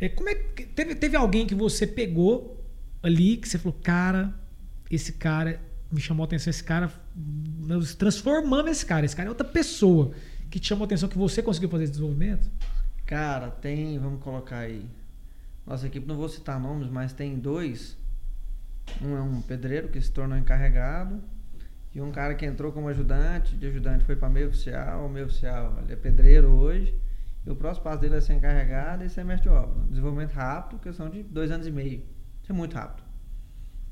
[0.01, 2.65] É, como é que teve, teve alguém que você pegou
[3.03, 4.35] ali que você falou, cara,
[4.91, 5.61] esse cara
[5.91, 6.91] me chamou a atenção, esse cara
[7.59, 10.13] nós transformamos esse cara, esse cara é outra pessoa
[10.51, 12.51] que te chamou a atenção que você conseguiu fazer esse desenvolvimento?
[13.07, 14.89] Cara, tem, vamos colocar aí.
[15.67, 17.97] Nossa equipe, não vou citar nomes, mas tem dois.
[19.01, 21.23] Um é um pedreiro que se tornou encarregado.
[21.95, 23.57] E um cara que entrou como ajudante.
[23.57, 25.09] De ajudante foi para meio oficial.
[25.09, 26.95] Meio oficial, ele é pedreiro hoje.
[27.47, 29.83] E o próximo passo dele é ser encarregado e ser mestre de obra.
[29.89, 32.03] Desenvolvimento rápido, questão de dois anos e meio.
[32.43, 33.05] Isso é muito rápido.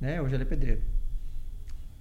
[0.01, 0.21] Né?
[0.21, 0.83] Hoje ele é pedreiro.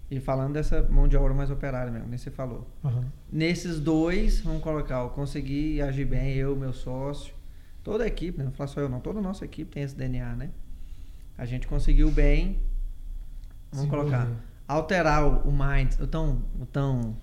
[0.09, 2.65] E falando dessa mão de obra mais operária mesmo, nem você falou.
[2.83, 3.03] Aham.
[3.31, 7.33] Nesses dois, vamos colocar, eu consegui agir bem, eu, meu sócio,
[7.83, 8.45] toda a equipe, né?
[8.45, 10.49] não falar só eu não, toda a nossa equipe tem esse DNA, né?
[11.37, 12.57] A gente conseguiu bem,
[13.71, 14.43] vamos colocar, Desenvolver.
[14.67, 17.17] alterar o, o mind, o tão, o tão,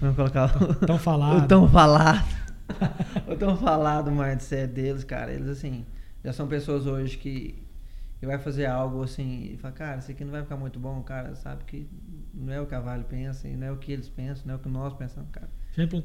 [0.00, 1.44] vamos colocar o, Tão falado.
[1.44, 2.24] o tão falado,
[3.26, 5.84] o tão falado mindset deles, cara, eles assim,
[6.24, 7.60] já são pessoas hoje que
[8.20, 11.02] que vai fazer algo assim e fala, cara, isso aqui não vai ficar muito bom,
[11.02, 11.88] cara, sabe que
[12.34, 14.54] não é o que a Vale pensa, e não é o que eles pensam, não
[14.54, 15.48] é o que nós pensamos, cara.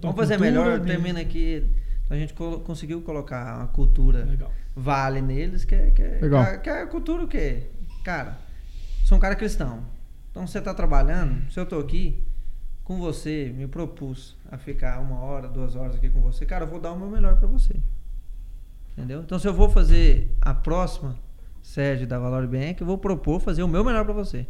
[0.01, 1.69] Vamos a fazer melhor, termina aqui.
[2.05, 4.51] Então a gente colo- conseguiu colocar uma cultura Legal.
[4.75, 6.43] vale neles, que é, que é, Legal.
[6.45, 7.63] que é- que é a cultura o quê?
[8.03, 8.37] Cara,
[9.03, 9.83] sou um cara cristão.
[10.31, 12.23] Então você tá trabalhando, se eu tô aqui
[12.83, 16.69] com você, me propus a ficar uma hora, duas horas aqui com você, cara, eu
[16.69, 17.75] vou dar o meu melhor pra você.
[18.93, 19.21] Entendeu?
[19.21, 21.17] Então se eu vou fazer a próxima
[21.65, 24.45] sede da Valor Bank, eu vou propor fazer o meu melhor pra você.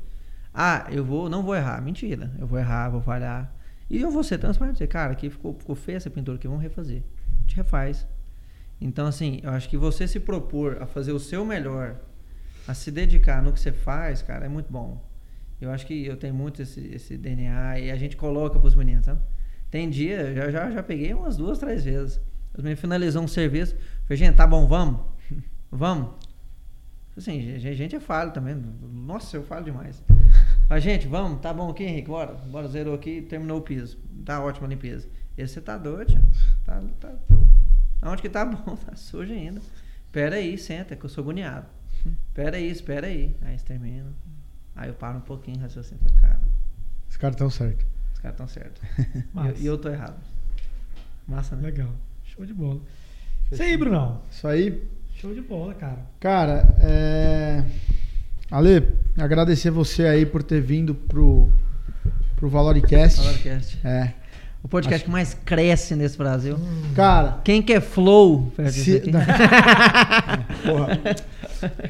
[0.53, 1.81] Ah, eu vou, não vou errar.
[1.81, 2.31] Mentira.
[2.37, 3.53] Eu vou errar, vou falhar.
[3.89, 4.85] E eu vou ser transparente.
[4.85, 7.03] Cara, aqui ficou, ficou feia essa pintura aqui, vamos refazer.
[7.37, 8.07] A gente refaz.
[8.79, 11.97] Então, assim, eu acho que você se propor a fazer o seu melhor,
[12.67, 15.01] a se dedicar no que você faz, cara, é muito bom.
[15.61, 19.05] Eu acho que eu tenho muito esse, esse DNA e a gente coloca pros meninos,
[19.05, 19.21] sabe?
[19.71, 22.19] Tem dia, já, já, já peguei umas duas, três vezes.
[22.53, 23.75] Os meninos finalizou um serviço.
[24.03, 24.99] Falei, gente, tá bom, vamos?
[25.71, 26.24] Vamos?
[27.17, 28.55] Assim, a gente é falho também.
[28.55, 30.03] Nossa, eu falo demais.
[30.69, 32.07] Mas, gente, vamos, tá bom aqui, Henrique?
[32.09, 32.33] Bora.
[32.33, 33.97] Bora, zerou aqui, terminou o piso.
[34.25, 35.07] Tá ótima a limpeza.
[35.37, 36.21] Esse você tá doido, tia.
[36.65, 37.13] Tá, tá.
[38.01, 38.75] Aonde que tá bom?
[38.85, 39.61] Tá sujo ainda.
[40.11, 41.67] Pera aí, senta, que eu sou agoniado.
[42.33, 43.35] Pera aí, espera aí.
[43.41, 44.11] Aí você termina.
[44.75, 46.03] Aí eu paro um pouquinho, raciocínio.
[46.19, 46.41] Cara,
[47.09, 47.85] Os caras estão certos.
[48.13, 48.81] os caras tão certos.
[49.33, 50.19] E eu, e eu tô errado.
[51.27, 51.63] Massa, né?
[51.63, 51.93] Legal.
[52.23, 52.81] Show de bola.
[53.51, 54.21] Isso aí, Brunão.
[54.29, 54.87] Isso aí,
[55.21, 55.99] Show de bola, cara.
[56.19, 57.63] cara, é...
[58.51, 58.87] Ale,
[59.17, 61.49] agradecer você aí por ter vindo pro,
[62.35, 63.21] pro Valoricast.
[63.21, 63.79] Valorcast.
[63.83, 64.11] É.
[64.61, 66.57] O podcast que mais cresce nesse Brasil.
[66.95, 68.51] Cara, Quem quer flow?
[68.55, 68.99] perto disso se...
[70.65, 70.99] Porra.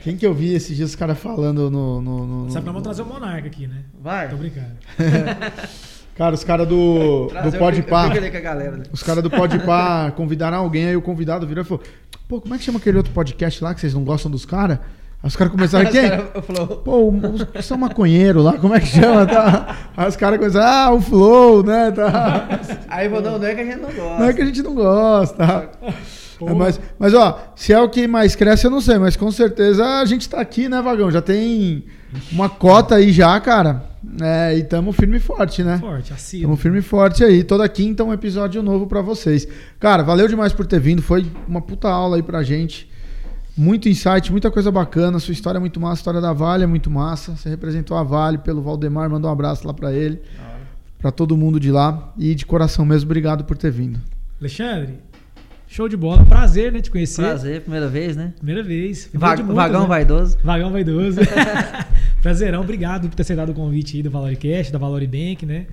[0.03, 2.01] Quem que eu vi esses dias os caras falando no...
[2.01, 3.81] no, no- Sabe que nós no- vamos trazer o Monarca aqui, né?
[4.01, 4.29] Vai.
[4.29, 4.71] Tô brincando.
[6.15, 8.77] Cara, os caras do, Trazer, do galera.
[8.77, 8.83] né?
[8.89, 11.83] Os caras do Pode Pá convidaram alguém, aí o convidado virou e falou:
[12.27, 14.79] Pô, como é que chama aquele outro podcast lá que vocês não gostam dos caras?
[15.21, 16.09] Aí os caras começaram, quem?
[16.09, 16.23] cara
[16.83, 19.27] Pô, os são maconheiro lá, como é que chama?
[19.27, 19.77] Tá?
[19.95, 21.91] Aí os caras começaram, ah, o Flow, né?
[21.91, 22.47] Tá.
[22.89, 24.19] Aí falou, não, não é que a gente não gosta.
[24.19, 25.69] Não é que a gente não gosta.
[26.41, 29.31] É, mas, mas, ó, se é o que mais cresce, eu não sei, mas com
[29.31, 31.11] certeza a gente tá aqui, né, Vagão?
[31.11, 31.85] Já tem
[32.31, 33.94] uma cota aí já, cara.
[34.21, 35.77] É, e tamo firme e forte, né?
[35.77, 36.47] Forte, assíduo.
[36.47, 37.43] Tamo firme e forte aí.
[37.43, 39.47] Toda quinta um episódio novo pra vocês.
[39.79, 41.01] Cara, valeu demais por ter vindo.
[41.01, 42.89] Foi uma puta aula aí pra gente.
[43.57, 45.19] Muito insight, muita coisa bacana.
[45.19, 45.93] Sua história é muito massa.
[45.93, 47.35] A história da Vale é muito massa.
[47.35, 49.09] Você representou a Vale pelo Valdemar.
[49.09, 50.15] Mandou um abraço lá pra ele.
[50.15, 50.61] Da hora.
[50.99, 52.13] Pra todo mundo de lá.
[52.17, 53.99] E de coração mesmo, obrigado por ter vindo.
[54.39, 54.99] Alexandre,
[55.75, 56.25] show de bola.
[56.25, 57.21] Prazer, né, te conhecer.
[57.21, 58.33] Prazer, primeira vez, né?
[58.37, 59.09] Primeira vez.
[59.13, 59.87] Va- muitas, vagão né?
[59.87, 60.37] vaidoso.
[60.41, 61.19] Vagão vaidoso.
[62.23, 65.67] Prazerão, obrigado por ter aceitado o convite aí do Valoricast, da Valoribank, né?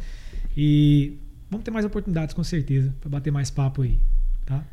[0.57, 1.17] E
[1.49, 3.97] vamos ter mais oportunidades, com certeza, pra bater mais papo aí,
[4.45, 4.65] tá?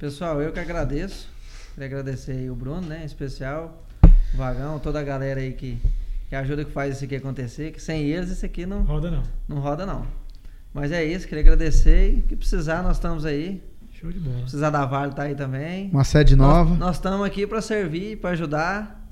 [0.00, 1.28] Pessoal, eu que agradeço.
[1.74, 3.02] Queria agradecer aí o Bruno, né?
[3.02, 3.86] Em especial.
[4.34, 5.78] O Vagão, toda a galera aí que,
[6.28, 7.70] que ajuda que faz isso aqui acontecer.
[7.70, 9.22] Que sem eles isso aqui não, Roda não.
[9.48, 10.04] não roda, não.
[10.74, 12.18] Mas é isso, queria agradecer.
[12.18, 13.62] E que precisar, nós estamos aí.
[14.00, 14.40] Show de bola.
[14.42, 15.90] Precisar da Vale, tá aí também.
[15.90, 16.74] Uma sede nova.
[16.74, 19.06] Nós- estamos aqui para servir, para ajudar.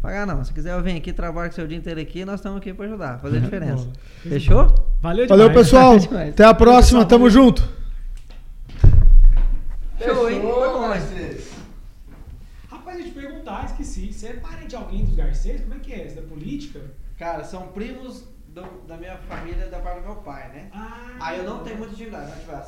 [0.00, 0.44] Pagar não.
[0.44, 2.86] Se quiser eu venho aqui, trabalho com seu dia inteiro aqui, nós estamos aqui para
[2.86, 3.88] ajudar, fazer a diferença.
[4.22, 4.72] Fechou?
[5.00, 5.40] Valeu demais.
[5.42, 5.98] Valeu, pessoal.
[5.98, 6.30] demais.
[6.30, 7.00] Até a próxima.
[7.00, 7.06] pessoal.
[7.06, 7.68] Tamo junto.
[10.00, 10.40] Show, hein?
[10.40, 10.94] Foi bom?
[12.70, 14.12] Rapaz, eu te perguntar, esqueci.
[14.12, 15.60] Você é parente de alguém dos Garcês?
[15.62, 16.06] Como é que é?
[16.06, 16.80] Isso da política?
[17.18, 18.24] Cara, são primos
[18.54, 20.68] do- da minha família da parte do meu pai, né?
[20.72, 22.62] Ah, Aí eu não tenho muita intimidade, mas tipo, a